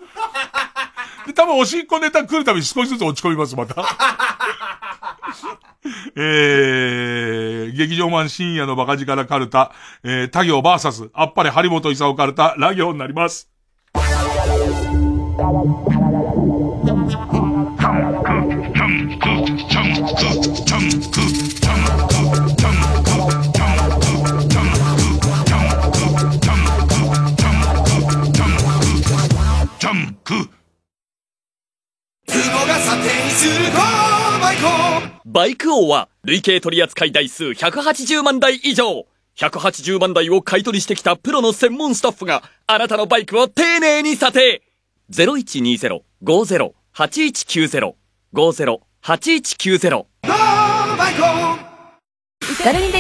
[1.26, 3.84] で、多分おしっこネタ来るたびに少しずつ落ち込みます、また。
[6.16, 9.72] えー、劇場版深夜のバカ力カルタ、
[10.02, 13.50] えー、他行バーサス、あっぱれ張本勲カルタ、ラ行になります。
[35.24, 39.06] バイク王は累計取扱台数180万台以上
[39.36, 44.62] 180万台を買い取りしてきたプロの専門スタッフがあなたのバイクを丁寧に査定
[45.10, 47.94] 0120-50-8190
[48.32, 50.06] 50-8190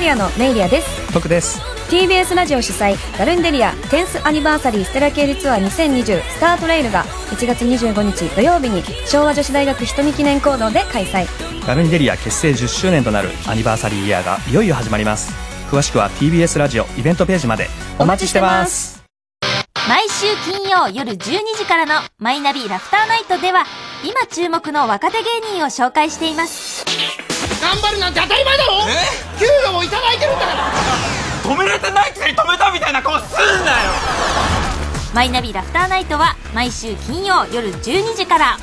[0.00, 1.28] リアのメイリアです。
[1.28, 1.73] です。
[1.88, 11.26] TBS ラジオ主催ガルンデリア10スアニバーサリーステラ系列ツアー2020スタートレイルが1月25日土曜日に昭和女子大学瞳記念講堂で開催。
[11.66, 15.32] ガルニデリア結成10周年となるアニバーサリーイヤーがいよいよ始まります。
[15.70, 17.68] 詳しくは TBS ラジオイベントページまで。
[17.98, 19.04] お待ちしてます。
[19.86, 21.18] 毎週金曜夜12
[21.58, 23.64] 時からのマイナビラフターナイトでは
[24.02, 25.24] 今注目の若手芸
[25.58, 26.84] 人を紹介しています。
[27.60, 28.72] 頑張るなんて当たり前だろ！
[28.88, 29.38] え？
[29.38, 30.72] 給料もいただいてるんだから
[31.44, 33.76] 止められてないくせに止めたみたいな顔すんなよ。
[35.14, 38.56] マイナビラフターナイトは毎週金曜夜12時から。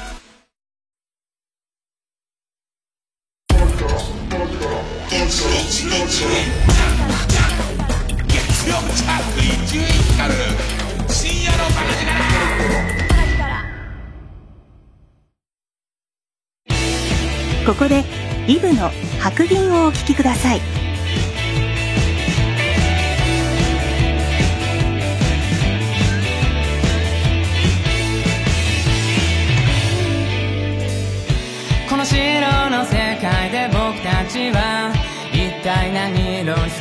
[5.12, 5.44] 月
[8.68, 9.06] 曜着
[9.38, 9.84] 衣10位
[10.14, 10.36] 光る
[11.08, 12.12] 深夜のバカ力
[17.66, 18.04] ここで
[18.48, 18.90] イブの
[19.20, 20.81] 白銀をお聴きください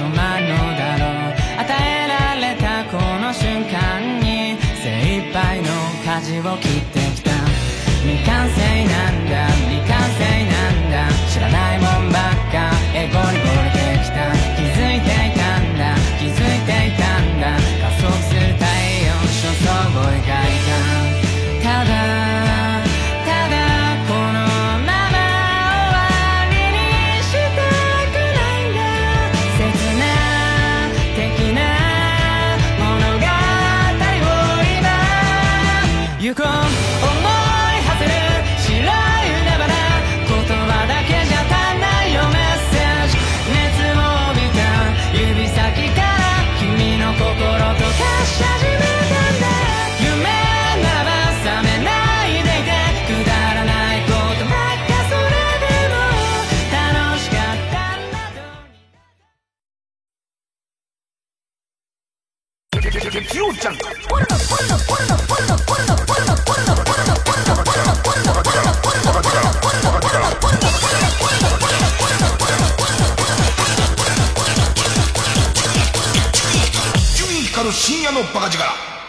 [0.01, 0.30] 何色
[63.31, 63.87] 月曜ジャンク10
[77.31, 79.00] 位光る深夜のバカ力。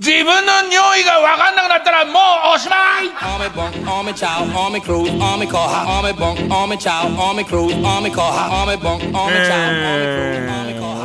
[0.00, 3.08] 自分の匂いが分かんなくなったらもうおしまい。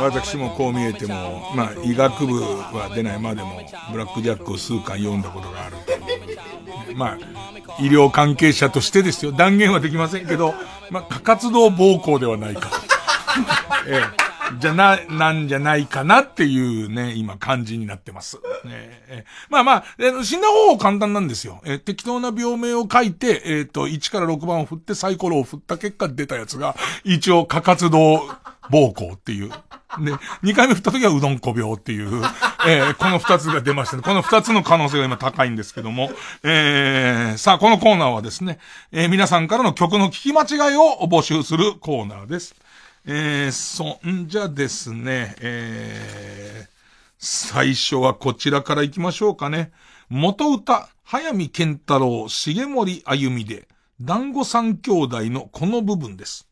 [0.00, 3.60] 私もこう見えても、まあ、医学部は出ないまでも、
[3.92, 5.76] ブラックジャックを数巻読んだことがある。
[6.96, 7.18] まあ、
[7.78, 9.32] 医療関係者としてですよ。
[9.32, 10.54] 断言はできませんけど、
[10.90, 12.70] まあ、過活動暴行ではないか。
[13.88, 14.25] え
[14.60, 18.38] じゃな、なんじゃないかなっていうね、今感じになってます。
[18.66, 21.60] ええまあまあ、えー診断方法簡単なんですよ。
[21.64, 28.28] えー適当な病名を書いて、えっ、と、1から6番を振ってサイコロを振った結果出たやつが、一応過活動
[28.70, 29.50] 暴行っていう。
[30.00, 30.12] で、
[30.42, 32.22] 2回目振った時はうどんこ病っていう、
[32.66, 34.02] えーこの2つが出ましたね。
[34.02, 36.10] この2つの可能性が今高いんですけども、
[36.42, 38.58] えーさあ、このコーナーはですね、
[38.92, 42.54] えー皆さんからの曲の聞き間違いを募集するコーナーです。
[43.08, 46.70] えー、そんじゃですね、えー、
[47.18, 49.70] 最初はこちらから行きましょうかね。
[50.08, 53.68] 元歌、早見健太郎、重森あゆみで、
[54.00, 56.48] 団子三兄弟のこの部分です。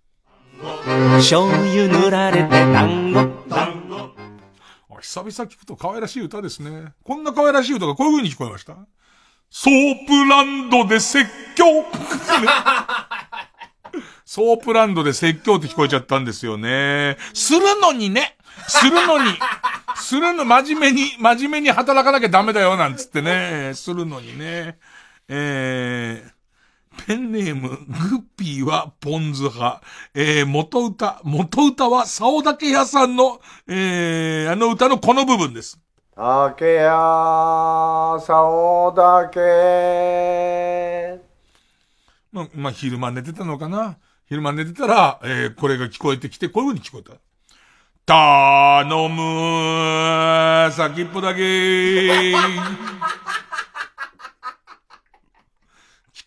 [1.17, 6.93] 醤油塗られて団子団子あ久々聞くと可愛らしい歌ですね。
[7.03, 8.77] こんな可愛らしい歌がこういう風に聞こえました？
[9.51, 11.27] ソープランドで説
[11.57, 11.65] 教
[14.25, 17.19] ソープランドで説教って聞こえちゃったんですよね。
[17.35, 18.37] するのにね。
[18.69, 19.31] するのに。
[19.97, 23.73] するの、真面目に、真面目に働かなきゃダメだよ、なんつってね。
[23.75, 24.79] するのにね。
[25.29, 29.83] えー、ペンネーム、グッピーはポン酢派。
[30.15, 35.79] えー、元歌、元歌は竿竹屋さんの、えー、あの歌のこの部分です。
[36.17, 41.21] 竹や竿だけ。
[42.33, 43.99] まあ、まあ、昼間寝てたのかな
[44.35, 47.15] 昼間寝てたら、えー、これが聞こえてきて、こういう風に聞こえた。
[48.05, 51.41] 頼む先っぽだけ
[52.35, 52.37] 聞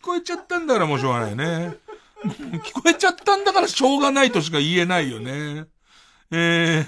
[0.01, 1.75] こえちゃったんだからもうしょうがないね。
[2.63, 5.65] 聞こえちゃったんだからしょうがないとしか言えないよね。
[6.31, 6.85] え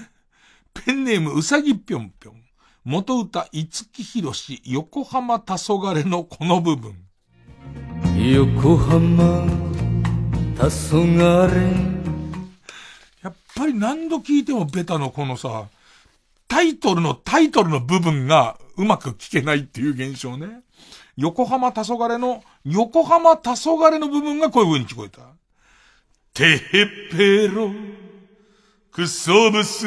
[0.72, 2.42] ペンネームうさぎぴょんぴょん。
[2.82, 6.96] 元歌、五木ひろし、横浜黄昏のこの部分。
[8.16, 9.69] 横浜
[10.60, 11.50] 黄昏
[13.22, 15.68] やっぱり何度聞いてもベタのこのさ、
[16.48, 20.60] タイトルのタイトルの部分がうまく聞けないっていう現象ね。
[21.16, 25.22] 横浜黄昏の、横浜黄昏の部分がこういう風に聞こえた。
[26.34, 27.70] てへっぺろ、
[28.92, 29.86] くそぶす。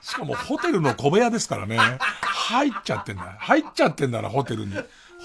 [0.00, 1.76] しかもホテルの小部屋ですからね。
[2.22, 3.36] 入っちゃってんだ。
[3.40, 4.72] 入っちゃってんだな、ホテルに。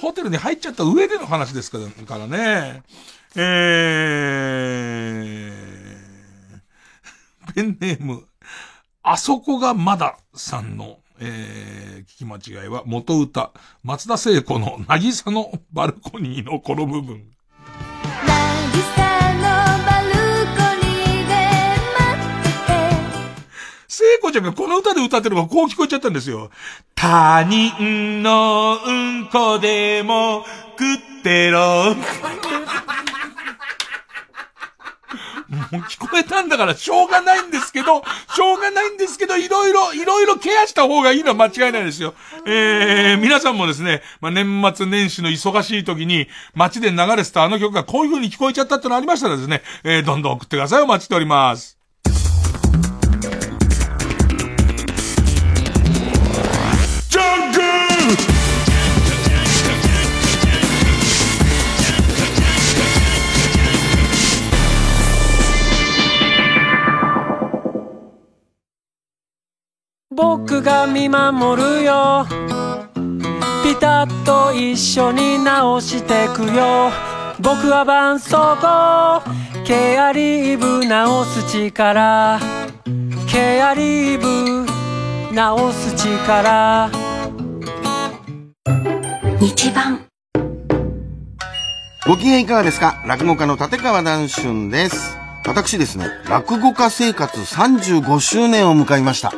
[0.01, 1.77] ホテルに入っちゃった上での話ですか
[2.17, 2.83] らね。
[3.37, 8.23] えー、ペンネーム、
[9.03, 13.51] あそこがまださんの、えー、聞き間違いは元歌、
[13.83, 17.25] 松田聖子の渚のバルコニーのこの部分。
[23.87, 26.51] 聖子ちゃんがこの歌で歌ってるのがこう聞こえちゃったんですよ。
[26.95, 30.45] 他人のうんこでも
[30.79, 31.95] 食ってろ。
[35.49, 38.03] もう聞こえたんだからしょうがないんですけど、
[38.33, 42.13] しょうがないんですけど、いろいろ、いろいろケアした方がいいのは間違いないですよ。
[42.45, 50.81] えー、皆さんもですね、まあ、年末年始の忙しい時に街で流れてたあの曲がこういう風に聞こえちゃったってのありましたらですね、えー、どんどん送ってください。
[50.81, 51.84] お待ちしております。
[70.15, 72.25] 僕が見守るよ。
[73.63, 76.89] ピタッと一緒に直してくよ。
[77.41, 79.21] 僕は絆創膏。
[79.65, 82.39] ケアリーブ直す力。
[83.27, 84.65] ケアリーブ
[85.33, 86.89] 直す力。
[89.41, 90.05] 日番。
[92.07, 93.01] ご機嫌いかがですか？
[93.05, 95.17] 落語家の立川談春です。
[95.45, 99.33] 私ですね、落語家生活35周年を迎えました。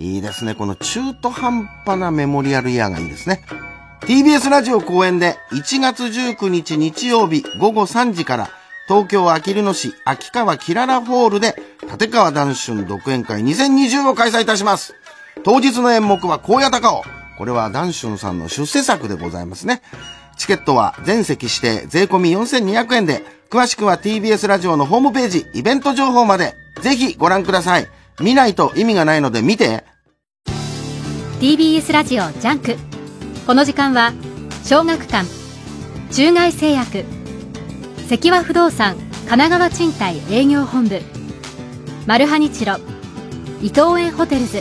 [0.00, 0.54] いいですね。
[0.54, 3.42] この中途半端なメモリアルイヤーがいいですね。
[4.00, 8.48] TBS ラジオ公演で1月19日日曜日午後3時から
[8.88, 14.94] 東京あきる野市秋川キララホールで立川談春独演会2020を開催いたします。
[15.44, 17.02] 当日の演目は荒野高尾。
[17.36, 19.82] これは談春さんの出世作でございますね。
[20.38, 27.86] チケットは全席指定税込み4200円で、詳しくは TBS ラジオのホームページ、イベント情報まで、ぜひご覧ください。
[28.20, 29.89] 見ないと意味がないので見て。
[31.40, 32.76] TBS ラジオジャンク
[33.46, 34.12] この時間は
[34.62, 35.26] 小学館
[36.12, 37.06] 中外製薬
[38.10, 41.00] 積和不動産神奈川賃貸営業本部
[42.06, 42.76] マルハニチロ
[43.62, 44.60] 伊藤園ホテルズ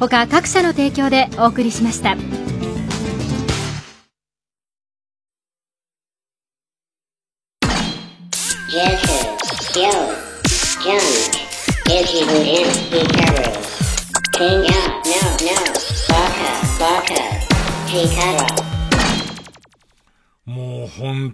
[0.00, 2.16] 他各社の提供でお送りしました。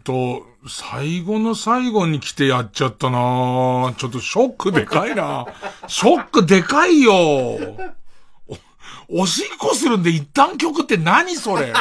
[0.03, 3.95] と、最後の最後に来てやっちゃったな。
[3.97, 5.47] ちょっとショックでかいな。
[5.87, 7.15] ショックでかいよ。
[7.15, 11.73] お、おしっこするんで一旦曲って何それ。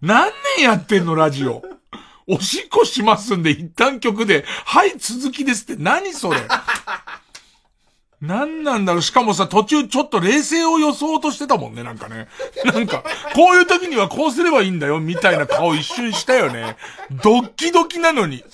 [0.00, 1.62] 何年やってんのラジオ。
[2.26, 6.40] おしっこしますんで一旦曲で、はい続きですって何それ。
[8.22, 9.02] 何なんだろう？
[9.02, 12.28] しかもさ、途中ちょっと冷静を装おうとしてたもんね、なんかね。
[12.64, 13.02] なんか、
[13.34, 16.76] こういう時にはこうすればいいんだよ、みたいな顔一瞬したよね。
[17.10, 18.44] ドッキドキなのに。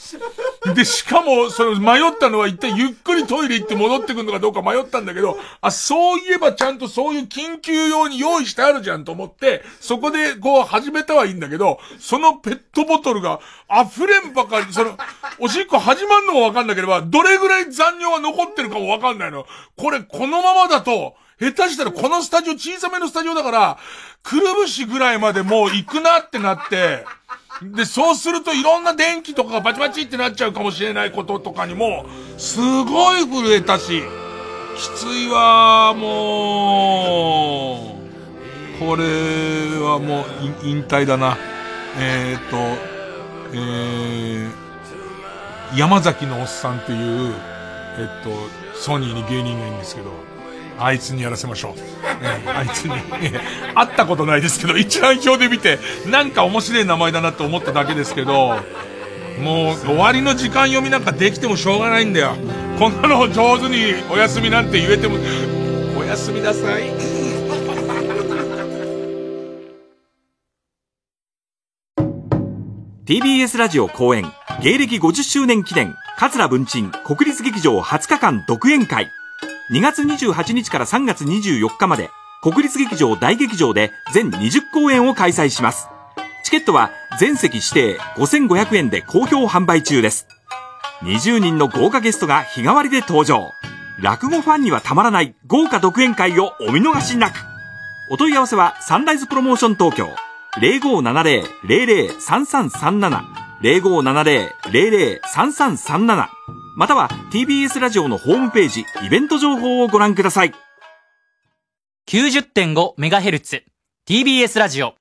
[0.74, 14.96] で、しかも、その迷ったのは一体ゆっくりトイレ行って戻ってくるのかどうか迷ったんだけど、あ、そういえばちゃんとそういう緊急用に用意してあるじゃんと思って、そこでこう始めたはいいんだけど、そのペットボトルが溢れんばかり、その、
[15.38, 19.46] おしっこ始まるのもわかんなければ、どれぐらい残尿が残ってるかもわかんないの。
[19.76, 23.78] これ、このままだと、下手したらこのスタジオ、小さめのスタジオだから、
[24.22, 27.04] くるぶしぐらいまでもう行くなってなって、
[27.62, 32.06] で、そうするといろんな電気とかがバチバチってなっちゃうかもしれないこととかにも、
[32.36, 34.02] すごい震えたし、
[34.76, 37.98] きついわ、もう。
[38.78, 39.02] これ
[39.80, 40.24] はもう、
[40.62, 41.36] 引退だな。
[41.98, 42.56] えっと、
[43.52, 47.34] えー、山崎のおっさんっていう、
[47.98, 48.30] えっと、
[48.78, 50.10] ソニーに芸人がいるんですけど、
[50.78, 51.72] あいつにやらせましょう。
[52.22, 52.92] ええあいつに。
[53.74, 58.56] 会ったことないですけど、一覧表で見て、なんか面白い名前だなって思っただけですけど、
[59.42, 62.36] もう終わりの時間読みなんかできてもしょうがないんだよ。
[62.78, 65.16] こんなの上手にお休みなんて言えても、
[65.98, 66.84] おやすみなさい。
[73.04, 74.30] TBS ラジオ公演
[74.62, 79.12] 芸歴50周年記念桂文鎮国立劇場20日間独演会
[79.70, 82.10] 2月28日から3月24日まで
[82.42, 85.88] 国立劇場大劇場で全20公演を開催します。
[86.42, 86.90] チケットは
[87.20, 90.26] 全席指定5500円で好評販売中です。
[91.02, 93.52] 20人の豪華ゲストが日替わりで登場。
[94.00, 97.36] 落語ファンにはたまらない豪華独演会をお見逃しなく。
[98.10, 100.08] お問い合わせはサンライズプロモーション東京。
[100.56, 106.28] 0570-003337 0570-003337
[106.76, 110.54] または TBS ラジオのホームページイベント情報をご覧ください。
[112.08, 113.62] 90.5MHz
[114.08, 114.94] TBS ラジオ。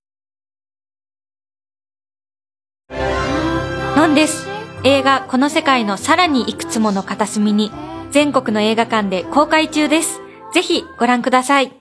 [2.90, 4.48] なんです。
[4.84, 7.72] 映画この世界のさらにいくつもの片隅に
[8.10, 10.20] 全国の映画館で公開中です。
[10.54, 11.72] ぜひご覧ください。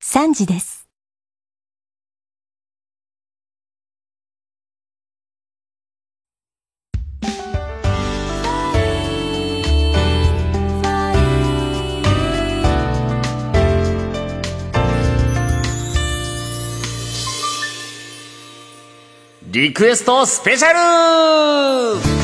[0.00, 0.77] 3時です
[19.58, 22.17] リクエストスペシャル